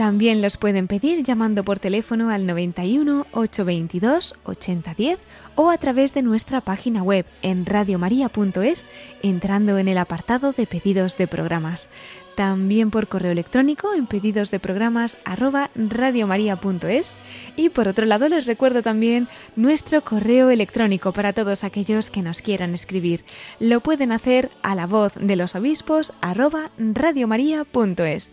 También 0.02 0.42
los 0.42 0.56
pueden 0.56 0.88
pedir 0.88 1.22
llamando 1.22 1.62
por 1.62 1.78
teléfono 1.78 2.28
al 2.30 2.44
91 2.44 3.24
822 3.30 4.34
8010 4.42 5.20
o 5.54 5.70
a 5.70 5.78
través 5.78 6.12
de 6.12 6.22
nuestra 6.22 6.60
página 6.60 7.04
web 7.04 7.24
en 7.40 7.64
radiomaria.es 7.64 8.88
entrando 9.22 9.78
en 9.78 9.86
el 9.86 9.98
apartado 9.98 10.50
de 10.50 10.66
pedidos 10.66 11.16
de 11.18 11.28
programas 11.28 11.88
también 12.34 12.90
por 12.90 13.06
correo 13.06 13.30
electrónico 13.30 13.94
en 13.94 14.08
pedidos 14.08 14.50
de 14.50 14.58
programas 14.58 15.18
arroba 15.24 15.70
radiomaria.es 15.76 17.16
y 17.54 17.68
por 17.68 17.86
otro 17.86 18.04
lado 18.04 18.28
les 18.28 18.46
recuerdo 18.46 18.82
también 18.82 19.28
nuestro 19.54 20.02
correo 20.02 20.50
electrónico 20.50 21.12
para 21.12 21.32
todos 21.32 21.62
aquellos 21.62 22.10
que 22.10 22.22
nos 22.22 22.42
quieran 22.42 22.74
escribir. 22.74 23.24
Lo 23.60 23.78
pueden 23.78 24.10
hacer 24.10 24.50
a 24.64 24.74
la 24.74 24.88
voz 24.88 25.12
de 25.14 25.36
los 25.36 25.54
obispos 25.54 26.12
arroba 26.20 26.72
radiomaria.es. 26.76 28.32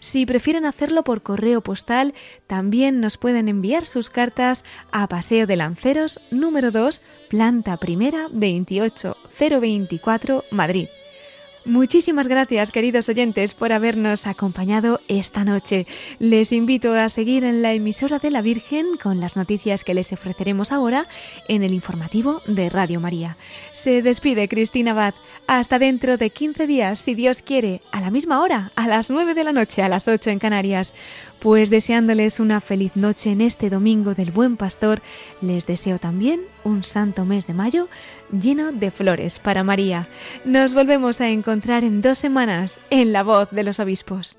Si 0.00 0.26
prefieren 0.26 0.66
hacerlo 0.66 1.04
por 1.04 1.22
correo 1.22 1.60
postal, 1.60 2.14
también 2.46 3.00
nos 3.00 3.16
pueden 3.16 3.48
enviar 3.48 3.86
sus 3.86 4.10
cartas 4.10 4.64
a 4.90 5.06
Paseo 5.08 5.46
de 5.46 5.56
Lanceros 5.56 6.20
número 6.30 6.70
2, 6.70 7.02
planta 7.28 7.76
primera 7.76 8.28
28024, 8.32 10.44
Madrid 10.50 10.88
Muchísimas 11.66 12.26
gracias, 12.26 12.72
queridos 12.72 13.10
oyentes, 13.10 13.52
por 13.52 13.72
habernos 13.72 14.26
acompañado 14.26 15.00
esta 15.08 15.44
noche. 15.44 15.86
Les 16.18 16.52
invito 16.52 16.94
a 16.94 17.10
seguir 17.10 17.44
en 17.44 17.60
la 17.60 17.74
emisora 17.74 18.18
de 18.18 18.30
la 18.30 18.40
Virgen 18.40 18.96
con 19.00 19.20
las 19.20 19.36
noticias 19.36 19.84
que 19.84 19.92
les 19.92 20.10
ofreceremos 20.10 20.72
ahora 20.72 21.06
en 21.48 21.62
el 21.62 21.74
informativo 21.74 22.40
de 22.46 22.70
Radio 22.70 22.98
María. 22.98 23.36
Se 23.72 24.00
despide 24.00 24.48
Cristina 24.48 24.92
Abad. 24.92 25.14
Hasta 25.46 25.78
dentro 25.78 26.16
de 26.16 26.30
15 26.30 26.66
días, 26.66 27.00
si 27.00 27.14
Dios 27.14 27.42
quiere, 27.42 27.82
a 27.90 28.00
la 28.00 28.10
misma 28.10 28.40
hora, 28.40 28.72
a 28.76 28.86
las 28.86 29.10
9 29.10 29.34
de 29.34 29.44
la 29.44 29.52
noche, 29.52 29.82
a 29.82 29.88
las 29.88 30.08
8 30.08 30.30
en 30.30 30.38
Canarias. 30.38 30.94
Pues 31.40 31.70
deseándoles 31.70 32.38
una 32.38 32.60
feliz 32.60 32.96
noche 32.96 33.30
en 33.30 33.40
este 33.40 33.70
domingo 33.70 34.14
del 34.14 34.30
Buen 34.30 34.58
Pastor, 34.58 35.00
les 35.40 35.66
deseo 35.66 35.98
también 35.98 36.42
un 36.64 36.84
santo 36.84 37.24
mes 37.24 37.46
de 37.46 37.54
mayo 37.54 37.88
lleno 38.30 38.72
de 38.72 38.90
flores 38.90 39.38
para 39.38 39.64
María. 39.64 40.06
Nos 40.44 40.74
volvemos 40.74 41.22
a 41.22 41.30
encontrar 41.30 41.82
en 41.82 42.02
dos 42.02 42.18
semanas 42.18 42.78
en 42.90 43.14
La 43.14 43.22
Voz 43.22 43.50
de 43.52 43.64
los 43.64 43.80
Obispos. 43.80 44.38